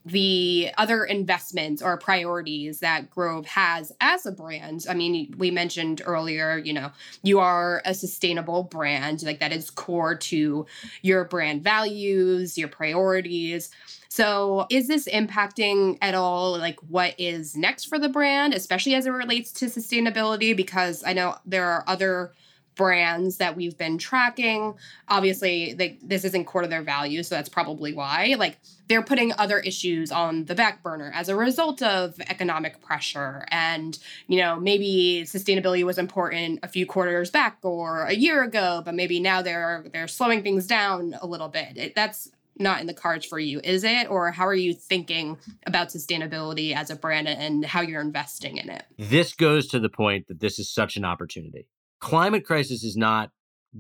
the 0.05 0.71
other 0.79 1.05
investments 1.05 1.81
or 1.81 1.97
priorities 1.97 2.81
that 2.81 3.11
Grove 3.11 3.47
has 3.47 3.93
as 4.01 4.27
a 4.27 4.33
brand. 4.33 4.87
I 4.89 4.95
mean, 4.95 5.35
we 5.39 5.51
mentioned 5.51 6.03
earlier, 6.05 6.59
you 6.59 6.73
know, 6.73 6.91
you 7.23 7.39
are 7.39 7.83
a 7.85 7.95
sustainable 7.95 8.65
brand, 8.65 9.23
like 9.23 9.41
that 9.41 9.53
is 9.53 9.71
core 9.71 10.17
to 10.17 10.67
your 11.03 11.25
brand 11.25 11.63
values, 11.63 12.59
your 12.59 12.69
priorities. 12.69 13.71
So, 14.09 14.67
is 14.69 14.89
this 14.89 15.09
impacting 15.09 15.97
at 16.03 16.15
all 16.15 16.59
like 16.59 16.79
what 16.81 17.15
is 17.17 17.57
next 17.57 17.85
for 17.85 17.99
the 17.99 18.11
brand, 18.11 18.53
especially 18.53 18.95
as 18.95 19.07
it 19.07 19.11
relates 19.11 19.53
to 19.53 19.67
sustainability? 19.67 20.55
Because 20.55 21.03
I 21.07 21.15
know 21.15 21.37
there 21.47 21.67
are 21.67 21.85
other 21.87 22.33
brands 22.75 23.37
that 23.37 23.57
we've 23.57 23.77
been 23.77 23.99
tracking. 23.99 24.75
Obviously, 25.09 25.75
this 26.03 26.25
isn't 26.25 26.47
core 26.47 26.63
to 26.63 26.69
their 26.69 26.83
value, 26.83 27.23
so 27.23 27.35
that's 27.35 27.49
probably 27.49 27.93
why. 27.93 28.35
Like 28.39 28.59
they're 28.89 29.03
putting 29.03 29.33
other 29.39 29.59
issues 29.59 30.11
on 30.11 30.47
the 30.47 30.55
back 30.55 30.83
burner 30.83 31.11
as 31.15 31.29
a 31.29 31.37
result 31.37 31.83
of 31.83 32.19
economic 32.29 32.81
pressure, 32.81 33.45
and 33.51 33.99
you 34.27 34.39
know 34.39 34.59
maybe 34.59 35.25
sustainability 35.27 35.85
was 35.85 35.99
important 35.99 36.61
a 36.63 36.69
few 36.69 36.87
quarters 36.87 37.31
back 37.31 37.59
or 37.63 38.05
a 38.05 38.15
year 38.15 38.43
ago, 38.43 38.83
but 38.85 38.95
maybe 38.95 39.21
now 39.21 39.43
they're 39.43 39.85
they're 39.93 40.09
slowing 40.09 40.43
things 40.43 40.67
down 40.67 41.15
a 41.21 41.27
little 41.27 41.49
bit. 41.49 41.77
It, 41.77 41.95
that's 41.95 42.31
not 42.59 42.81
in 42.81 42.87
the 42.87 42.95
cards 42.95 43.27
for 43.27 43.39
you, 43.39 43.61
is 43.65 43.85
it? 43.85 44.11
Or 44.11 44.31
how 44.31 44.47
are 44.47 44.55
you 44.55 44.75
thinking 44.75 45.39
about 45.67 45.89
sustainability 45.89 46.75
as 46.75 46.91
a 46.91 46.97
brand 46.97 47.29
and 47.29 47.65
how 47.65 47.81
you're 47.81 48.01
investing 48.01 48.59
in 48.59 48.69
it? 48.69 48.85
This 48.99 49.35
goes 49.35 49.67
to 49.69 49.81
the 49.81 49.89
point 49.89 50.29
that 50.29 50.41
this 50.41 50.59
is 50.59 50.71
such 50.71 50.97
an 50.97 51.05
opportunity. 51.05 51.67
Climate 52.03 52.45
crisis 52.45 52.83
is 52.83 52.97
not 52.97 53.31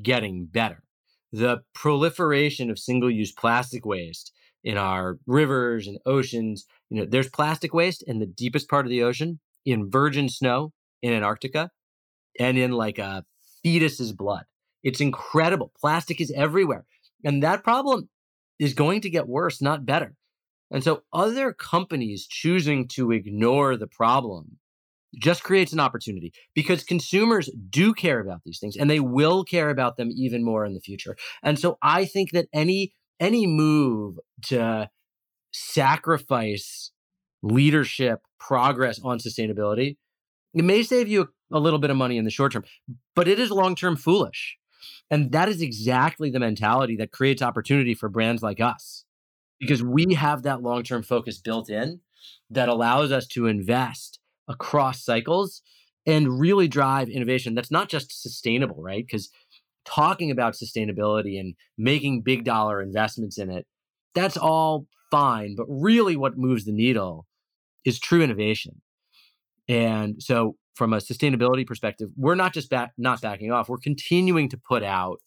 getting 0.00 0.46
better. 0.46 0.84
The 1.32 1.62
proliferation 1.74 2.70
of 2.70 2.78
single-use 2.78 3.32
plastic 3.32 3.84
waste 3.84 4.32
in 4.62 4.78
our 4.78 5.18
rivers 5.26 5.88
and 5.88 5.98
oceans, 6.06 6.64
you 6.88 7.00
know, 7.00 7.04
there's 7.04 7.28
plastic 7.28 7.74
waste 7.74 8.04
in 8.06 8.20
the 8.20 8.26
deepest 8.26 8.70
part 8.70 8.86
of 8.86 8.90
the 8.90 9.02
ocean, 9.02 9.40
in 9.66 9.90
virgin 9.90 10.28
snow 10.28 10.72
in 11.02 11.12
Antarctica, 11.12 11.70
and 12.38 12.56
in 12.56 12.70
like 12.70 12.98
a 12.98 13.24
fetus's 13.60 14.12
blood. 14.12 14.44
It's 14.84 15.00
incredible. 15.00 15.72
Plastic 15.80 16.20
is 16.20 16.32
everywhere. 16.36 16.86
And 17.24 17.42
that 17.42 17.64
problem 17.64 18.08
is 18.60 18.72
going 18.72 19.00
to 19.00 19.10
get 19.10 19.28
worse, 19.28 19.60
not 19.60 19.84
better. 19.84 20.14
And 20.70 20.84
so 20.84 21.02
other 21.12 21.52
companies 21.52 22.28
choosing 22.28 22.86
to 22.88 23.10
ignore 23.10 23.76
the 23.76 23.88
problem 23.88 24.58
just 25.20 25.42
creates 25.42 25.72
an 25.72 25.80
opportunity 25.80 26.32
because 26.54 26.84
consumers 26.84 27.50
do 27.68 27.92
care 27.92 28.20
about 28.20 28.40
these 28.44 28.58
things 28.58 28.76
and 28.76 28.88
they 28.88 29.00
will 29.00 29.44
care 29.44 29.70
about 29.70 29.96
them 29.96 30.10
even 30.14 30.44
more 30.44 30.64
in 30.64 30.74
the 30.74 30.80
future. 30.80 31.16
And 31.42 31.58
so 31.58 31.78
I 31.82 32.04
think 32.04 32.30
that 32.32 32.48
any 32.52 32.94
any 33.20 33.46
move 33.46 34.16
to 34.46 34.88
sacrifice 35.52 36.90
leadership 37.42 38.20
progress 38.38 39.00
on 39.02 39.18
sustainability 39.18 39.96
it 40.54 40.64
may 40.64 40.82
save 40.82 41.08
you 41.08 41.28
a 41.52 41.58
little 41.58 41.78
bit 41.78 41.90
of 41.90 41.96
money 41.96 42.16
in 42.16 42.24
the 42.24 42.30
short 42.30 42.52
term 42.52 42.64
but 43.14 43.28
it 43.28 43.38
is 43.38 43.50
long 43.50 43.74
term 43.74 43.96
foolish 43.96 44.56
and 45.10 45.30
that 45.32 45.48
is 45.48 45.60
exactly 45.60 46.30
the 46.30 46.40
mentality 46.40 46.96
that 46.96 47.12
creates 47.12 47.42
opportunity 47.42 47.94
for 47.94 48.08
brands 48.08 48.42
like 48.42 48.60
us 48.60 49.04
because 49.60 49.82
we 49.82 50.14
have 50.14 50.42
that 50.42 50.62
long 50.62 50.82
term 50.82 51.02
focus 51.02 51.38
built 51.38 51.68
in 51.68 52.00
that 52.50 52.68
allows 52.68 53.12
us 53.12 53.26
to 53.26 53.46
invest 53.46 54.18
across 54.48 55.04
cycles 55.04 55.62
and 56.06 56.38
really 56.40 56.68
drive 56.68 57.08
innovation 57.08 57.54
that's 57.54 57.70
not 57.70 57.88
just 57.88 58.22
sustainable, 58.22 58.82
right? 58.82 59.04
Because 59.06 59.30
talking 59.84 60.30
about 60.30 60.54
sustainability 60.54 61.38
and 61.38 61.54
making 61.78 62.22
big 62.22 62.44
dollar 62.44 62.82
investments 62.82 63.38
in 63.38 63.50
it, 63.50 63.66
that's 64.14 64.36
all 64.36 64.86
fine. 65.10 65.54
But 65.56 65.66
really, 65.68 66.16
what 66.16 66.36
moves 66.36 66.64
the 66.64 66.72
needle 66.72 67.26
is 67.84 67.98
true 67.98 68.22
innovation. 68.22 68.80
And 69.68 70.22
so 70.22 70.56
from 70.74 70.92
a 70.92 70.98
sustainability 70.98 71.66
perspective, 71.66 72.08
we're 72.16 72.34
not 72.34 72.52
just 72.52 72.70
back, 72.70 72.92
not 72.98 73.20
backing 73.20 73.52
off. 73.52 73.68
We're 73.68 73.78
continuing 73.78 74.48
to 74.50 74.56
put 74.68 74.82
out 74.82 75.18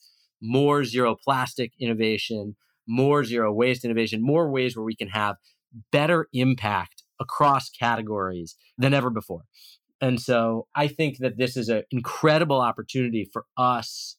more 0.41 0.83
zero 0.83 1.15
plastic 1.23 1.71
innovation, 1.79 2.55
more 2.87 3.23
zero 3.23 3.53
waste 3.53 3.85
innovation, 3.85 4.21
more 4.21 4.49
ways 4.49 4.75
where 4.75 4.85
we 4.85 4.95
can 4.95 5.09
have 5.09 5.35
better 5.91 6.27
impact 6.33 7.03
across 7.20 7.70
categories 7.70 8.55
than 8.78 8.93
ever 8.93 9.09
before. 9.09 9.43
And 10.01 10.20
so 10.20 10.68
I 10.76 10.88
think 10.88 11.20
that 11.20 11.38
this 11.38 11.55
is 11.55 11.70
an 11.70 11.84
incredible 11.91 12.61
opportunity 12.61 13.30
for 13.32 13.45
us 13.57 14.18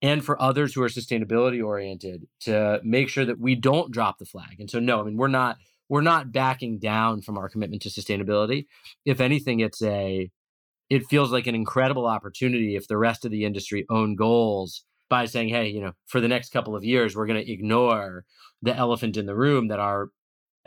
and 0.00 0.24
for 0.24 0.40
others 0.40 0.74
who 0.74 0.82
are 0.82 0.88
sustainability 0.88 1.64
oriented 1.64 2.26
to 2.40 2.80
make 2.84 3.08
sure 3.08 3.24
that 3.24 3.38
we 3.38 3.54
don't 3.54 3.90
drop 3.90 4.18
the 4.18 4.24
flag. 4.24 4.56
And 4.58 4.70
so 4.70 4.78
no, 4.78 5.00
I 5.00 5.04
mean 5.04 5.16
we're 5.16 5.28
not 5.28 5.58
we're 5.88 6.02
not 6.02 6.32
backing 6.32 6.78
down 6.78 7.22
from 7.22 7.38
our 7.38 7.48
commitment 7.48 7.82
to 7.82 7.88
sustainability. 7.88 8.66
If 9.04 9.20
anything, 9.20 9.60
it's 9.60 9.82
a 9.82 10.30
it 10.90 11.06
feels 11.06 11.30
like 11.30 11.46
an 11.46 11.54
incredible 11.54 12.06
opportunity 12.06 12.76
if 12.76 12.88
the 12.88 12.96
rest 12.96 13.24
of 13.24 13.30
the 13.30 13.44
industry 13.44 13.84
own 13.90 14.16
goals 14.16 14.84
by 15.10 15.26
saying, 15.26 15.48
hey, 15.48 15.68
you 15.68 15.80
know, 15.80 15.92
for 16.06 16.20
the 16.20 16.28
next 16.28 16.50
couple 16.50 16.74
of 16.76 16.84
years, 16.84 17.14
we're 17.14 17.26
going 17.26 17.42
to 17.42 17.52
ignore 17.52 18.24
the 18.62 18.74
elephant 18.74 19.16
in 19.16 19.26
the 19.26 19.34
room 19.34 19.68
that 19.68 19.78
our 19.78 20.08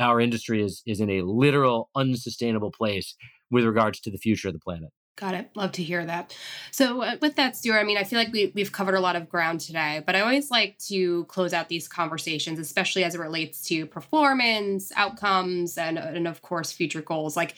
our 0.02 0.20
industry 0.20 0.64
is 0.64 0.82
is 0.86 1.00
in 1.00 1.10
a 1.10 1.22
literal 1.22 1.90
unsustainable 1.96 2.72
place 2.72 3.16
with 3.50 3.66
regards 3.66 4.00
to 4.02 4.12
the 4.12 4.18
future 4.18 4.48
of 4.48 4.54
the 4.54 4.60
planet. 4.60 4.90
Got 5.18 5.36
it. 5.36 5.50
Love 5.56 5.74
to 5.74 5.84
hear 5.84 6.04
that. 6.06 6.36
So, 6.72 7.04
uh, 7.04 7.18
with 7.22 7.36
that, 7.36 7.56
Stuart, 7.56 7.78
I 7.78 7.84
mean, 7.84 7.98
I 7.98 8.04
feel 8.04 8.18
like 8.18 8.32
we, 8.32 8.52
we've 8.56 8.72
covered 8.72 8.96
a 8.96 9.00
lot 9.00 9.16
of 9.16 9.30
ground 9.30 9.60
today, 9.60 10.02
but 10.04 10.16
I 10.16 10.22
always 10.22 10.50
like 10.50 10.80
to 10.88 11.26
close 11.26 11.54
out 11.54 11.70
these 11.70 11.88
conversations, 11.88 12.58
especially 12.58 13.04
as 13.04 13.14
it 13.14 13.20
relates 13.20 13.62
to 13.68 13.86
performance, 13.86 14.92
outcomes, 14.96 15.78
and, 15.78 16.00
and 16.00 16.28
of 16.28 16.42
course, 16.42 16.72
future 16.72 17.02
goals. 17.02 17.36
Like, 17.36 17.56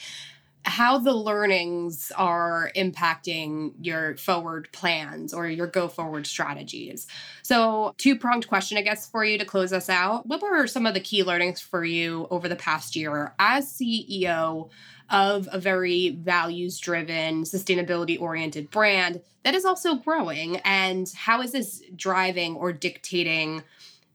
how 0.66 0.98
the 0.98 1.14
learnings 1.14 2.12
are 2.16 2.72
impacting 2.76 3.74
your 3.82 4.16
forward 4.18 4.70
plans 4.72 5.34
or 5.34 5.48
your 5.48 5.68
go 5.68 5.88
forward 5.88 6.26
strategies. 6.26 7.08
So, 7.42 7.94
two 7.98 8.18
pronged 8.18 8.48
question, 8.48 8.78
I 8.78 8.82
guess, 8.82 9.10
for 9.10 9.26
you 9.26 9.38
to 9.38 9.46
close 9.46 9.74
us 9.74 9.90
out. 9.90 10.26
What 10.26 10.42
were 10.42 10.68
some 10.68 10.86
of 10.86 10.94
the 10.94 11.00
key 11.00 11.24
learnings 11.24 11.60
for 11.60 11.84
you 11.84 12.28
over 12.32 12.48
the 12.48 12.56
past 12.56 12.96
year 12.96 13.34
as 13.40 13.72
CEO 13.72 14.70
of 15.10 15.50
a 15.52 15.60
very 15.60 16.12
values 16.12 16.80
driven, 16.80 17.44
sustainability 17.44 18.20
oriented 18.20 18.72
brand 18.72 19.22
that 19.44 19.56
is 19.56 19.66
also 19.66 19.96
growing? 19.96 20.58
And 20.58 21.12
how 21.16 21.42
is 21.42 21.52
this 21.52 21.84
driving 21.96 22.56
or 22.56 22.72
dictating? 22.72 23.64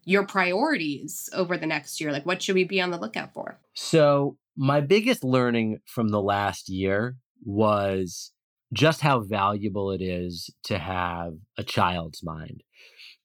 your 0.09 0.25
priorities 0.25 1.29
over 1.35 1.59
the 1.59 1.67
next 1.67 2.01
year? 2.01 2.11
Like, 2.13 2.25
what 2.25 2.41
should 2.41 2.55
we 2.55 2.65
be 2.65 2.81
on 2.81 2.91
the 2.91 2.97
lookout 2.97 3.35
for? 3.35 3.59
So, 3.75 4.39
my 4.59 4.81
biggest 4.81 5.23
learning 5.23 5.79
from 5.87 6.09
the 6.09 6.21
last 6.21 6.69
year 6.69 7.17
was 7.45 8.33
just 8.73 9.01
how 9.01 9.21
valuable 9.21 9.93
it 9.93 10.03
is 10.03 10.51
to 10.65 10.79
have 10.79 11.35
a 11.57 11.63
child's 11.63 12.25
mind. 12.25 12.65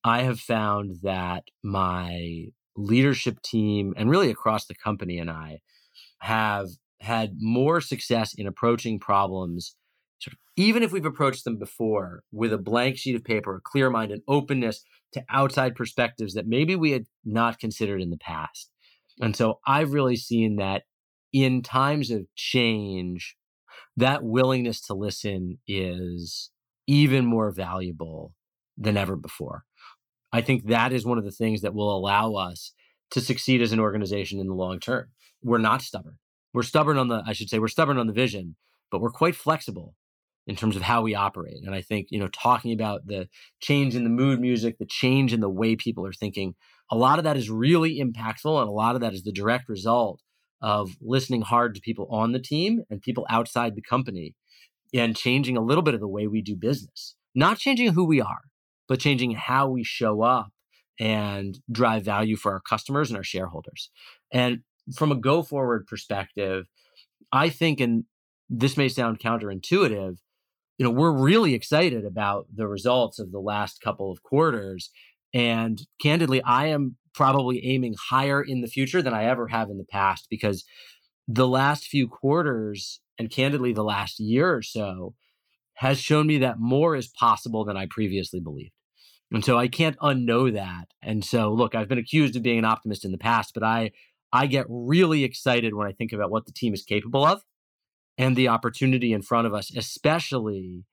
I 0.04 0.22
have 0.22 0.40
found 0.40 0.98
that 1.02 1.46
my 1.64 2.46
leadership 2.78 3.42
team 3.42 3.94
and 3.98 4.10
really 4.10 4.30
across 4.30 4.68
the 4.68 4.76
company 4.76 5.18
and 5.18 5.30
I 5.30 5.62
have 6.20 6.68
had 7.02 7.38
more 7.40 7.82
success 7.82 8.34
in 8.34 8.48
approaching 8.48 9.00
problems 9.00 9.76
even 10.56 10.84
if 10.84 10.92
we've 10.92 11.06
approached 11.06 11.44
them 11.44 11.58
before 11.58 12.24
with 12.32 12.54
a 12.54 12.58
blank 12.58 12.98
sheet 12.98 13.16
of 13.16 13.24
paper, 13.24 13.56
a 13.56 13.62
clear 13.62 13.90
mind, 13.90 14.12
and 14.12 14.22
openness 14.28 14.84
to 15.14 15.24
outside 15.30 15.76
perspectives 15.76 16.34
that 16.34 16.48
maybe 16.48 16.76
we 16.76 16.92
had 16.92 17.06
not 17.26 17.60
considered 17.60 18.02
in 18.02 18.10
the 18.10 18.18
past. 18.18 18.70
And 19.20 19.36
so 19.36 19.60
I've 19.66 19.94
really 19.94 20.16
seen 20.16 20.58
that 20.58 20.84
in 21.34 21.64
times 21.64 22.12
of 22.12 22.28
change, 22.36 23.36
that 23.98 24.24
willingness 24.24 24.80
to 24.82 24.94
listen 24.94 25.58
is 25.68 26.52
even 26.88 27.26
more 27.26 27.52
valuable 27.52 28.34
than 28.78 28.98
ever 28.98 29.16
before. 29.16 29.64
I 30.32 30.42
think 30.42 30.68
that 30.68 30.94
is 30.94 31.06
one 31.06 31.18
of 31.18 31.26
the 31.26 31.32
things 31.32 31.62
that 31.62 31.74
will 31.74 31.96
allow 31.96 32.34
us 32.34 32.74
to 33.12 33.22
succeed 33.22 33.62
as 33.62 33.72
an 33.72 33.80
organization 33.80 34.40
in 34.40 34.48
the 34.48 34.54
long 34.54 34.80
term. 34.80 35.10
We're 35.44 35.58
not 35.58 35.82
stubborn. 35.82 36.18
We're 36.54 36.64
stubborn 36.64 36.98
on 36.98 37.08
the, 37.08 37.24
I 37.26 37.34
should 37.34 37.50
say, 37.50 37.60
we're 37.60 37.68
stubborn 37.68 37.98
on 37.98 38.08
the 38.08 38.14
vision, 38.14 38.56
but 38.92 39.02
we're 39.02 39.12
quite 39.12 39.36
flexible 39.36 39.96
in 40.46 40.56
terms 40.56 40.76
of 40.76 40.82
how 40.82 41.02
we 41.02 41.16
operate. 41.16 41.64
And 41.64 41.74
I 41.74 41.82
think, 41.82 42.08
you 42.10 42.20
know, 42.20 42.28
talking 42.28 42.74
about 42.74 43.08
the 43.08 43.28
change 43.60 43.96
in 43.96 44.04
the 44.04 44.10
mood 44.10 44.40
music, 44.40 44.78
the 44.78 44.86
change 44.86 45.34
in 45.34 45.40
the 45.40 45.50
way 45.50 45.76
people 45.76 46.06
are 46.06 46.14
thinking, 46.14 46.56
a 46.92 46.98
lot 46.98 47.18
of 47.18 47.24
that 47.24 47.38
is 47.38 47.50
really 47.50 48.00
impactful. 48.00 48.60
And 48.60 48.68
a 48.68 48.74
lot 48.74 48.96
of 48.96 49.02
that 49.02 49.14
is 49.14 49.24
the 49.24 49.32
direct 49.32 49.70
result 49.70 50.22
of 50.64 50.96
listening 51.02 51.42
hard 51.42 51.76
to 51.76 51.82
people 51.82 52.08
on 52.10 52.32
the 52.32 52.40
team 52.40 52.84
and 52.90 53.02
people 53.02 53.28
outside 53.30 53.76
the 53.76 53.82
company 53.82 54.34
and 54.94 55.16
changing 55.16 55.58
a 55.58 55.62
little 55.62 55.84
bit 55.84 55.94
of 55.94 56.00
the 56.00 56.08
way 56.08 56.26
we 56.26 56.42
do 56.42 56.56
business. 56.56 57.16
Not 57.36 57.60
changing 57.60 57.94
who 57.94 58.06
we 58.06 58.22
are, 58.22 58.44
but 58.88 59.00
changing 59.00 59.32
how 59.32 59.68
we 59.68 59.84
show 59.84 60.22
up 60.22 60.52
and 61.00 61.60
drive 61.70 62.06
value 62.06 62.38
for 62.38 62.54
our 62.54 62.62
customers 62.62 63.10
and 63.10 63.18
our 63.18 63.24
shareholders. 63.24 63.90
And 64.32 64.60
from 64.96 65.12
a 65.12 65.16
go 65.16 65.44
forward 65.44 65.86
perspective, 65.86 66.68
I 67.32 67.50
think, 67.50 67.82
and 67.82 68.06
this 68.50 68.78
may 68.78 68.88
sound 68.88 69.20
counterintuitive, 69.20 70.18
you 70.78 70.86
know, 70.86 70.92
we're 70.92 71.12
really 71.12 71.54
excited 71.54 72.06
about 72.06 72.48
the 72.54 72.68
results 72.68 73.20
of 73.20 73.32
the 73.32 73.40
last 73.40 73.82
couple 73.82 74.12
of 74.12 74.24
quarters. 74.24 74.92
And 75.34 75.82
candidly, 76.02 76.42
I 76.44 76.68
am 76.68 76.96
probably 77.14 77.66
aiming 77.66 77.96
higher 78.10 78.42
in 78.42 78.62
the 78.62 78.68
future 78.68 79.02
than 79.02 79.14
I 79.14 79.26
ever 79.26 79.48
have 79.48 79.70
in 79.70 79.78
the 79.78 79.86
past 79.86 80.28
because 80.30 80.66
the 81.28 81.48
last 81.48 81.86
few 81.86 82.08
quarters 82.08 83.00
and 83.18 83.30
candidly 83.30 83.74
the 83.74 83.84
last 83.84 84.20
year 84.20 84.54
or 84.54 84.62
so 84.62 85.16
has 85.76 86.00
shown 86.00 86.28
me 86.28 86.40
that 86.40 86.60
more 86.60 86.96
is 86.96 87.08
possible 87.08 87.66
than 87.66 87.78
I 87.78 87.88
previously 87.90 88.40
believed. 88.40 88.74
And 89.32 89.44
so 89.44 89.58
I 89.58 89.68
can't 89.68 89.98
unknow 89.98 90.54
that. 90.54 90.90
And 91.02 91.26
so 91.26 91.52
look, 91.54 91.74
I've 91.74 91.88
been 91.88 91.98
accused 91.98 92.36
of 92.36 92.44
being 92.44 92.60
an 92.60 92.66
optimist 92.66 93.06
in 93.06 93.12
the 93.12 93.18
past, 93.18 93.54
but 93.54 93.64
I 93.64 93.92
I 94.32 94.48
get 94.48 94.66
really 94.68 95.24
excited 95.24 95.76
when 95.76 95.88
I 95.88 95.92
think 95.92 96.12
about 96.12 96.32
what 96.32 96.46
the 96.46 96.52
team 96.52 96.74
is 96.74 96.84
capable 96.84 97.24
of 97.26 97.44
and 98.18 98.36
the 98.36 98.48
opportunity 98.48 99.14
in 99.14 99.22
front 99.22 99.48
of 99.48 99.54
us, 99.54 99.76
especially 99.76 100.86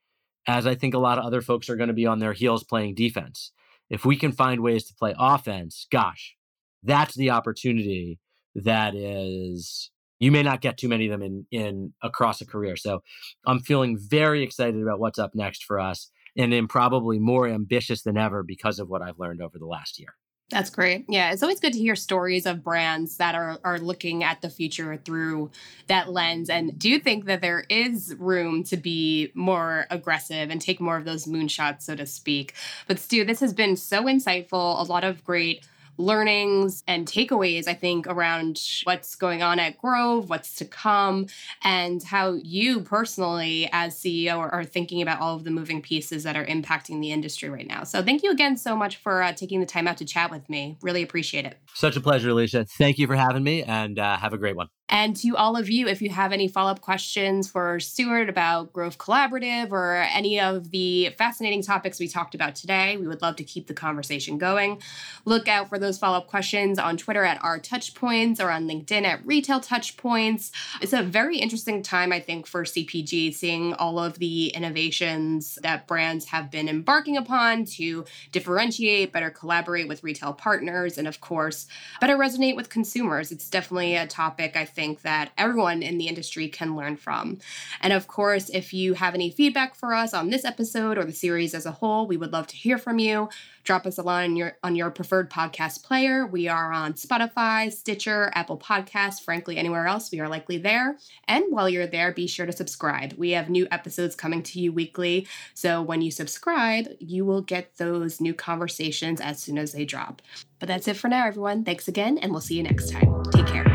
as 0.46 0.66
I 0.66 0.74
think 0.74 0.94
a 0.94 0.98
lot 0.98 1.18
of 1.18 1.24
other 1.24 1.40
folks 1.40 1.68
are 1.68 1.76
going 1.76 1.88
to 1.88 1.94
be 1.94 2.06
on 2.06 2.18
their 2.18 2.32
heels 2.32 2.64
playing 2.64 2.94
defense 2.94 3.52
if 3.90 4.04
we 4.04 4.16
can 4.16 4.32
find 4.32 4.60
ways 4.60 4.84
to 4.86 4.94
play 4.94 5.14
offense, 5.18 5.86
gosh, 5.90 6.36
that's 6.82 7.14
the 7.14 7.30
opportunity 7.30 8.18
that 8.54 8.94
is 8.94 9.90
you 10.18 10.30
may 10.30 10.42
not 10.42 10.60
get 10.60 10.76
too 10.76 10.88
many 10.88 11.06
of 11.06 11.10
them 11.10 11.22
in 11.22 11.46
in 11.50 11.92
across 12.02 12.40
a 12.40 12.46
career. 12.46 12.76
So 12.76 13.02
I'm 13.46 13.60
feeling 13.60 13.98
very 13.98 14.42
excited 14.42 14.80
about 14.80 15.00
what's 15.00 15.18
up 15.18 15.34
next 15.34 15.64
for 15.64 15.80
us 15.80 16.10
and 16.36 16.54
am 16.54 16.68
probably 16.68 17.18
more 17.18 17.48
ambitious 17.48 18.02
than 18.02 18.16
ever 18.16 18.42
because 18.42 18.78
of 18.78 18.88
what 18.88 19.02
I've 19.02 19.18
learned 19.18 19.42
over 19.42 19.58
the 19.58 19.66
last 19.66 19.98
year. 19.98 20.14
That's 20.50 20.70
great. 20.70 21.04
Yeah, 21.08 21.30
it's 21.30 21.44
always 21.44 21.60
good 21.60 21.74
to 21.74 21.78
hear 21.78 21.94
stories 21.94 22.44
of 22.44 22.64
brands 22.64 23.18
that 23.18 23.36
are 23.36 23.60
are 23.62 23.78
looking 23.78 24.24
at 24.24 24.42
the 24.42 24.50
future 24.50 24.96
through 24.96 25.52
that 25.86 26.10
lens. 26.10 26.50
And 26.50 26.76
do 26.76 26.90
you 26.90 26.98
think 26.98 27.26
that 27.26 27.40
there 27.40 27.64
is 27.68 28.16
room 28.18 28.64
to 28.64 28.76
be 28.76 29.30
more 29.34 29.86
aggressive 29.90 30.50
and 30.50 30.60
take 30.60 30.80
more 30.80 30.96
of 30.96 31.04
those 31.04 31.26
moonshots, 31.26 31.82
so 31.82 31.94
to 31.94 32.04
speak? 32.04 32.54
But 32.88 32.98
Stu, 32.98 33.24
this 33.24 33.38
has 33.38 33.54
been 33.54 33.76
so 33.76 34.04
insightful. 34.04 34.80
A 34.80 34.82
lot 34.82 35.04
of 35.04 35.24
great 35.24 35.64
learnings 36.00 36.82
and 36.86 37.06
takeaways, 37.06 37.68
I 37.68 37.74
think, 37.74 38.06
around 38.06 38.60
what's 38.84 39.14
going 39.14 39.42
on 39.42 39.58
at 39.58 39.78
Grove, 39.78 40.28
what's 40.28 40.56
to 40.56 40.64
come, 40.64 41.26
and 41.62 42.02
how 42.02 42.32
you 42.32 42.80
personally, 42.80 43.68
as 43.72 43.94
CEO, 43.94 44.38
are, 44.38 44.64
thinking 44.64 45.02
about 45.02 45.20
all 45.20 45.34
of 45.36 45.44
the 45.44 45.50
moving 45.50 45.80
pieces 45.80 46.22
that 46.22 46.36
are 46.36 46.44
impacting 46.44 47.00
the 47.00 47.10
industry 47.10 47.48
right 47.48 47.66
now. 47.66 47.82
So, 47.82 48.02
thank 48.02 48.22
you 48.22 48.30
again 48.30 48.56
so 48.56 48.76
much 48.76 48.96
for 48.96 49.22
uh, 49.22 49.32
taking 49.32 49.60
the 49.60 49.66
time 49.66 49.88
out 49.88 49.96
to 49.98 50.04
chat 50.04 50.30
with 50.30 50.48
me. 50.48 50.76
Really 50.82 51.02
appreciate 51.02 51.46
it. 51.46 51.56
Such 51.74 51.96
a 51.96 52.00
pleasure, 52.00 52.30
Alicia. 52.30 52.66
Thank 52.78 52.98
you 52.98 53.06
for 53.06 53.16
having 53.16 53.42
me, 53.42 53.62
and 53.62 53.98
uh, 53.98 54.16
have 54.16 54.32
a 54.32 54.38
great 54.38 54.56
one. 54.56 54.68
And 54.90 55.16
to 55.18 55.36
all 55.36 55.56
of 55.56 55.70
you, 55.70 55.86
if 55.86 56.02
you 56.02 56.10
have 56.10 56.32
any 56.32 56.48
follow 56.48 56.72
up 56.72 56.80
questions 56.80 57.48
for 57.48 57.78
Stuart 57.78 58.28
about 58.28 58.72
Grove 58.72 58.98
Collaborative 58.98 59.70
or 59.70 59.94
any 59.94 60.40
of 60.40 60.72
the 60.72 61.10
fascinating 61.16 61.62
topics 61.62 62.00
we 62.00 62.08
talked 62.08 62.34
about 62.34 62.56
today, 62.56 62.96
we 62.96 63.06
would 63.06 63.22
love 63.22 63.36
to 63.36 63.44
keep 63.44 63.68
the 63.68 63.74
conversation 63.74 64.36
going. 64.36 64.82
Look 65.24 65.46
out 65.46 65.68
for 65.68 65.78
those 65.78 65.96
follow 65.96 66.18
up 66.18 66.26
questions 66.26 66.76
on 66.76 66.96
Twitter 66.96 67.24
at 67.24 67.42
our 67.42 67.60
touchpoints 67.60 68.40
or 68.40 68.50
on 68.50 68.66
LinkedIn 68.66 69.04
at 69.04 69.24
retail 69.24 69.60
touchpoints. 69.60 70.50
It's 70.80 70.92
a 70.92 71.04
very 71.04 71.38
interesting 71.38 71.84
time, 71.84 72.12
I 72.12 72.18
think, 72.18 72.48
for 72.48 72.64
CPG, 72.64 73.32
seeing 73.32 73.74
all 73.74 74.00
of 74.00 74.18
the 74.18 74.48
innovations 74.48 75.56
that 75.62 75.86
brands 75.86 76.24
have 76.26 76.50
been 76.50 76.68
embarking 76.68 77.16
upon 77.16 77.64
to 77.66 78.04
differentiate, 78.32 79.12
better 79.12 79.30
collaborate 79.30 79.86
with 79.86 80.02
retail 80.02 80.32
partners, 80.32 80.98
and 80.98 81.06
of 81.06 81.20
course, 81.20 81.68
better 82.00 82.16
resonate 82.16 82.56
with 82.56 82.68
consumers. 82.68 83.30
It's 83.30 83.48
definitely 83.48 83.94
a 83.94 84.08
topic 84.08 84.56
I 84.56 84.64
think 84.64 84.79
think 84.80 85.02
that 85.02 85.30
everyone 85.36 85.82
in 85.82 85.98
the 85.98 86.08
industry 86.08 86.48
can 86.48 86.74
learn 86.74 86.96
from. 86.96 87.38
And 87.82 87.92
of 87.92 88.08
course, 88.08 88.48
if 88.48 88.72
you 88.72 88.94
have 88.94 89.14
any 89.14 89.30
feedback 89.30 89.74
for 89.74 89.92
us 89.92 90.14
on 90.14 90.30
this 90.30 90.42
episode 90.42 90.96
or 90.96 91.04
the 91.04 91.12
series 91.12 91.52
as 91.54 91.66
a 91.66 91.72
whole, 91.72 92.06
we 92.06 92.16
would 92.16 92.32
love 92.32 92.46
to 92.46 92.56
hear 92.56 92.78
from 92.78 92.98
you. 92.98 93.28
Drop 93.62 93.84
us 93.84 93.98
a 93.98 94.02
line 94.02 94.30
on 94.30 94.36
your 94.36 94.56
on 94.62 94.74
your 94.74 94.90
preferred 94.90 95.30
podcast 95.30 95.84
player. 95.84 96.26
We 96.26 96.48
are 96.48 96.72
on 96.72 96.94
Spotify, 96.94 97.70
Stitcher, 97.70 98.32
Apple 98.34 98.56
Podcasts, 98.56 99.20
frankly 99.20 99.58
anywhere 99.58 99.86
else 99.86 100.10
we 100.10 100.18
are 100.18 100.30
likely 100.30 100.56
there. 100.56 100.96
And 101.28 101.44
while 101.50 101.68
you're 101.68 101.86
there, 101.86 102.10
be 102.10 102.26
sure 102.26 102.46
to 102.46 102.52
subscribe. 102.52 103.12
We 103.18 103.32
have 103.32 103.50
new 103.50 103.68
episodes 103.70 104.16
coming 104.16 104.42
to 104.44 104.60
you 104.60 104.72
weekly, 104.72 105.26
so 105.52 105.82
when 105.82 106.00
you 106.00 106.10
subscribe, 106.10 106.88
you 107.00 107.26
will 107.26 107.42
get 107.42 107.76
those 107.76 108.18
new 108.18 108.32
conversations 108.32 109.20
as 109.20 109.42
soon 109.42 109.58
as 109.58 109.72
they 109.72 109.84
drop. 109.84 110.22
But 110.58 110.68
that's 110.68 110.88
it 110.88 110.96
for 110.96 111.08
now, 111.08 111.26
everyone. 111.26 111.64
Thanks 111.64 111.86
again, 111.86 112.16
and 112.16 112.32
we'll 112.32 112.40
see 112.40 112.56
you 112.56 112.62
next 112.62 112.90
time. 112.90 113.24
Take 113.30 113.46
care. 113.46 113.69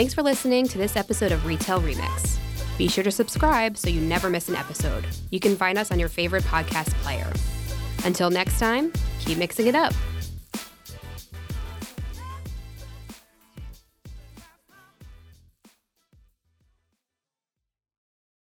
Thanks 0.00 0.14
for 0.14 0.22
listening 0.22 0.66
to 0.68 0.78
this 0.78 0.96
episode 0.96 1.30
of 1.30 1.44
Retail 1.44 1.78
Remix. 1.78 2.38
Be 2.78 2.88
sure 2.88 3.04
to 3.04 3.10
subscribe 3.10 3.76
so 3.76 3.90
you 3.90 4.00
never 4.00 4.30
miss 4.30 4.48
an 4.48 4.56
episode. 4.56 5.06
You 5.28 5.40
can 5.40 5.56
find 5.56 5.76
us 5.76 5.92
on 5.92 5.98
your 5.98 6.08
favorite 6.08 6.42
podcast 6.44 6.94
player. 7.02 7.30
Until 8.06 8.30
next 8.30 8.58
time, 8.58 8.94
keep 9.18 9.36
mixing 9.36 9.66
it 9.66 9.74
up. 9.74 9.92